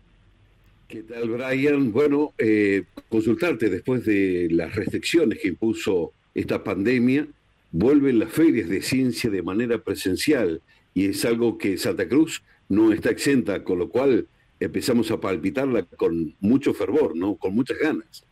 ¿Qué 0.86 1.02
tal, 1.02 1.28
Brian? 1.28 1.90
Bueno, 1.90 2.34
eh, 2.38 2.84
consultarte 3.08 3.68
después 3.68 4.04
de 4.04 4.46
las 4.52 4.72
restricciones 4.76 5.40
que 5.42 5.48
impuso 5.48 6.12
esta 6.36 6.62
pandemia, 6.62 7.26
vuelven 7.72 8.20
las 8.20 8.30
ferias 8.30 8.68
de 8.68 8.80
ciencia 8.80 9.28
de 9.28 9.42
manera 9.42 9.76
presencial 9.78 10.62
y 10.94 11.06
es 11.06 11.24
algo 11.24 11.58
que 11.58 11.76
Santa 11.78 12.08
Cruz 12.08 12.44
no 12.68 12.92
está 12.92 13.10
exenta, 13.10 13.62
con 13.62 13.78
lo 13.78 13.88
cual 13.88 14.26
empezamos 14.60 15.10
a 15.10 15.20
palpitarla 15.20 15.82
con 15.82 16.34
mucho 16.40 16.72
fervor, 16.74 17.16
¿no? 17.16 17.36
Con 17.36 17.54
muchas 17.54 17.78
ganas. 17.78 18.24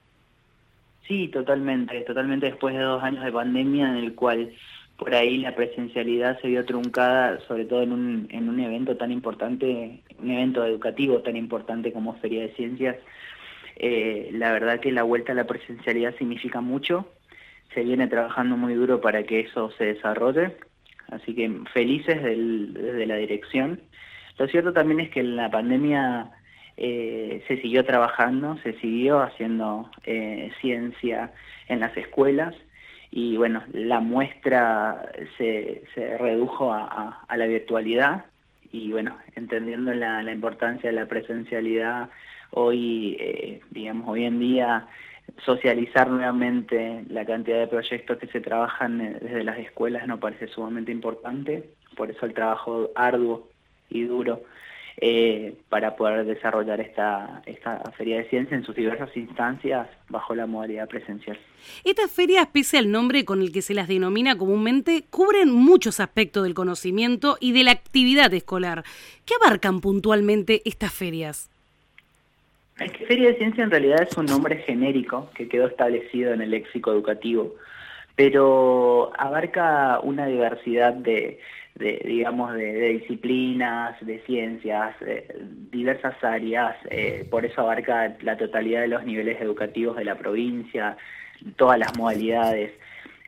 Sí, 1.07 1.28
totalmente, 1.28 2.01
totalmente 2.03 2.47
después 2.47 2.74
de 2.74 2.82
dos 2.82 3.03
años 3.03 3.24
de 3.24 3.32
pandemia 3.32 3.91
en 3.91 3.97
el 3.97 4.14
cual 4.14 4.53
por 4.97 5.14
ahí 5.14 5.39
la 5.39 5.55
presencialidad 5.55 6.41
se 6.41 6.49
vio 6.49 6.64
truncada, 6.64 7.41
sobre 7.47 7.64
todo 7.64 7.82
en 7.82 7.93
un, 7.93 8.28
en 8.30 8.49
un 8.49 8.61
evento 8.61 8.97
tan 8.97 9.11
importante, 9.12 10.01
un 10.18 10.30
evento 10.30 10.64
educativo 10.64 11.20
tan 11.20 11.37
importante 11.37 11.93
como 11.93 12.14
Feria 12.20 12.43
de 12.43 12.55
Ciencias. 12.55 12.97
Eh, 13.76 14.30
la 14.32 14.53
verdad 14.53 14.80
que 14.80 14.93
la 14.93 15.03
vuelta 15.03 15.32
a 15.32 15.35
la 15.35 15.47
presencialidad 15.47 16.14
significa 16.16 16.61
mucho, 16.61 17.09
se 17.74 17.82
viene 17.82 18.07
trabajando 18.07 18.57
muy 18.57 18.74
duro 18.74 19.01
para 19.01 19.24
que 19.24 19.41
eso 19.41 19.72
se 19.72 19.85
desarrolle, 19.85 20.57
así 21.11 21.35
que 21.35 21.51
felices 21.72 22.22
del, 22.22 22.72
desde 22.72 23.07
la 23.07 23.16
dirección 23.16 23.80
lo 24.39 24.49
cierto 24.49 24.72
también 24.72 25.01
es 25.01 25.11
que 25.11 25.20
en 25.20 25.37
la 25.37 25.51
pandemia 25.51 26.30
eh, 26.76 27.45
se 27.47 27.61
siguió 27.61 27.85
trabajando, 27.85 28.59
se 28.62 28.72
siguió 28.80 29.20
haciendo 29.20 29.91
eh, 30.05 30.51
ciencia 30.61 31.32
en 31.68 31.80
las 31.80 31.97
escuelas 31.97 32.55
y 33.11 33.37
bueno, 33.37 33.62
la 33.72 34.01
muestra 34.01 35.12
se, 35.39 35.85
se 35.95 36.18
redujo 36.18 36.72
a, 36.72 37.24
la 37.37 37.47
virtualidad 37.47 38.24
y 38.72 38.91
bueno, 38.91 39.16
entendiendo 39.37 39.95
la, 39.95 40.20
importancia 40.32 40.91
de 40.91 40.97
la 40.97 41.07
presencialidad, 41.07 42.11
hoy, 42.51 43.16
eh, 43.20 43.61
digamos, 43.70 44.09
hoy 44.09 44.24
en 44.24 44.41
día 44.41 44.89
socializar 45.45 46.11
nuevamente 46.11 47.05
la 47.09 47.24
cantidad 47.24 47.61
de 47.61 47.68
proyectos 47.68 48.18
que 48.18 48.26
se 48.26 48.41
trabajan 48.41 48.99
desde 49.20 49.45
las 49.45 49.59
escuelas 49.59 50.09
nos 50.09 50.18
parece 50.18 50.49
sumamente 50.49 50.91
importante, 50.91 51.70
por 51.97 52.11
eso 52.11 52.26
el 52.26 52.35
trabajo 52.35 52.91
arduo 52.97 53.49
y 53.91 54.05
duro 54.05 54.43
eh, 54.97 55.55
para 55.70 55.97
poder 55.97 56.24
desarrollar 56.24 56.80
esta, 56.80 57.43
esta 57.47 57.82
feria 57.97 58.18
de 58.18 58.28
ciencia 58.28 58.57
en 58.57 58.64
sus 58.64 58.76
diversas 58.76 59.14
instancias 59.16 59.89
bajo 60.09 60.37
la 60.37 60.47
modalidad 60.47 60.89
presencial. 60.89 61.37
Estas 61.82 62.12
ferias, 62.12 62.47
pese 62.53 62.78
al 62.78 62.93
nombre 62.93 63.24
con 63.24 63.43
el 63.43 63.51
que 63.51 63.61
se 63.61 63.74
las 63.74 63.89
denomina 63.89 64.39
comúnmente, 64.39 65.03
cubren 65.11 65.51
muchos 65.51 65.99
aspectos 65.99 66.45
del 66.45 66.55
conocimiento 66.55 67.37
y 67.41 67.53
de 67.53 67.64
la 67.64 67.72
actividad 67.72 68.32
escolar. 68.35 68.85
¿Qué 69.26 69.35
abarcan 69.43 69.80
puntualmente 69.80 70.62
estas 70.64 70.95
ferias? 70.95 71.51
Es 72.78 72.93
que 72.93 73.07
Feria 73.07 73.30
de 73.30 73.37
Ciencia 73.37 73.64
en 73.64 73.70
realidad 73.72 74.07
es 74.09 74.16
un 74.16 74.26
nombre 74.26 74.59
genérico 74.59 75.28
que 75.35 75.49
quedó 75.49 75.66
establecido 75.66 76.32
en 76.32 76.41
el 76.41 76.51
léxico 76.51 76.93
educativo, 76.93 77.57
pero 78.14 79.12
abarca 79.18 79.99
una 80.01 80.26
diversidad 80.26 80.93
de, 80.93 81.41
de 81.75 82.01
digamos, 82.05 82.55
de, 82.55 82.89
disciplinas, 83.01 83.97
de 84.01 84.20
ciencias, 84.20 84.95
diversas 85.70 86.22
áreas, 86.22 86.77
eh, 86.91 87.27
por 87.31 87.45
eso 87.45 87.62
abarca 87.62 88.16
la 88.22 88.37
totalidad 88.37 88.83
de 88.83 88.89
los 88.89 89.05
niveles 89.05 89.41
educativos 89.41 89.97
de 89.97 90.05
la 90.05 90.14
provincia, 90.16 90.97
todas 91.57 91.79
las 91.79 91.97
modalidades. 91.99 92.72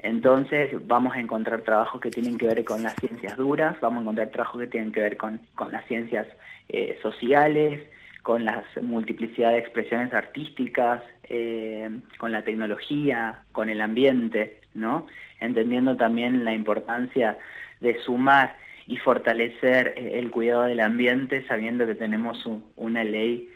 Entonces 0.02 0.70
vamos 0.86 1.16
a 1.16 1.20
encontrar 1.20 1.62
trabajos 1.62 2.00
que 2.00 2.10
tienen 2.10 2.38
que 2.38 2.46
ver 2.46 2.64
con 2.64 2.82
las 2.82 2.94
ciencias 2.96 3.36
duras, 3.36 3.76
vamos 3.80 3.98
a 3.98 4.02
encontrar 4.02 4.28
trabajos 4.28 4.60
que 4.60 4.66
tienen 4.68 4.92
que 4.92 5.00
ver 5.00 5.16
con, 5.16 5.40
con 5.54 5.72
las 5.72 5.84
ciencias 5.86 6.26
eh, 6.68 6.98
sociales, 7.02 7.82
con 8.22 8.44
la 8.44 8.64
multiplicidad 8.82 9.52
de 9.52 9.58
expresiones 9.58 10.12
artísticas, 10.12 11.02
eh, 11.28 11.88
con 12.18 12.32
la 12.32 12.42
tecnología, 12.42 13.42
con 13.52 13.70
el 13.70 13.80
ambiente, 13.80 14.60
¿no? 14.74 15.06
Entendiendo 15.40 15.96
también 15.96 16.44
la 16.44 16.52
importancia 16.52 17.38
de 17.80 17.98
sumar 18.02 18.56
y 18.86 18.96
fortalecer 18.98 19.94
eh, 19.96 20.18
el 20.18 20.30
cuidado 20.30 20.62
del 20.62 20.80
ambiente 20.80 21.46
sabiendo 21.46 21.86
que 21.86 21.94
tenemos 21.94 22.46
una 22.76 23.04
ley 23.04 23.50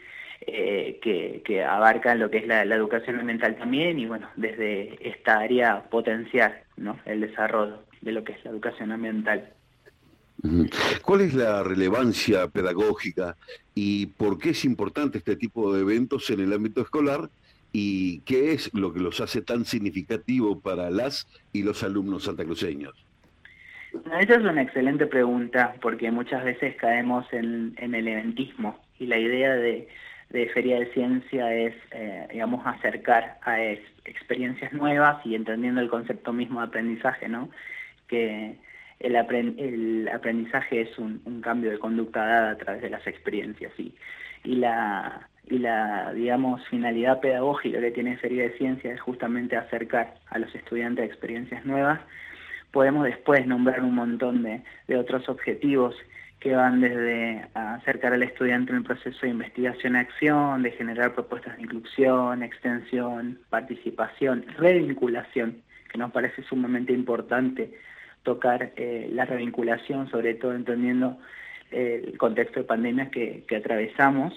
eh, 0.47 0.99
que, 1.01 1.63
abarca 1.63 2.15
lo 2.15 2.31
que 2.31 2.39
es 2.39 2.47
la, 2.47 2.63
educación 2.63 3.19
ambiental 3.19 3.55
también 3.57 3.99
y 3.99 4.07
bueno, 4.07 4.27
desde 4.35 4.97
esta 5.07 5.39
área 5.39 5.83
potenciar 5.89 6.63
¿no? 6.77 6.99
el 7.05 7.21
desarrollo. 7.21 7.83
de 8.01 8.11
lo 8.11 8.23
que 8.23 8.33
es 8.33 8.43
la 8.43 8.51
educación 8.51 8.91
ambiental. 8.91 9.53
¿Cuál 11.03 11.21
es 11.21 11.35
la 11.35 11.61
relevancia 11.61 12.47
pedagógica 12.47 13.37
y 13.75 14.07
por 14.07 14.39
qué 14.39 14.49
es 14.49 14.65
importante 14.65 15.19
este 15.19 15.35
tipo 15.35 15.71
de 15.71 15.81
eventos 15.81 16.31
en 16.31 16.39
el 16.39 16.51
ámbito 16.53 16.81
escolar 16.81 17.29
y 17.71 18.21
qué 18.21 18.53
es 18.53 18.73
lo 18.73 18.91
que 18.91 18.99
los 18.99 19.21
hace 19.21 19.43
tan 19.43 19.65
significativo 19.65 20.59
para 20.59 20.89
las 20.89 21.27
y 21.53 21.61
los 21.61 21.83
alumnos 21.83 22.23
santacruceños? 22.23 23.05
Esa 23.93 24.35
es 24.35 24.39
una 24.39 24.61
excelente 24.61 25.05
pregunta 25.05 25.75
porque 25.81 26.11
muchas 26.11 26.43
veces 26.43 26.75
caemos 26.77 27.25
en, 27.33 27.75
el 27.77 28.07
eventismo 28.07 28.79
y 28.99 29.05
la 29.05 29.17
idea 29.17 29.53
de, 29.55 29.87
Feria 30.53 30.79
de 30.79 30.93
Ciencia 30.93 31.53
es, 31.53 31.75
eh, 31.91 32.27
digamos, 32.31 32.65
acercar 32.65 33.37
a 33.41 33.61
experiencias 34.05 34.71
nuevas 34.71 35.25
y 35.25 35.35
entendiendo 35.35 35.81
el 35.81 35.89
concepto 35.89 36.31
mismo 36.31 36.61
de 36.61 36.67
aprendizaje, 36.67 37.27
¿no? 37.27 37.49
Que 38.07 38.55
el, 39.01 40.09
aprendizaje 40.13 40.81
es 40.81 40.97
un, 40.97 41.41
cambio 41.41 41.71
de 41.71 41.79
conducta 41.79 42.25
dada 42.25 42.51
a 42.51 42.57
través 42.57 42.81
de 42.81 42.89
las 42.89 43.05
experiencias 43.07 43.73
y, 43.77 44.55
la, 44.55 45.27
digamos, 46.13 46.65
finalidad 46.69 47.19
pedagógica 47.19 47.81
que 47.81 47.91
tiene 47.91 48.17
Feria 48.17 48.43
de 48.43 48.57
Ciencia 48.57 48.93
es 48.93 49.01
justamente 49.01 49.57
acercar 49.57 50.15
a 50.27 50.39
los 50.39 50.53
estudiantes 50.55 51.03
a 51.03 51.05
experiencias 51.07 51.65
nuevas. 51.65 51.99
Podemos 52.71 53.05
después 53.05 53.45
nombrar 53.45 53.81
un 53.81 53.95
montón 53.95 54.43
de, 54.43 54.63
de 54.87 54.97
otros 54.97 55.27
objetivos 55.29 55.95
que 56.41 56.55
van 56.55 56.81
desde 56.81 57.47
acercar 57.53 58.13
al 58.13 58.23
estudiante 58.23 58.71
en 58.71 58.79
el 58.79 58.83
proceso 58.83 59.19
de 59.21 59.29
investigación-acción, 59.29 60.63
de 60.63 60.71
generar 60.71 61.13
propuestas 61.13 61.55
de 61.55 61.63
inclusión, 61.63 62.41
extensión, 62.41 63.39
participación, 63.49 64.45
revinculación, 64.57 65.61
que 65.91 65.99
nos 65.99 66.11
parece 66.11 66.41
sumamente 66.43 66.93
importante 66.93 67.71
tocar 68.23 68.73
eh, 68.75 69.07
la 69.13 69.25
revinculación, 69.25 70.09
sobre 70.09 70.33
todo 70.33 70.53
entendiendo 70.55 71.17
eh, 71.69 72.05
el 72.07 72.17
contexto 72.17 72.59
de 72.59 72.65
pandemia 72.65 73.11
que, 73.11 73.45
atravesamos, 73.55 74.33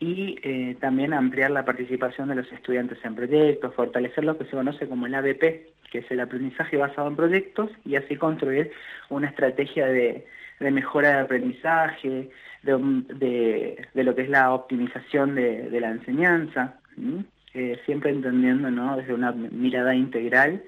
y 0.00 0.38
eh, 0.42 0.76
también 0.80 1.12
ampliar 1.12 1.50
la 1.50 1.64
participación 1.64 2.28
de 2.28 2.36
los 2.36 2.50
estudiantes 2.52 2.98
en 3.04 3.14
proyectos, 3.14 3.74
fortalecer 3.74 4.24
lo 4.24 4.36
que 4.36 4.44
se 4.44 4.50
conoce 4.50 4.88
como 4.88 5.06
el 5.06 5.14
ABP, 5.14 5.40
que 5.90 5.98
es 5.98 6.10
el 6.10 6.20
aprendizaje 6.20 6.76
basado 6.76 7.08
en 7.08 7.16
proyectos, 7.16 7.70
y 7.84 7.96
así 7.96 8.16
construir 8.16 8.72
una 9.08 9.28
estrategia 9.28 9.86
de, 9.86 10.26
mejora 10.60 11.10
de 11.10 11.20
aprendizaje, 11.20 12.30
de, 12.62 13.86
lo 13.94 14.14
que 14.14 14.22
es 14.22 14.28
la 14.28 14.52
optimización 14.52 15.34
de, 15.34 15.80
la 15.80 15.90
enseñanza, 15.90 16.80
siempre 17.84 18.10
entendiendo 18.10 18.70
¿no? 18.70 18.96
desde 18.96 19.14
una 19.14 19.32
mirada 19.32 19.94
integral 19.94 20.62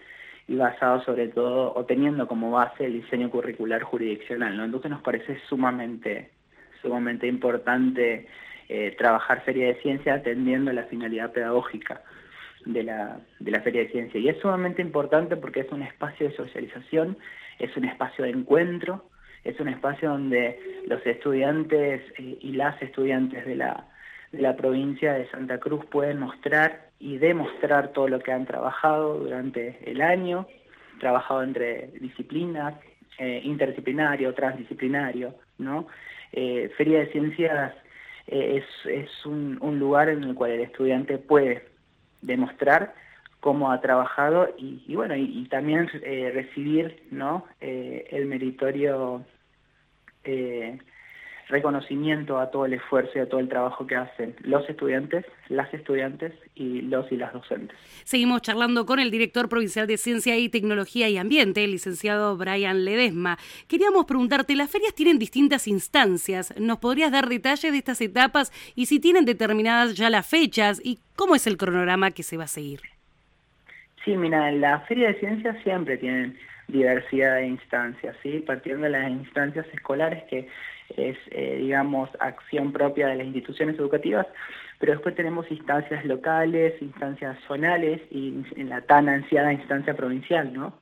y 0.48 0.54
basado 0.54 1.02
sobre 1.02 1.28
todo 1.28 1.74
o 1.74 1.84
teniendo 1.84 2.28
como 2.28 2.52
base 2.52 2.84
el 2.84 3.02
diseño 3.02 3.30
curricular 3.30 3.82
jurisdiccional, 3.82 4.56
¿no? 4.56 4.64
Entonces 4.64 4.90
nos 4.90 5.02
parece 5.02 5.38
sumamente, 5.48 6.30
sumamente 6.80 7.26
importante 7.26 8.28
eh, 8.68 8.94
trabajar 8.98 9.42
Feria 9.44 9.68
de 9.68 9.80
Ciencia 9.82 10.14
atendiendo 10.14 10.72
la 10.72 10.84
finalidad 10.84 11.32
pedagógica 11.32 12.02
de 12.64 12.82
la, 12.82 13.20
de 13.38 13.50
la 13.50 13.60
Feria 13.60 13.82
de 13.82 13.90
Ciencia. 13.90 14.20
Y 14.20 14.28
es 14.28 14.38
sumamente 14.38 14.82
importante 14.82 15.36
porque 15.36 15.60
es 15.60 15.72
un 15.72 15.82
espacio 15.82 16.28
de 16.28 16.36
socialización, 16.36 17.16
es 17.58 17.76
un 17.76 17.84
espacio 17.84 18.24
de 18.24 18.30
encuentro, 18.30 19.08
es 19.44 19.58
un 19.60 19.68
espacio 19.68 20.10
donde 20.10 20.58
los 20.86 21.04
estudiantes 21.06 22.02
eh, 22.18 22.38
y 22.40 22.52
las 22.52 22.80
estudiantes 22.82 23.46
de 23.46 23.54
la, 23.54 23.86
de 24.32 24.42
la 24.42 24.56
provincia 24.56 25.14
de 25.14 25.30
Santa 25.30 25.58
Cruz 25.58 25.84
pueden 25.86 26.18
mostrar 26.18 26.90
y 26.98 27.18
demostrar 27.18 27.92
todo 27.92 28.08
lo 28.08 28.18
que 28.18 28.32
han 28.32 28.46
trabajado 28.46 29.18
durante 29.18 29.78
el 29.88 30.00
año, 30.00 30.46
trabajado 30.98 31.42
entre 31.42 31.88
disciplinas, 32.00 32.74
eh, 33.18 33.40
interdisciplinario, 33.44 34.34
transdisciplinario, 34.34 35.34
¿no? 35.58 35.86
Eh, 36.32 36.70
Feria 36.76 37.00
de 37.00 37.12
Ciencias 37.12 37.74
eh, 38.26 38.62
es, 38.62 38.90
es 38.90 39.26
un, 39.26 39.58
un, 39.60 39.78
lugar 39.78 40.08
en 40.08 40.24
el 40.24 40.34
cual 40.34 40.52
el 40.52 40.60
estudiante 40.62 41.18
puede 41.18 41.66
demostrar 42.22 42.94
cómo 43.40 43.70
ha 43.70 43.80
trabajado 43.80 44.52
y, 44.58 44.94
bueno, 44.94 45.14
y, 45.14 45.46
también 45.48 45.88
eh, 46.02 46.32
recibir, 46.34 47.02
¿no? 47.10 47.46
el 47.60 48.26
meritorio 48.26 49.24
reconocimiento 51.48 52.38
a 52.38 52.50
todo 52.50 52.66
el 52.66 52.72
esfuerzo 52.72 53.12
y 53.16 53.20
a 53.20 53.28
todo 53.28 53.40
el 53.40 53.48
trabajo 53.48 53.86
que 53.86 53.94
hacen 53.94 54.34
los 54.40 54.68
estudiantes, 54.68 55.24
las 55.48 55.72
estudiantes 55.72 56.32
y 56.54 56.82
los 56.82 57.10
y 57.12 57.16
las 57.16 57.32
docentes. 57.32 57.76
Seguimos 58.04 58.42
charlando 58.42 58.84
con 58.84 58.98
el 58.98 59.10
director 59.10 59.48
provincial 59.48 59.86
de 59.86 59.96
Ciencia 59.96 60.36
y 60.36 60.48
Tecnología 60.48 61.08
y 61.08 61.18
Ambiente, 61.18 61.62
el 61.62 61.70
licenciado 61.70 62.36
Brian 62.36 62.84
Ledesma. 62.84 63.38
Queríamos 63.68 64.06
preguntarte, 64.06 64.56
las 64.56 64.70
ferias 64.70 64.94
tienen 64.94 65.18
distintas 65.18 65.68
instancias. 65.68 66.52
¿Nos 66.58 66.78
podrías 66.78 67.12
dar 67.12 67.28
detalles 67.28 67.70
de 67.70 67.78
estas 67.78 68.00
etapas 68.00 68.52
y 68.74 68.86
si 68.86 68.98
tienen 68.98 69.24
determinadas 69.24 69.94
ya 69.94 70.10
las 70.10 70.26
fechas 70.26 70.80
y 70.82 70.98
cómo 71.14 71.36
es 71.36 71.46
el 71.46 71.56
cronograma 71.56 72.10
que 72.10 72.24
se 72.24 72.36
va 72.36 72.44
a 72.44 72.48
seguir? 72.48 72.80
Sí, 74.04 74.16
mira, 74.16 74.50
la 74.52 74.80
Feria 74.80 75.08
de 75.08 75.20
Ciencias 75.20 75.56
siempre 75.62 75.96
tienen 75.96 76.36
diversidad 76.68 77.36
de 77.36 77.46
instancias, 77.46 78.16
¿sí? 78.22 78.42
partiendo 78.44 78.84
de 78.84 78.90
las 78.90 79.10
instancias 79.10 79.66
escolares 79.72 80.24
que 80.24 80.48
es, 80.96 81.16
eh, 81.30 81.56
digamos, 81.60 82.10
acción 82.20 82.72
propia 82.72 83.08
de 83.08 83.16
las 83.16 83.26
instituciones 83.26 83.78
educativas, 83.78 84.26
pero 84.78 84.92
después 84.92 85.14
tenemos 85.14 85.50
instancias 85.50 86.04
locales, 86.04 86.74
instancias 86.80 87.38
zonales 87.46 88.00
y 88.10 88.42
en 88.56 88.68
la 88.68 88.82
tan 88.82 89.08
ansiada 89.08 89.52
instancia 89.52 89.94
provincial, 89.94 90.52
¿no? 90.52 90.80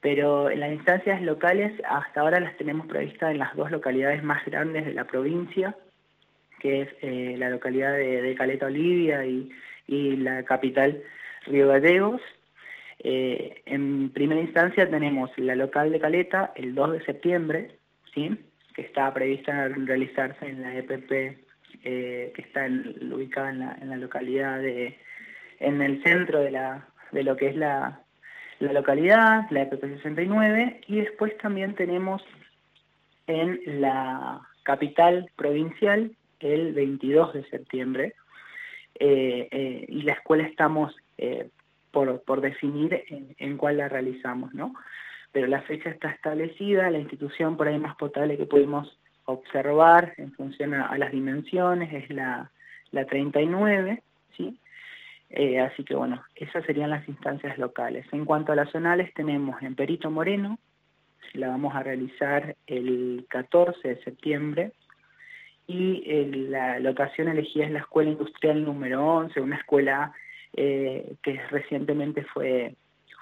Pero 0.00 0.50
en 0.50 0.60
las 0.60 0.72
instancias 0.72 1.20
locales 1.22 1.72
hasta 1.88 2.20
ahora 2.20 2.38
las 2.38 2.56
tenemos 2.56 2.86
previstas 2.86 3.32
en 3.32 3.38
las 3.38 3.54
dos 3.56 3.70
localidades 3.70 4.22
más 4.22 4.44
grandes 4.44 4.84
de 4.86 4.94
la 4.94 5.04
provincia, 5.04 5.74
que 6.60 6.82
es 6.82 6.88
eh, 7.02 7.34
la 7.38 7.50
localidad 7.50 7.94
de, 7.94 8.34
Caleta 8.36 8.66
Olivia 8.66 9.24
y, 9.26 9.50
la 9.88 10.44
capital 10.44 11.02
Río 11.46 11.68
Gallegos. 11.68 12.20
Eh, 12.98 13.62
en 13.66 14.10
primera 14.10 14.40
instancia 14.40 14.88
tenemos 14.88 15.30
la 15.36 15.54
local 15.54 15.92
de 15.92 16.00
Caleta 16.00 16.52
el 16.56 16.74
2 16.74 16.92
de 16.92 17.04
septiembre, 17.04 17.78
¿sí? 18.14 18.36
Que 18.76 18.82
está 18.82 19.12
prevista 19.14 19.68
realizarse 19.68 20.46
en 20.46 20.60
la 20.60 20.76
EPP 20.76 21.10
eh, 21.82 22.32
que 22.34 22.42
está 22.42 22.66
ubicada 22.66 23.50
en 23.50 23.88
la, 23.88 23.96
localidad 23.96 24.60
de, 24.60 24.98
en 25.60 25.80
el 25.80 26.02
centro 26.02 26.40
de, 26.40 26.50
lo 27.22 27.36
que 27.36 27.48
es 27.48 27.56
la, 27.56 28.00
la 28.58 28.72
localidad, 28.74 29.50
la 29.50 29.62
EPP 29.62 29.80
69, 29.80 30.82
y 30.88 31.00
después 31.00 31.36
también 31.38 31.74
tenemos 31.74 32.22
en 33.26 33.80
la 33.80 34.42
capital 34.62 35.30
provincial 35.36 36.12
el 36.40 36.74
22 36.74 37.32
de 37.32 37.44
septiembre, 37.48 38.14
eh, 38.98 39.48
eh, 39.50 39.86
y 39.88 40.02
la 40.02 40.12
escuela 40.12 40.44
estamos 40.44 40.94
por, 41.92 42.20
por 42.24 42.42
definir 42.42 43.04
en, 43.08 43.34
en, 43.38 43.56
cuál 43.56 43.78
la 43.78 43.88
realizamos, 43.88 44.52
¿no? 44.52 44.74
Pero 45.36 45.48
la 45.48 45.60
fecha 45.60 45.90
está 45.90 46.08
establecida, 46.08 46.90
la 46.90 46.98
institución 46.98 47.58
por 47.58 47.68
ahí 47.68 47.78
más 47.78 47.94
potable 47.96 48.38
que 48.38 48.46
pudimos 48.46 48.98
observar 49.26 50.14
en 50.16 50.32
función 50.32 50.72
a, 50.72 50.96
las 50.96 51.12
dimensiones 51.12 51.92
es 51.92 52.08
la, 52.08 52.50
la 52.90 53.04
39, 53.04 54.02
¿sí? 54.34 54.58
Eh, 55.28 55.60
así 55.60 55.84
que 55.84 55.94
bueno, 55.94 56.24
esas 56.36 56.64
serían 56.64 56.88
las 56.88 57.06
instancias 57.06 57.58
locales. 57.58 58.06
En 58.12 58.24
cuanto 58.24 58.52
a 58.52 58.56
las 58.56 58.70
zonales, 58.70 59.12
tenemos 59.12 59.60
en 59.60 59.74
Perito 59.74 60.10
Moreno, 60.10 60.58
la 61.34 61.48
vamos 61.48 61.74
a 61.74 61.82
realizar 61.82 62.56
el 62.66 63.26
14 63.28 63.88
de 63.88 64.02
septiembre, 64.04 64.72
y 65.66 66.02
la 66.48 66.78
locación 66.78 67.28
elegida 67.28 67.66
es 67.66 67.72
la 67.72 67.80
Escuela 67.80 68.08
Industrial 68.08 68.64
número 68.64 69.06
11, 69.06 69.38
una 69.42 69.56
escuela 69.56 70.14
eh, 70.54 71.16
que 71.22 71.38
recientemente 71.50 72.24
fue, 72.24 72.74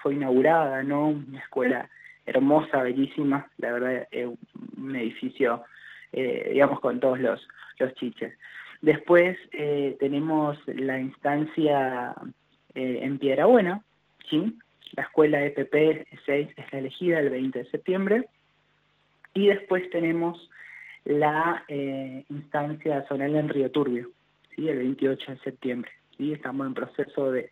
fue 0.04 0.14
inaugurada, 0.14 0.82
¿no? 0.82 1.08
Una 1.08 1.38
escuela 1.38 1.88
hermosa, 2.26 2.82
bellísima, 2.82 3.50
la 3.56 3.72
verdad 3.72 4.06
es 4.10 4.28
un 4.76 4.94
edificio, 4.94 5.64
eh, 6.12 6.50
digamos, 6.52 6.78
con 6.80 7.00
todos 7.00 7.18
los, 7.18 7.40
los 7.78 7.94
chiches. 7.94 8.36
Después 8.82 9.38
eh, 9.52 9.96
tenemos 9.98 10.58
la 10.66 11.00
instancia 11.00 12.14
eh, 12.74 12.98
en 13.00 13.18
Piedra 13.18 13.46
Buena, 13.46 13.82
¿sí? 14.28 14.58
la 14.94 15.04
escuela 15.04 15.42
EPP 15.42 16.06
6 16.26 16.48
es 16.54 16.72
la 16.72 16.78
elegida 16.80 17.20
el 17.20 17.30
20 17.30 17.60
de 17.60 17.70
septiembre, 17.70 18.28
y 19.32 19.46
después 19.46 19.88
tenemos 19.88 20.50
la 21.06 21.64
instancia 22.28 23.06
zonal 23.08 23.36
en 23.36 23.48
Río 23.48 23.70
Turbio, 23.70 24.10
¿sí? 24.54 24.68
el 24.68 24.78
28 24.78 25.32
de 25.32 25.38
septiembre. 25.38 25.90
¿Sí? 26.16 26.32
Estamos 26.32 26.66
en 26.66 26.74
proceso 26.74 27.30
de, 27.30 27.50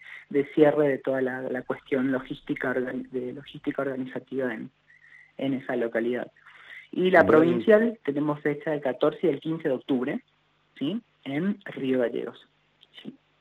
cierre 0.54 0.88
de 0.88 0.98
toda 0.98 1.20
la, 1.20 1.62
cuestión 1.62 2.12
logística, 2.12 2.72
de 2.72 3.32
logística 3.32 3.82
organizativa 3.82 4.52
en, 4.52 4.70
en 5.38 5.54
esa 5.54 5.76
localidad. 5.76 6.30
Y 6.90 7.10
la 7.10 7.24
provincial 7.24 7.98
tenemos 8.04 8.40
fecha 8.40 8.74
el 8.74 8.82
14 8.82 9.18
y 9.22 9.30
el 9.30 9.40
15 9.40 9.68
de 9.68 9.74
octubre, 9.74 10.22
¿sí? 10.78 11.00
En 11.24 11.58
Río 11.64 12.00
Gallegos. 12.00 12.46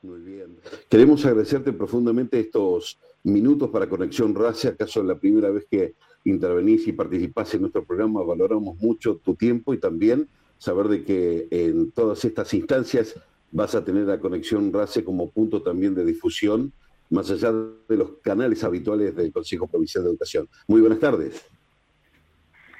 Muy 0.02 0.20
bien. 0.20 0.56
Queremos 0.88 1.24
agradecerte 1.24 1.72
profundamente 1.72 2.40
estos 2.40 2.98
minutos 3.22 3.70
para 3.70 3.88
Conexión 3.88 4.34
RACE. 4.34 4.68
¿Acaso 4.68 5.00
es 5.00 5.06
la 5.06 5.18
primera 5.18 5.50
vez 5.50 5.66
que 5.70 5.94
intervenís 6.24 6.88
y 6.88 6.92
participás 6.92 7.54
en 7.54 7.60
nuestro 7.60 7.84
programa? 7.84 8.22
Valoramos 8.22 8.76
mucho 8.78 9.18
tu 9.18 9.36
tiempo 9.36 9.72
y 9.72 9.78
también 9.78 10.28
saber 10.58 10.88
de 10.88 11.04
que 11.04 11.46
en 11.50 11.92
todas 11.92 12.24
estas 12.24 12.52
instancias 12.54 13.14
vas 13.52 13.74
a 13.74 13.84
tener 13.84 14.10
a 14.10 14.18
Conexión 14.18 14.72
RACE 14.72 15.04
como 15.04 15.30
punto 15.30 15.62
también 15.62 15.94
de 15.94 16.04
difusión, 16.04 16.72
más 17.10 17.30
allá 17.30 17.52
de 17.52 17.96
los 17.96 18.18
canales 18.22 18.64
habituales 18.64 19.14
del 19.14 19.30
Consejo 19.30 19.68
Provincial 19.68 20.02
de 20.02 20.10
Educación. 20.10 20.48
Muy 20.66 20.80
buenas 20.80 20.98
tardes. 20.98 21.46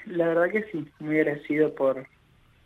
La 0.06 0.28
verdad 0.28 0.50
que 0.50 0.64
sí, 0.72 0.88
muy 0.98 1.18
agradecido 1.18 1.74
por, 1.74 2.06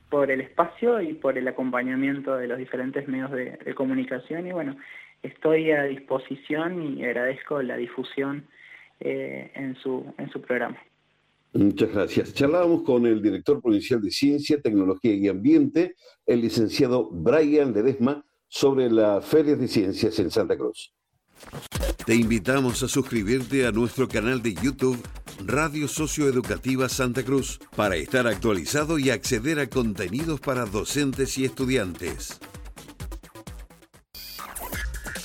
por 0.08 0.30
el 0.30 0.40
espacio 0.40 1.02
y 1.02 1.14
por 1.14 1.36
el 1.36 1.48
acompañamiento 1.48 2.36
de 2.36 2.46
los 2.46 2.58
diferentes 2.58 3.06
medios 3.08 3.32
de, 3.32 3.74
comunicación 3.74 4.46
y 4.46 4.52
bueno, 4.52 4.76
estoy 5.22 5.72
a 5.72 5.82
disposición 5.82 6.96
y 6.98 7.04
agradezco 7.04 7.60
la 7.60 7.76
difusión 7.76 8.46
eh, 9.00 9.50
en, 9.54 9.74
su, 9.76 10.14
en 10.16 10.30
su 10.30 10.40
programa. 10.40 10.78
Muchas 11.56 11.90
gracias. 11.92 12.34
Charlábamos 12.34 12.82
con 12.82 13.06
el 13.06 13.22
director 13.22 13.60
provincial 13.62 14.00
de 14.02 14.10
Ciencia, 14.10 14.60
Tecnología 14.60 15.14
y 15.14 15.28
Ambiente, 15.28 15.94
el 16.26 16.42
licenciado 16.42 17.08
Brian 17.10 17.72
Ledesma, 17.72 18.24
sobre 18.48 18.90
las 18.90 19.24
ferias 19.24 19.58
de 19.58 19.68
ciencias 19.68 20.18
en 20.18 20.30
Santa 20.30 20.56
Cruz. 20.56 20.92
Te 22.04 22.14
invitamos 22.14 22.82
a 22.82 22.88
suscribirte 22.88 23.66
a 23.66 23.72
nuestro 23.72 24.08
canal 24.08 24.42
de 24.42 24.54
YouTube 24.54 24.98
Radio 25.44 25.88
Socioeducativa 25.88 26.88
Santa 26.88 27.24
Cruz 27.24 27.58
para 27.74 27.96
estar 27.96 28.26
actualizado 28.26 28.98
y 28.98 29.10
acceder 29.10 29.58
a 29.58 29.68
contenidos 29.68 30.40
para 30.40 30.66
docentes 30.66 31.36
y 31.38 31.44
estudiantes. 31.44 32.38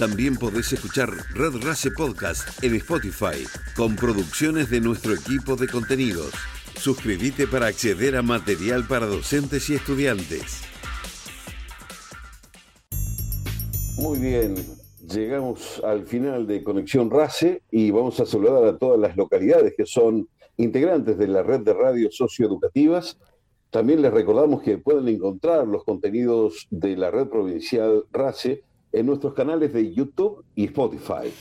También 0.01 0.35
podés 0.35 0.73
escuchar 0.73 1.11
Red 1.35 1.63
Race 1.63 1.91
Podcast 1.91 2.63
en 2.63 2.73
Spotify 2.73 3.45
con 3.75 3.95
producciones 3.95 4.71
de 4.71 4.81
nuestro 4.81 5.13
equipo 5.13 5.55
de 5.55 5.67
contenidos. 5.67 6.31
Suscríbete 6.75 7.45
para 7.45 7.67
acceder 7.67 8.15
a 8.15 8.23
material 8.23 8.87
para 8.87 9.05
docentes 9.05 9.69
y 9.69 9.75
estudiantes. 9.75 10.63
Muy 13.95 14.17
bien, 14.17 14.55
llegamos 15.07 15.79
al 15.85 16.07
final 16.07 16.47
de 16.47 16.63
Conexión 16.63 17.11
RACE 17.11 17.61
y 17.69 17.91
vamos 17.91 18.19
a 18.19 18.25
saludar 18.25 18.65
a 18.65 18.79
todas 18.79 18.99
las 18.99 19.15
localidades 19.15 19.75
que 19.77 19.85
son 19.85 20.27
integrantes 20.57 21.15
de 21.19 21.27
la 21.27 21.43
red 21.43 21.59
de 21.59 21.75
radios 21.75 22.15
socioeducativas. 22.15 23.19
También 23.69 24.01
les 24.01 24.11
recordamos 24.11 24.63
que 24.63 24.79
pueden 24.79 25.07
encontrar 25.09 25.67
los 25.67 25.83
contenidos 25.83 26.65
de 26.71 26.97
la 26.97 27.11
red 27.11 27.27
provincial 27.27 28.05
RACE 28.11 28.63
en 28.91 29.05
nuestros 29.05 29.33
canales 29.33 29.73
de 29.73 29.93
YouTube 29.93 30.43
y 30.55 30.65
Spotify. 30.65 31.31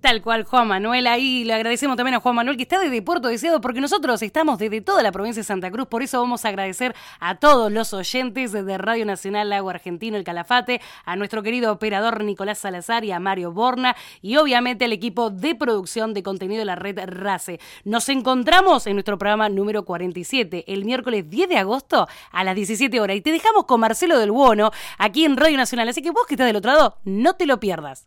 Tal 0.00 0.22
cual, 0.22 0.44
Juan 0.44 0.68
Manuel. 0.68 1.08
Ahí 1.08 1.42
le 1.42 1.54
agradecemos 1.54 1.96
también 1.96 2.14
a 2.14 2.20
Juan 2.20 2.36
Manuel 2.36 2.56
que 2.56 2.62
está 2.62 2.78
desde 2.78 3.02
Puerto 3.02 3.26
Deseado, 3.26 3.60
porque 3.60 3.80
nosotros 3.80 4.22
estamos 4.22 4.56
desde 4.56 4.80
toda 4.80 5.02
la 5.02 5.10
provincia 5.10 5.40
de 5.40 5.44
Santa 5.44 5.72
Cruz. 5.72 5.88
Por 5.88 6.04
eso 6.04 6.20
vamos 6.20 6.44
a 6.44 6.50
agradecer 6.50 6.94
a 7.18 7.34
todos 7.34 7.72
los 7.72 7.92
oyentes 7.92 8.52
de 8.52 8.78
Radio 8.78 9.04
Nacional 9.04 9.48
Lago 9.50 9.70
Argentino, 9.70 10.16
el 10.16 10.22
Calafate, 10.22 10.80
a 11.04 11.16
nuestro 11.16 11.42
querido 11.42 11.72
operador 11.72 12.22
Nicolás 12.22 12.58
Salazar 12.58 13.04
y 13.04 13.10
a 13.10 13.18
Mario 13.18 13.50
Borna, 13.50 13.96
y 14.22 14.36
obviamente 14.36 14.84
al 14.84 14.92
equipo 14.92 15.30
de 15.30 15.56
producción 15.56 16.14
de 16.14 16.22
contenido 16.22 16.60
de 16.60 16.66
la 16.66 16.76
red 16.76 17.00
RACE. 17.04 17.58
Nos 17.82 18.08
encontramos 18.08 18.86
en 18.86 18.94
nuestro 18.94 19.18
programa 19.18 19.48
número 19.48 19.84
47, 19.84 20.64
el 20.68 20.84
miércoles 20.84 21.28
10 21.28 21.48
de 21.48 21.58
agosto 21.58 22.06
a 22.30 22.44
las 22.44 22.54
17 22.54 23.00
horas. 23.00 23.16
Y 23.16 23.20
te 23.20 23.32
dejamos 23.32 23.64
con 23.64 23.80
Marcelo 23.80 24.16
del 24.16 24.30
Buono 24.30 24.70
aquí 24.96 25.24
en 25.24 25.36
Radio 25.36 25.56
Nacional. 25.56 25.88
Así 25.88 26.02
que 26.02 26.12
vos 26.12 26.24
que 26.28 26.34
estás 26.34 26.46
del 26.46 26.54
otro 26.54 26.70
lado, 26.70 26.98
no 27.02 27.34
te 27.34 27.46
lo 27.46 27.58
pierdas. 27.58 28.06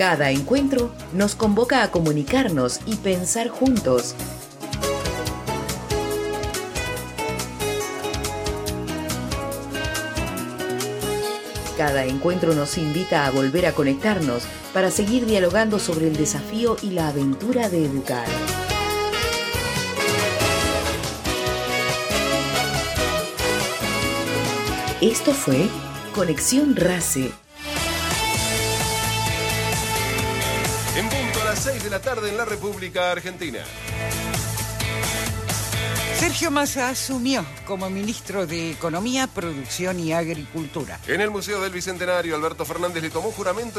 Cada 0.00 0.30
encuentro 0.30 0.90
nos 1.12 1.34
convoca 1.34 1.82
a 1.82 1.90
comunicarnos 1.90 2.80
y 2.86 2.96
pensar 2.96 3.48
juntos. 3.48 4.14
Cada 11.76 12.06
encuentro 12.06 12.54
nos 12.54 12.78
invita 12.78 13.26
a 13.26 13.30
volver 13.30 13.66
a 13.66 13.72
conectarnos 13.72 14.44
para 14.72 14.90
seguir 14.90 15.26
dialogando 15.26 15.78
sobre 15.78 16.08
el 16.08 16.16
desafío 16.16 16.78
y 16.80 16.92
la 16.92 17.08
aventura 17.08 17.68
de 17.68 17.84
educar. 17.84 18.26
Esto 25.02 25.34
fue 25.34 25.68
Conexión 26.14 26.74
RACE 26.74 27.49
En 30.96 31.08
punto 31.08 31.40
a 31.42 31.44
las 31.44 31.60
6 31.60 31.84
de 31.84 31.90
la 31.90 32.00
tarde 32.00 32.30
en 32.30 32.36
la 32.36 32.44
República 32.44 33.12
Argentina. 33.12 33.60
Sergio 36.18 36.50
Massa 36.50 36.88
asumió 36.88 37.46
como 37.64 37.88
ministro 37.88 38.46
de 38.46 38.72
Economía, 38.72 39.26
Producción 39.26 40.00
y 40.00 40.12
Agricultura. 40.12 40.98
En 41.06 41.20
el 41.20 41.30
Museo 41.30 41.62
del 41.62 41.72
Bicentenario, 41.72 42.34
Alberto 42.34 42.64
Fernández 42.64 43.02
le 43.02 43.10
tomó 43.10 43.30
juramento 43.30 43.78